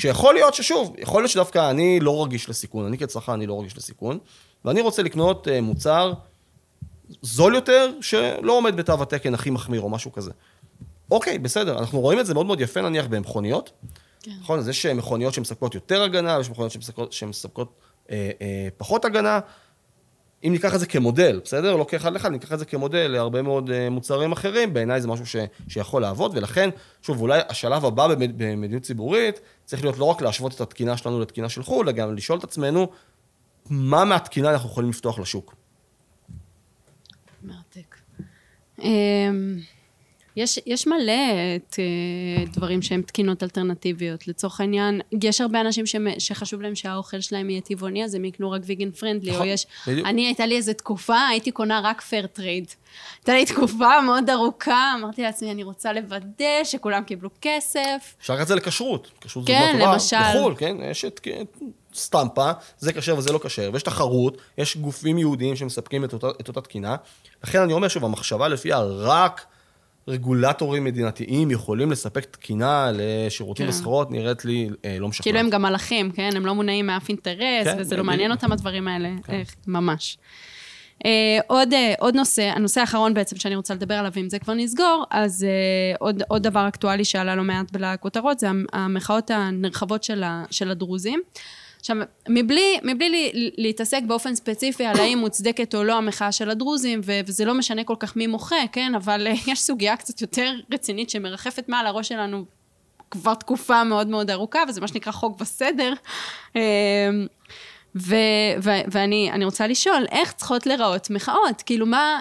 כשיכול 0.00 0.34
להיות 0.34 0.54
ששוב, 0.54 0.94
יכול 0.98 1.22
להיות 1.22 1.30
שדווקא 1.30 1.70
אני 1.70 2.00
לא 2.00 2.24
רגיש 2.24 2.48
לסיכון, 2.48 2.86
אני 2.86 2.98
כצרכן 2.98 3.32
אני 3.32 3.46
לא 3.46 3.60
רגיש 3.60 3.76
לסיכון, 3.76 4.18
ואני 4.64 4.80
רוצה 4.80 5.02
לקנות 5.02 5.48
אה, 5.48 5.60
מוצר 5.60 6.12
זול 7.22 7.54
יותר, 7.54 7.92
שלא 8.00 8.52
עומד 8.52 8.76
בתו 8.76 9.02
התקן 9.02 9.34
הכי 9.34 9.50
מחמיר 9.50 9.80
או 9.80 9.88
משהו 9.88 10.12
כזה. 10.12 10.30
אוקיי, 11.10 11.38
בסדר, 11.38 11.78
אנחנו 11.78 12.00
רואים 12.00 12.20
את 12.20 12.26
זה 12.26 12.34
מאוד 12.34 12.46
מאוד 12.46 12.60
יפה 12.60 12.80
נניח 12.80 13.06
במכוניות. 13.06 13.70
כן. 14.22 14.30
נכון, 14.40 14.58
אז 14.58 14.68
יש 14.68 14.86
אה, 14.86 14.94
מכוניות 14.94 15.34
שמספקות 15.34 15.74
יותר 15.74 16.02
הגנה, 16.02 16.36
ויש 16.36 16.50
מכוניות 16.50 16.72
שמספקות, 16.72 17.12
שמספקות 17.12 17.72
אה, 18.10 18.30
אה, 18.40 18.68
פחות 18.76 19.04
הגנה. 19.04 19.40
אם 20.44 20.52
ניקח 20.52 20.74
את 20.74 20.80
זה 20.80 20.86
כמודל, 20.86 21.40
בסדר? 21.44 21.76
לא 21.76 21.86
כאחד 21.88 22.12
לאחד, 22.12 22.32
ניקח 22.32 22.52
את 22.52 22.58
זה 22.58 22.64
כמודל 22.64 23.06
להרבה 23.06 23.42
מאוד 23.42 23.70
אה, 23.70 23.90
מוצרים 23.90 24.32
אחרים, 24.32 24.74
בעיניי 24.74 25.00
זה 25.00 25.08
משהו 25.08 25.26
ש, 25.26 25.36
שיכול 25.68 26.02
לעבוד, 26.02 26.36
ולכן, 26.36 26.70
שוב, 27.02 27.20
אולי 27.20 27.40
השלב 27.48 27.84
הבא 27.84 28.14
במדיניות 28.16 28.82
ציבורית, 28.82 29.40
צריך 29.64 29.82
להיות 29.82 29.98
לא 29.98 30.04
רק 30.04 30.22
להשוות 30.22 30.54
את 30.54 30.60
התקינה 30.60 30.96
שלנו 30.96 31.20
לתקינה 31.20 31.48
של 31.48 31.62
חו"ל, 31.62 31.88
אלא 31.88 31.92
גם 31.92 32.14
לשאול 32.14 32.38
את 32.38 32.44
עצמנו, 32.44 32.88
מה 33.70 34.04
מהתקינה 34.04 34.52
אנחנו 34.52 34.68
יכולים 34.68 34.90
לפתוח 34.90 35.18
לשוק. 35.18 35.54
מרתק. 37.42 37.96
יש, 40.36 40.58
יש 40.66 40.86
מלא 40.86 41.12
את, 41.56 41.76
אה, 41.78 42.44
דברים 42.44 42.82
שהם 42.82 43.02
תקינות 43.02 43.42
אלטרנטיביות. 43.42 44.28
לצורך 44.28 44.60
העניין, 44.60 45.00
יש 45.22 45.40
הרבה 45.40 45.60
אנשים 45.60 45.86
ש, 45.86 45.96
שחשוב 46.18 46.62
להם 46.62 46.74
שהאוכל 46.74 47.20
שלהם 47.20 47.50
יהיה 47.50 47.60
טבעוני, 47.60 48.04
אז 48.04 48.14
הם 48.14 48.24
יקנו 48.24 48.50
רק 48.50 48.62
vegan 48.64 48.90
friendly, 48.90 49.30
או 49.30 49.34
נכון, 49.34 49.48
יש... 49.48 49.66
אני, 49.88 50.26
הייתה 50.26 50.46
לי 50.46 50.56
איזו 50.56 50.72
תקופה, 50.72 51.26
הייתי 51.26 51.50
קונה 51.50 51.80
רק 51.84 52.00
fair 52.00 52.26
trade. 52.26 52.66
הייתה 53.18 53.32
לי 53.32 53.46
תקופה 53.46 54.00
מאוד 54.00 54.30
ארוכה, 54.30 54.92
אמרתי 54.98 55.22
לעצמי, 55.22 55.50
אני 55.50 55.62
רוצה 55.62 55.92
לוודא 55.92 56.64
שכולם 56.64 57.04
קיבלו 57.04 57.30
כסף. 57.40 58.14
אפשר 58.20 58.34
לקחת 58.34 58.42
את 58.42 58.48
זה 58.48 58.54
לכשרות. 58.54 59.10
כשרות 59.20 59.46
כן, 59.46 59.72
זו 59.72 59.78
טובה. 59.78 59.92
למשל. 59.92 60.16
בחו"ל, 60.34 60.54
כן, 60.58 60.76
יש 60.90 61.04
את... 61.04 61.20
סטמפה, 61.94 62.50
זה 62.78 62.92
כשר 62.92 63.16
וזה 63.18 63.32
לא 63.32 63.40
כשר, 63.42 63.70
ויש 63.72 63.82
תחרות, 63.82 64.36
יש 64.58 64.76
גופים 64.76 65.18
יהודיים 65.18 65.56
שמספקים 65.56 66.04
את 66.04 66.12
אותה, 66.12 66.26
את 66.40 66.48
אותה 66.48 66.60
תקינה. 66.60 66.96
לכן 67.44 67.60
אני 67.60 67.72
אומר 67.72 67.88
שוב, 67.88 68.04
המחשבה 68.04 68.48
לפיה 68.48 68.80
רק 68.80 69.44
רגולטורים 70.08 70.84
מדינתיים 70.84 71.50
יכולים 71.50 71.90
לספק 71.90 72.24
תקינה 72.24 72.90
לשירותים 72.94 73.66
כן. 73.66 73.70
וסחורות, 73.70 74.10
נראית 74.10 74.44
לי 74.44 74.68
אה, 74.84 74.96
לא 74.98 75.08
משכנעת. 75.08 75.24
כאילו 75.24 75.38
הם 75.38 75.50
גם 75.50 75.62
מלאכים, 75.62 76.10
כן? 76.10 76.30
הם 76.36 76.46
לא 76.46 76.54
מונעים 76.54 76.86
מאף 76.86 77.08
אינטרס, 77.08 77.38
כן, 77.64 77.76
וזה 77.78 77.96
לא 77.96 78.02
בדיוק. 78.02 78.06
מעניין 78.06 78.30
אותם 78.30 78.52
הדברים 78.52 78.88
האלה, 78.88 79.08
כן. 79.24 79.32
איך, 79.32 79.54
ממש. 79.66 80.18
אה, 81.06 81.10
עוד, 81.46 81.72
אה, 81.72 81.94
עוד 81.98 82.14
נושא, 82.16 82.42
הנושא 82.42 82.80
האחרון 82.80 83.14
בעצם 83.14 83.36
שאני 83.36 83.56
רוצה 83.56 83.74
לדבר 83.74 83.94
עליו, 83.94 84.12
ואם 84.14 84.28
זה 84.30 84.38
כבר 84.38 84.54
נסגור, 84.54 85.04
אז 85.10 85.44
אה, 85.44 85.48
עוד, 85.98 86.22
עוד 86.28 86.42
דבר 86.42 86.68
אקטואלי 86.68 87.04
שעלה 87.04 87.36
לא 87.36 87.42
מעט 87.42 87.76
לכותרות, 87.78 88.38
זה 88.38 88.48
המ- 88.48 88.66
המחאות 88.72 89.30
הנרחבות 89.30 90.04
של, 90.04 90.22
ה, 90.22 90.44
של 90.50 90.70
הדרוזים. 90.70 91.20
עכשיו, 91.80 91.96
מבלי, 92.28 92.78
מבלי 92.82 93.10
לי, 93.10 93.50
להתעסק 93.58 94.00
באופן 94.06 94.34
ספציפי 94.34 94.84
על 94.84 95.00
האם 95.00 95.18
מוצדקת 95.18 95.74
או 95.74 95.84
לא 95.84 95.96
המחאה 95.96 96.32
של 96.32 96.50
הדרוזים, 96.50 97.00
וזה 97.04 97.44
לא 97.44 97.54
משנה 97.54 97.84
כל 97.84 97.96
כך 97.98 98.16
מי 98.16 98.26
מוחה, 98.26 98.56
כן? 98.72 98.94
אבל 98.94 99.26
אה, 99.26 99.32
יש 99.46 99.60
סוגיה 99.60 99.96
קצת 99.96 100.20
יותר 100.20 100.52
רצינית 100.72 101.10
שמרחפת 101.10 101.68
מעל 101.68 101.86
הראש 101.86 102.08
שלנו 102.08 102.44
כבר 103.10 103.34
תקופה 103.34 103.84
מאוד 103.84 104.06
מאוד 104.06 104.30
ארוכה, 104.30 104.58
וזה 104.68 104.80
מה 104.80 104.88
שנקרא 104.88 105.12
חוק 105.12 105.40
וסדר. 105.40 105.92
אה, 106.56 106.60
ו- 107.96 108.16
ו- 108.62 108.82
ואני 108.90 109.30
אני 109.32 109.44
רוצה 109.44 109.66
לשאול, 109.66 110.06
איך 110.10 110.32
צריכות 110.32 110.66
להיראות 110.66 111.10
מחאות? 111.10 111.62
כאילו, 111.62 111.86
מה... 111.86 112.20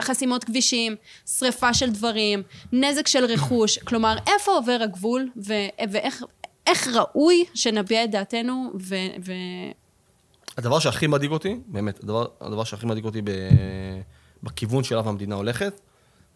חסימות 0.00 0.44
כבישים, 0.44 0.96
שריפה 1.38 1.74
של 1.74 1.90
דברים, 1.90 2.42
נזק 2.72 3.06
של 3.06 3.24
רכוש, 3.24 3.78
כלומר, 3.78 4.16
איפה 4.26 4.52
עובר 4.52 4.78
הגבול, 4.82 5.30
ו- 5.36 5.68
ואיך 5.90 6.24
איך 6.66 6.88
ראוי 6.88 7.44
שנביע 7.54 8.04
את 8.04 8.10
דעתנו, 8.10 8.70
ו... 8.80 8.94
ו- 9.24 9.32
הדבר 10.58 10.78
שהכי 10.78 11.06
מדאיג 11.06 11.30
אותי, 11.30 11.56
באמת, 11.66 12.02
הדבר, 12.02 12.26
הדבר 12.40 12.64
שהכי 12.64 12.86
מדאיג 12.86 13.04
אותי 13.04 13.22
ב, 13.22 13.30
בכיוון 14.42 14.84
שאליו 14.84 15.08
המדינה 15.08 15.34
הולכת, 15.34 15.80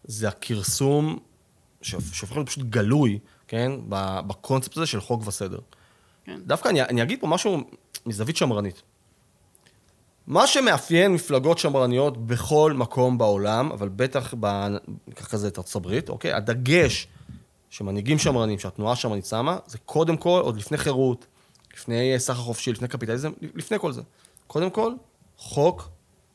זה 0.03 0.27
הכרסום 0.27 1.19
שהופ- 1.81 2.13
שהופך 2.13 2.35
להיות 2.35 2.49
פשוט 2.49 2.63
גלוי, 2.69 3.19
כן, 3.47 3.71
בקונספט 4.27 4.77
הזה 4.77 4.85
של 4.85 5.01
חוק 5.01 5.27
וסדר. 5.27 5.59
כן. 6.25 6.39
דווקא 6.45 6.69
אני, 6.69 6.81
אני 6.81 7.01
אגיד 7.01 7.21
פה 7.21 7.27
משהו 7.27 7.57
מזווית 8.05 8.37
שמרנית. 8.37 8.81
מה 10.27 10.47
שמאפיין 10.47 11.13
מפלגות 11.13 11.57
שמרניות 11.57 12.27
בכל 12.27 12.73
מקום 12.75 13.17
בעולם, 13.17 13.71
אבל 13.71 13.89
בטח, 13.89 14.33
ב- 14.39 14.67
ניקח 15.07 15.27
כזה 15.27 15.47
את 15.47 15.57
ארצות 15.57 15.75
הברית, 15.75 16.09
אוקיי? 16.09 16.33
הדגש 16.33 17.07
שמנהיגים 17.69 18.17
שמרנים, 18.17 18.59
שהתנועה 18.59 18.93
השמרנית 18.93 19.25
שמה, 19.25 19.57
זה 19.67 19.77
קודם 19.77 20.17
כל, 20.17 20.41
עוד 20.43 20.57
לפני 20.57 20.77
חירות, 20.77 21.25
לפני 21.77 22.13
אה, 22.13 22.19
סחר 22.19 22.41
חופשי, 22.41 22.71
לפני 22.71 22.87
קפיטליזם, 22.87 23.31
לפני 23.41 23.79
כל 23.79 23.91
זה. 23.91 24.01
קודם 24.47 24.69
כל, 24.69 24.93
חוק 25.37 25.89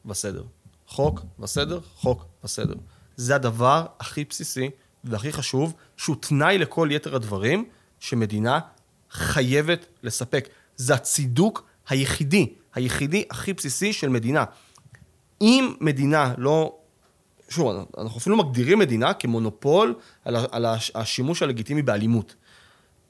וסדר. 0.07 0.43
חוק 0.89 1.21
וסדר, 1.41 1.81
חוק 1.95 2.25
וסדר. 2.45 2.75
זה 3.17 3.35
הדבר 3.35 3.87
הכי 4.01 4.25
בסיסי 4.25 4.71
והכי 5.05 5.33
חשוב, 5.33 5.75
שהוא 5.97 6.17
תנאי 6.21 6.59
לכל 6.59 6.89
יתר 6.93 7.17
הדברים 7.17 7.65
שמדינה 8.01 8.61
חייבת 9.11 9.87
לספק. 10.03 10.49
זה 10.77 10.95
הצידוק 10.95 11.67
היחידי, 11.89 12.55
היחידי 12.75 13.25
הכי 13.31 13.53
בסיסי 13.53 13.93
של 13.93 14.09
מדינה. 14.09 14.45
אם 15.41 15.75
מדינה 15.81 16.35
לא... 16.39 16.77
שוב, 17.49 17.87
אנחנו 17.99 18.19
אפילו 18.19 18.37
מגדירים 18.37 18.79
מדינה 18.79 19.15
כמונופול 19.15 19.95
על, 20.25 20.37
ה- 20.37 20.45
על 20.53 20.67
הש- 20.67 20.93
השימוש 20.95 21.43
הלגיטימי 21.43 21.83
באלימות. 21.83 22.35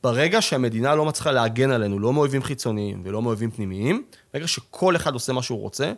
ברגע 0.02 0.42
שהמדינה 0.42 0.94
לא 0.94 1.04
מצליחה 1.04 1.30
להגן 1.32 1.70
עלינו, 1.70 1.98
לא 1.98 2.12
מאויבים 2.12 2.42
חיצוניים 2.42 3.02
ולא 3.04 3.22
מאויבים 3.22 3.50
פנימיים, 3.50 4.02
ברגע 4.34 4.46
שכל 4.46 4.96
אחד 4.96 5.14
עושה 5.14 5.32
מה 5.32 5.42
שהוא 5.42 5.60
רוצה, 5.60 5.92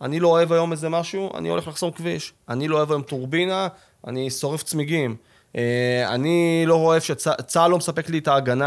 אני 0.00 0.20
לא 0.20 0.28
אוהב 0.28 0.52
היום 0.52 0.72
איזה 0.72 0.88
משהו, 0.88 1.30
אני 1.36 1.48
הולך 1.48 1.68
לחסום 1.68 1.90
כביש. 1.90 2.32
אני 2.48 2.68
לא 2.68 2.76
אוהב 2.76 2.90
היום 2.92 3.02
טורבינה, 3.02 3.68
אני 4.06 4.30
שורף 4.30 4.62
צמיגים. 4.62 5.16
אה, 5.56 6.14
אני 6.14 6.64
לא 6.66 6.74
אוהב 6.74 7.02
שצה"ל 7.02 7.70
לא 7.70 7.76
מספק 7.76 8.08
לי 8.10 8.18
את 8.18 8.28
ההגנה 8.28 8.66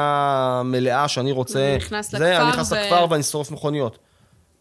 המלאה 0.59 1.07
שאני 1.07 1.31
רוצה. 1.31 1.75
נכנס 1.77 2.11
זה, 2.11 2.17
לכפר 2.17 2.41
אני 2.43 2.49
נכנס 2.49 2.71
ו- 2.71 2.75
לכפר 2.75 3.05
ואני 3.09 3.23
שורף 3.23 3.51
מכוניות. 3.51 3.97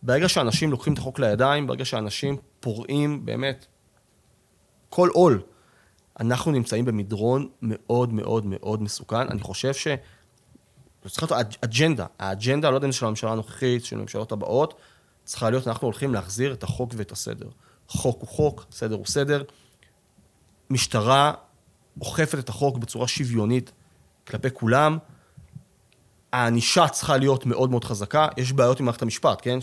ברגע 0.02 0.28
שאנשים 0.28 0.70
לוקחים 0.70 0.92
את 0.92 0.98
החוק 0.98 1.18
לידיים, 1.18 1.66
ברגע 1.66 1.84
שאנשים 1.84 2.36
פורעים 2.60 3.24
באמת 3.26 3.66
כל 4.88 5.08
עול, 5.12 5.42
אנחנו 6.20 6.52
נמצאים 6.52 6.84
במדרון 6.84 7.48
מאוד 7.62 8.12
מאוד 8.12 8.46
מאוד 8.46 8.82
מסוכן. 8.82 9.28
אני 9.28 9.40
חושב 9.40 9.74
ש... 9.74 9.88
צריכה 11.08 11.26
להיות 11.30 11.46
אג- 11.46 11.56
אג'נדה. 11.64 12.06
האג'נדה, 12.18 12.70
לא 12.70 12.74
יודע 12.74 12.86
אם 12.86 12.92
זה 12.92 12.98
של 12.98 13.06
הממשלה 13.06 13.32
הנוכחית, 13.32 13.84
של 13.84 13.96
הממשלות 13.96 14.32
הבאות, 14.32 14.74
צריכה 15.24 15.50
להיות, 15.50 15.68
אנחנו 15.68 15.86
הולכים 15.86 16.14
להחזיר 16.14 16.52
את 16.52 16.62
החוק 16.62 16.92
ואת 16.96 17.12
הסדר. 17.12 17.48
חוק 17.88 18.20
הוא 18.20 18.28
חוק, 18.28 18.66
סדר 18.70 18.94
הוא 18.94 19.06
סדר. 19.06 19.42
משטרה 20.70 21.32
אוכפת 22.00 22.38
את 22.38 22.48
החוק 22.48 22.78
בצורה 22.78 23.08
שוויונית 23.08 23.72
כלפי 24.26 24.48
כולם. 24.52 24.98
הענישה 26.32 26.88
צריכה 26.88 27.16
להיות 27.16 27.46
מאוד 27.46 27.70
מאוד 27.70 27.84
חזקה. 27.84 28.28
יש 28.36 28.52
בעיות 28.52 28.80
עם 28.80 28.86
מערכת 28.86 29.02
המשפט, 29.02 29.38
כן? 29.42 29.58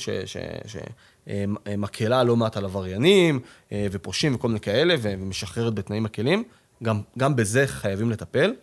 שמקלה 1.28 2.24
לא 2.24 2.36
מעט 2.36 2.58
על 2.58 2.66
עבריינים 2.66 3.40
אה, 3.72 3.88
ופושעים 3.92 4.36
וכל 4.36 4.48
מיני 4.48 4.60
כאלה, 4.60 4.96
ומשחררת 5.02 5.74
בתנאים 5.74 6.04
מקלים. 6.04 6.44
גם, 6.84 7.02
גם 7.18 7.36
בזה 7.36 7.68
חייבים 7.68 8.12
לטפל. 8.12 8.54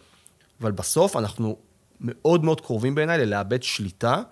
אבל 0.60 0.72
בסוף 0.72 1.16
אנחנו 1.16 1.56
מאוד 2.00 2.44
מאוד 2.44 2.60
קרובים 2.60 2.94
בעיניי 2.94 3.18
ללאבד 3.18 3.62
שליטה 3.62 4.22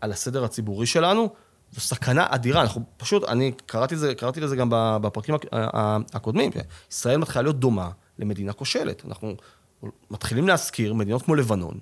על 0.00 0.12
הסדר 0.12 0.44
הציבורי 0.44 0.86
שלנו. 0.86 1.28
זו 1.72 1.80
סכנה 1.80 2.26
אדירה, 2.30 2.62
אנחנו 2.62 2.82
פשוט, 2.96 3.24
אני 3.24 3.52
קראתי, 3.66 3.96
זה, 3.96 4.14
קראתי 4.14 4.40
לזה 4.40 4.56
גם 4.56 4.68
בפרקים 5.02 5.34
הקודמים, 6.12 6.50
ישראל 6.90 7.16
מתחילה 7.16 7.42
להיות 7.42 7.60
דומה 7.60 7.90
למדינה 8.18 8.52
כושלת. 8.52 9.04
אנחנו 9.04 9.34
מתחילים 10.10 10.48
להזכיר 10.48 10.94
מדינות 10.94 11.22
כמו 11.22 11.34
לבנון, 11.34 11.78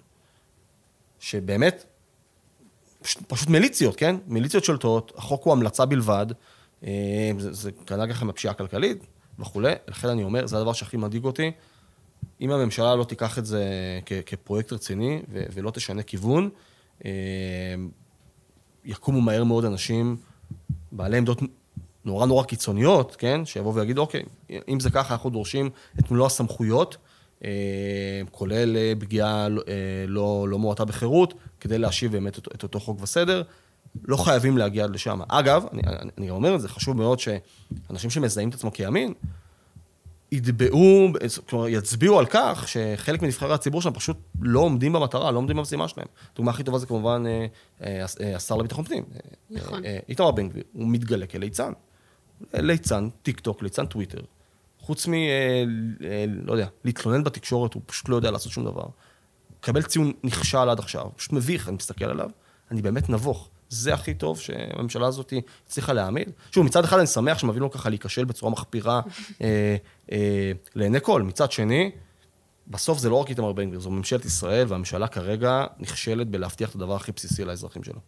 שבאמת, 1.19 1.85
פשוט, 3.03 3.49
מיליציות, 3.49 3.97
כן? 3.97 4.17
מיליציות 4.27 4.65
שולטות, 4.65 5.13
החוק 5.17 5.45
הוא 5.45 5.53
המלצה 5.53 5.87
בלבד, 5.87 6.27
אה, 6.85 7.31
זה, 7.39 7.53
זה 7.53 7.71
כנראה 7.87 8.09
ככה 8.09 8.25
מהפשיעה 8.25 8.55
הכלכלית 8.55 9.07
וכולי, 9.39 9.73
לכן 9.89 10.09
אני 10.09 10.25
אומר, 10.25 10.47
זה 10.47 10.57
הדבר 10.57 10.73
שהכי 10.73 10.97
מדאיג 10.97 11.25
אותי. 11.25 11.51
אם 12.41 12.51
הממשלה 12.51 12.95
לא 12.95 13.05
תיקח 13.05 13.39
את 13.39 13.47
זה 13.47 13.65
כ- 14.07 14.13
כפרויקט 14.27 14.73
רציני 14.73 15.23
ו- 15.33 15.45
ולא 15.53 15.71
תשנה 15.71 16.03
כיוון, 16.03 16.51
אה, 17.05 17.11
יקומו 18.85 19.21
מהר 19.21 19.45
מאוד 19.45 19.65
אנשים 19.65 20.17
בעלי 20.93 21.17
עמדות 21.19 21.39
נורא 22.05 22.27
נורא 22.27 22.45
קיצוניות, 22.45 23.17
כן? 23.17 23.45
שיבואו 23.45 23.75
ויגידו, 23.75 24.01
אוקיי, 24.01 24.23
אם 24.69 24.81
זה 24.81 24.91
ככה, 24.91 25.15
אנחנו 25.15 25.31
דורשים 25.31 25.71
את 25.99 26.11
מלוא 26.11 26.27
הסמכויות, 26.27 26.97
כולל 28.31 28.77
אה, 28.77 28.93
פגיעה 28.99 29.49
לא- 29.49 29.63
אה, 29.69 29.75
לא, 30.09 30.47
לא 30.49 30.59
מועטה 30.59 30.85
בחירות, 30.85 31.35
כדי 31.61 31.79
להשיב 31.79 32.13
באמת 32.13 32.39
את, 32.39 32.49
את 32.55 32.63
אותו 32.63 32.81
חוק 32.81 33.03
וסדר. 33.03 33.43
לא 34.05 34.17
חייבים 34.17 34.59
להגיע 34.59 34.85
עד 34.85 34.95
לשם. 34.95 35.21
אגב, 35.29 35.65
אני, 35.73 35.83
אני, 36.19 36.31
אומר 36.31 36.55
את 36.55 36.61
זה, 36.61 36.69
חשוב 36.69 36.97
מאוד 36.97 37.19
שאנשים 37.19 38.11
שמזהים 38.11 38.49
את 38.49 38.55
עצמם 38.55 38.71
כימין, 38.71 39.15
יתבעו, 40.33 41.09
כלומר, 41.49 41.69
יצביעו 41.69 42.19
על 42.19 42.27
כך 42.27 42.69
שחלק 42.69 43.23
מנבחרי 43.23 43.55
הציבור 43.55 43.83
שם 43.83 43.93
פשוט 43.93 44.17
לא 44.41 44.61
עומדים 44.61 44.93
במטרה, 44.93 45.31
לא 45.31 45.39
עומדים 45.39 45.57
במשימה 45.57 45.89
שלהם. 45.89 46.07
הדוגמה 46.33 46.51
הכי 46.51 46.63
טובה 46.63 46.79
זה 46.79 46.87
כמובן 46.87 47.25
אה, 47.27 47.47
אה, 47.83 48.07
אה, 48.21 48.37
השר 48.37 48.57
לביטחון 48.57 48.85
פנים. 48.85 49.05
אה, 49.15 49.21
נכון. 49.51 49.85
אה, 49.85 49.99
איתמר 50.09 50.31
בן 50.31 50.49
גביר, 50.49 50.65
הוא 50.73 50.89
מתגלה 50.89 51.27
כליצן. 51.27 51.73
ליצן 52.55 53.09
טיק 53.23 53.41
טוק, 53.41 53.63
ליצן 53.63 53.87
טוויטר. 53.87 54.21
חוץ 54.83 55.07
מ... 55.07 55.15
אה, 55.15 55.65
אה, 56.05 56.25
לא 56.45 56.53
יודע, 56.53 56.67
להתלונן 56.85 57.25
בתקשורת, 57.25 57.75
הוא 57.75 57.83
פשוט 57.87 58.09
לא 58.09 58.17
יודע 58.17 58.31
לעשות 58.31 58.53
שום 58.53 58.65
דבר. 58.65 58.85
מקבל 59.59 59.83
ציון 59.83 60.13
נכשל 60.25 60.69
עד 60.69 60.79
עכשיו, 60.79 61.07
פשוט 61.17 61.33
מביך, 61.33 61.69
אני 61.69 61.77
מסתכל 61.77 62.05
עליו, 62.05 62.31
אני 62.71 62.83
באמת 62.83 63.09
נבוך. 63.09 63.49
זה 63.69 63.95
הכי 63.95 64.15
טוב 64.15 64.39
שהממשלה 64.41 65.07
הזאת 65.07 65.33
הצליחה 65.67 65.93
להעמיד. 65.93 66.31
שוב, 66.51 66.67
מצד 66.67 66.85
אחד 66.85 66.99
אני 66.99 67.07
שמח 67.07 67.39
שמביאים 67.39 67.63
לו 67.63 67.71
ככה 67.71 67.89
להיכשל 67.89 68.25
בצורה 68.25 68.53
מחפירה 68.53 69.01
אה, 69.43 69.77
אה, 70.13 70.53
לעיני 70.75 70.99
כל. 71.03 71.23
מצד 71.23 71.53
שני, 71.53 71.91
בסוף 72.69 72.99
זה 72.99 73.09
לא 73.09 73.17
רק 73.17 73.31
איתמר 73.31 73.53
בן 73.53 73.69
גביר, 73.69 73.81
זו 73.81 73.91
ממשלת 73.91 74.25
ישראל, 74.25 74.67
והממשלה 74.69 75.09
כרגע 75.09 75.65
נכשלת 75.79 76.29
בלהבטיח 76.29 76.71
את 76.71 76.75
הדבר 76.75 76.97
הכי 76.97 77.13
בסיסי 77.13 77.45
לאזרחים 77.45 77.85
שלה. 77.85 77.99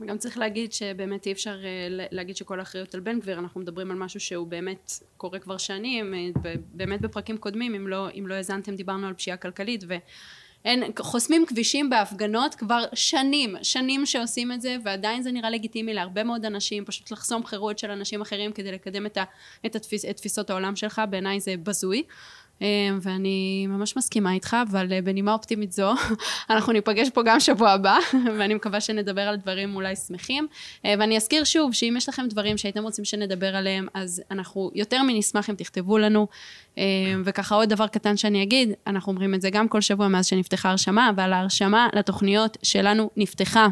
וגם 0.00 0.18
צריך 0.18 0.38
להגיד 0.38 0.72
שבאמת 0.72 1.26
אי 1.26 1.32
אפשר 1.32 1.64
אה, 1.64 2.06
להגיד 2.10 2.36
שכל 2.36 2.58
האחריות 2.58 2.94
על 2.94 3.00
בן 3.00 3.20
גביר, 3.20 3.38
אנחנו 3.38 3.60
מדברים 3.60 3.90
על 3.90 3.96
משהו 3.96 4.20
שהוא 4.20 4.46
באמת 4.46 4.92
קורה 5.16 5.38
כבר 5.38 5.56
שנים, 5.56 6.14
אה, 6.14 6.54
באמת 6.72 7.00
בפרקים 7.00 7.38
קודמים, 7.38 7.74
אם 7.74 7.88
לא, 7.88 8.08
אם 8.18 8.26
לא 8.26 8.34
האזנתם, 8.34 8.76
דיברנו 8.76 9.06
על 9.06 9.14
פשיעה 9.14 9.36
כלכלית, 9.36 9.84
ואין, 9.86 10.82
חוסמים 10.98 11.46
כבישים 11.46 11.90
בהפגנות 11.90 12.54
כבר 12.54 12.84
שנים, 12.94 13.56
שנים 13.62 14.06
שעושים 14.06 14.52
את 14.52 14.60
זה, 14.60 14.76
ועדיין 14.84 15.22
זה 15.22 15.32
נראה 15.32 15.50
לגיטימי 15.50 15.94
להרבה 15.94 16.24
מאוד 16.24 16.44
אנשים, 16.44 16.84
פשוט 16.84 17.10
לחסום 17.10 17.46
חירות 17.46 17.78
של 17.78 17.90
אנשים 17.90 18.20
אחרים 18.20 18.52
כדי 18.52 18.72
לקדם 18.72 19.06
את, 19.06 19.16
ה, 19.16 19.24
את, 19.66 19.76
התפיס, 19.76 20.04
את 20.04 20.16
תפיסות 20.16 20.50
העולם 20.50 20.76
שלך, 20.76 21.02
בעיניי 21.10 21.40
זה 21.40 21.54
בזוי. 21.62 22.02
אה, 22.62 22.66
ואני 23.02 23.66
ממש 23.66 23.96
מסכימה 23.96 24.32
איתך, 24.32 24.56
אבל 24.70 24.92
אה, 24.92 25.02
בנימה 25.02 25.32
אופטימית 25.32 25.72
זו, 25.72 25.92
אנחנו 26.50 26.72
ניפגש 26.72 27.10
פה 27.10 27.22
גם 27.22 27.40
שבוע 27.40 27.70
הבא, 27.70 27.98
ואני 28.38 28.54
מקווה 28.54 28.80
שנדבר 28.80 29.20
על 29.20 29.36
דברים 29.36 29.76
אולי 29.76 29.96
שמחים. 29.96 30.46
אה, 30.84 30.94
ואני 30.98 31.16
אזכיר 31.16 31.44
שוב, 31.44 31.72
שאם 31.72 31.94
יש 31.96 32.08
לכם 32.08 32.26
דברים 32.28 32.58
שהייתם 32.58 32.82
רוצים 32.82 33.04
שנדבר 33.04 33.56
עליהם, 33.56 33.86
אז 33.94 34.22
אנחנו 34.30 34.70
יותר 34.74 35.02
מנשמח 35.02 35.50
אם 35.50 35.54
תכתבו 35.54 35.98
לנו. 35.98 36.26
וככה 37.24 37.54
עוד 37.54 37.68
דבר 37.68 37.86
קטן 37.86 38.16
שאני 38.16 38.42
אגיד, 38.42 38.72
אנחנו 38.86 39.12
אומרים 39.12 39.34
את 39.34 39.40
זה 39.40 39.50
גם 39.50 39.68
כל 39.68 39.80
שבוע 39.80 40.08
מאז 40.08 40.26
שנפתחה 40.26 40.70
הרשמה, 40.70 41.10
אבל 41.10 41.32
ההרשמה 41.32 41.88
לתוכניות 41.92 42.58
שלנו 42.62 43.10
נפתחה. 43.16 43.66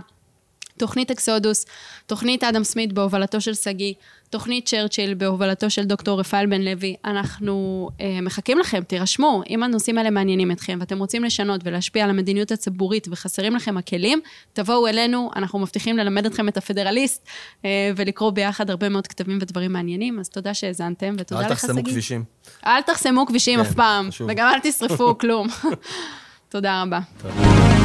תוכנית 0.78 1.11
אקסודוס, 1.11 1.66
תוכנית 2.07 2.45
אדם 2.45 2.64
סמית 2.64 2.93
בהובלתו 2.93 3.41
של 3.41 3.55
שגיא, 3.55 3.95
תוכנית 4.33 4.66
צ'רצ'יל 4.66 5.14
בהובלתו 5.14 5.70
של 5.70 5.85
דוקטור 5.85 6.20
רפאל 6.20 6.47
בן 6.47 6.62
לוי. 6.62 6.97
אנחנו 7.05 7.89
אה, 8.01 8.18
מחכים 8.22 8.59
לכם, 8.59 8.83
תירשמו. 8.83 9.43
אם 9.51 9.62
הנושאים 9.62 9.99
האלה 9.99 10.11
מעניינים 10.11 10.51
אתכם 10.51 10.78
ואתם 10.80 10.99
רוצים 10.99 11.24
לשנות 11.24 11.61
ולהשפיע 11.64 12.05
על 12.05 12.11
המדיניות 12.11 12.51
הציבורית 12.53 13.09
וחסרים 13.11 13.57
לכם 13.57 13.76
הכלים, 13.76 14.20
תבואו 14.53 14.87
אלינו, 14.89 15.30
אנחנו 15.37 15.59
מבטיחים 15.59 15.99
ללמד 15.99 16.26
אתכם 16.26 16.49
את 16.49 16.57
הפדרליסט 16.57 17.26
אה, 17.64 17.91
ולקרוא 17.97 18.30
ביחד 18.30 18.70
הרבה 18.70 18.89
מאוד 18.89 19.07
כתבים 19.07 19.39
ודברים 19.41 19.72
מעניינים. 19.72 20.18
אז 20.20 20.28
תודה 20.28 20.55
שהאזנתם 20.55 21.14
ותודה 21.18 21.49
לך, 21.49 21.61
שגיא. 21.61 21.68
אל 21.68 21.74
תחסמו 21.74 21.85
כבישים. 21.85 22.24
אל 22.66 22.83
תחסמו 22.83 23.26
כבישים 23.26 23.61
כן, 23.61 23.66
אף 23.66 23.74
פעם, 23.74 24.11
חשוב. 24.11 24.28
וגם 24.30 24.53
אל 24.55 24.59
תשרפו 24.62 25.14
כלום. 25.20 25.49
תודה 26.53 26.83
רבה. 26.83 27.01
תודה. 27.22 27.82